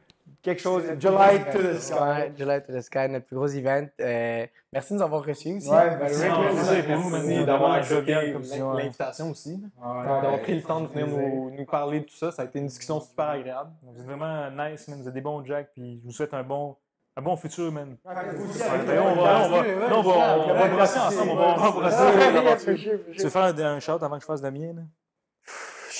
quelque 0.42 0.60
chose. 0.60 0.82
July 0.98 1.44
to 1.52 1.58
the 1.58 1.78
sky. 1.78 1.94
Ouais, 1.94 2.32
July 2.36 2.62
to 2.62 2.72
the 2.72 2.80
Sky, 2.80 3.08
notre 3.08 3.26
plus 3.26 3.36
gros 3.36 3.46
event. 3.48 3.86
Euh, 4.00 4.46
merci 4.72 4.92
de 4.92 4.98
nous 4.98 5.04
avoir 5.04 5.24
reçus 5.24 5.56
aussi. 5.56 5.68
Ouais, 5.70 5.90
ben, 5.90 5.98
Merci, 6.00 6.22
merci. 6.88 7.10
Merci 7.12 7.44
d'avoir 7.44 7.72
accepté 7.74 8.14
l'invitation 8.74 9.30
aussi. 9.30 9.60
Ouais, 9.82 10.04
D'avoir 10.04 10.40
pris 10.40 10.54
le 10.56 10.62
temps 10.62 10.80
de 10.80 10.86
venir 10.88 11.06
nous, 11.08 11.50
nous 11.50 11.64
parler 11.66 12.00
de 12.00 12.04
tout 12.04 12.16
ça. 12.16 12.30
Ça 12.32 12.42
a 12.42 12.44
été 12.46 12.58
une 12.58 12.66
discussion 12.66 13.00
super 13.00 13.28
agréable. 13.30 13.70
Vous 13.82 14.00
êtes 14.00 14.06
vraiment 14.06 14.50
nice, 14.50 14.88
man. 14.88 15.00
Vous 15.02 15.08
êtes 15.08 15.14
des 15.14 15.20
bons 15.20 15.44
Jack, 15.44 15.70
puis 15.74 15.98
je 16.00 16.06
vous 16.06 16.12
souhaite 16.12 16.34
un 16.34 16.42
bon, 16.42 16.76
un 17.16 17.22
bon 17.22 17.36
futur, 17.36 17.70
man. 17.72 17.96
Avec 18.06 18.32
ben, 18.86 18.94
le- 18.94 19.00
on 19.02 19.14
va, 19.14 19.44
on 19.44 19.48
va, 19.50 19.88
non, 19.88 19.98
on 19.98 20.02
va, 20.02 20.38
on 20.38 20.54
va 20.54 20.68
brasser 20.68 20.98
ensemble, 21.00 21.30
on 21.32 21.36
va, 21.36 21.70
brasser. 21.70 22.74
Tu 23.16 23.22
veux 23.22 23.28
faire 23.30 23.42
un, 23.42 23.58
un 23.58 23.80
shout 23.80 23.92
avant 24.02 24.16
que 24.16 24.20
je 24.22 24.26
fasse 24.26 24.42
le 24.42 24.50
mien, 24.50 24.72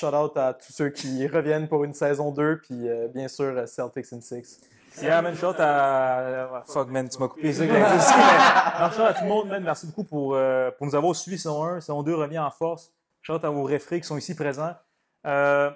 là? 0.03 0.11
Shout 0.11 0.17
out 0.17 0.37
à 0.37 0.55
tous 0.55 0.73
ceux 0.73 0.91
qui 0.91 1.27
reviennent 1.27 1.69
pour 1.69 1.85
une 1.85 1.95
saison 1.95 2.31
2, 2.31 2.59
puis 2.59 2.89
euh, 2.89 3.09
bien 3.09 3.29
sûr 3.29 3.57
euh, 3.57 3.67
Celtics 3.67 4.13
in 4.13 4.21
6. 4.21 4.61
Yeah, 5.03 5.23
man, 5.23 5.35
shout 5.35 5.55
à. 5.59 6.63
Fuck, 6.67 6.89
man, 6.89 7.09
tu 7.09 7.19
m'as 7.19 7.29
coupé 7.29 7.53
Non, 7.53 8.91
shout 8.91 9.03
à 9.03 9.15
tout 9.15 9.25
le 9.25 9.29
monde, 9.29 9.49
man. 9.49 9.63
Merci 9.63 9.87
beaucoup 9.87 10.05
pour, 10.05 10.35
euh, 10.35 10.71
pour 10.73 10.87
nous 10.87 10.95
avoir 10.95 11.15
suivis 11.15 11.39
saison 11.39 11.65
1. 11.65 11.81
Saison 11.81 12.03
2 12.03 12.15
revient 12.15 12.39
en 12.39 12.51
force. 12.51 12.93
Shout 13.23 13.41
à 13.43 13.51
vos 13.51 13.63
réfrés 13.63 14.01
qui 14.01 14.07
sont 14.07 14.17
ici 14.17 14.35
présents. 14.35 14.75
Euh, 15.27 15.71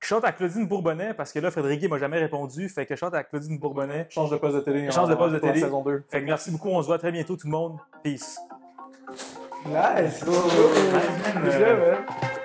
shout 0.00 0.20
à 0.22 0.32
Claudine 0.32 0.66
Bourbonnais, 0.66 1.14
parce 1.14 1.32
que 1.32 1.38
là, 1.38 1.50
Frédéric 1.50 1.80
Guy 1.80 1.88
m'a 1.88 1.98
jamais 1.98 2.18
répondu. 2.18 2.68
Fait 2.68 2.86
que 2.86 2.94
shout 2.94 3.12
à 3.12 3.24
Claudine 3.24 3.58
Bourbonnais. 3.58 4.06
Change 4.10 4.30
de 4.30 4.36
poste 4.36 4.56
de 4.56 4.60
télé. 4.60 4.90
Change 4.90 5.08
de 5.08 5.14
poste 5.14 5.34
de 5.34 5.38
pour 5.38 5.48
la 5.48 5.52
télé. 5.52 5.64
saison 5.64 5.82
2. 5.82 6.04
Fait 6.08 6.20
que 6.20 6.26
merci 6.26 6.50
beaucoup. 6.50 6.68
On 6.68 6.82
se 6.82 6.86
voit 6.86 6.98
très 6.98 7.12
bientôt, 7.12 7.36
tout 7.36 7.46
le 7.46 7.52
monde. 7.52 7.78
Peace. 8.02 8.38
Nice. 9.66 10.24
man, 10.24 10.32
Good 11.42 11.48
euh, 11.48 11.58
job, 11.58 11.78
man. 11.80 12.35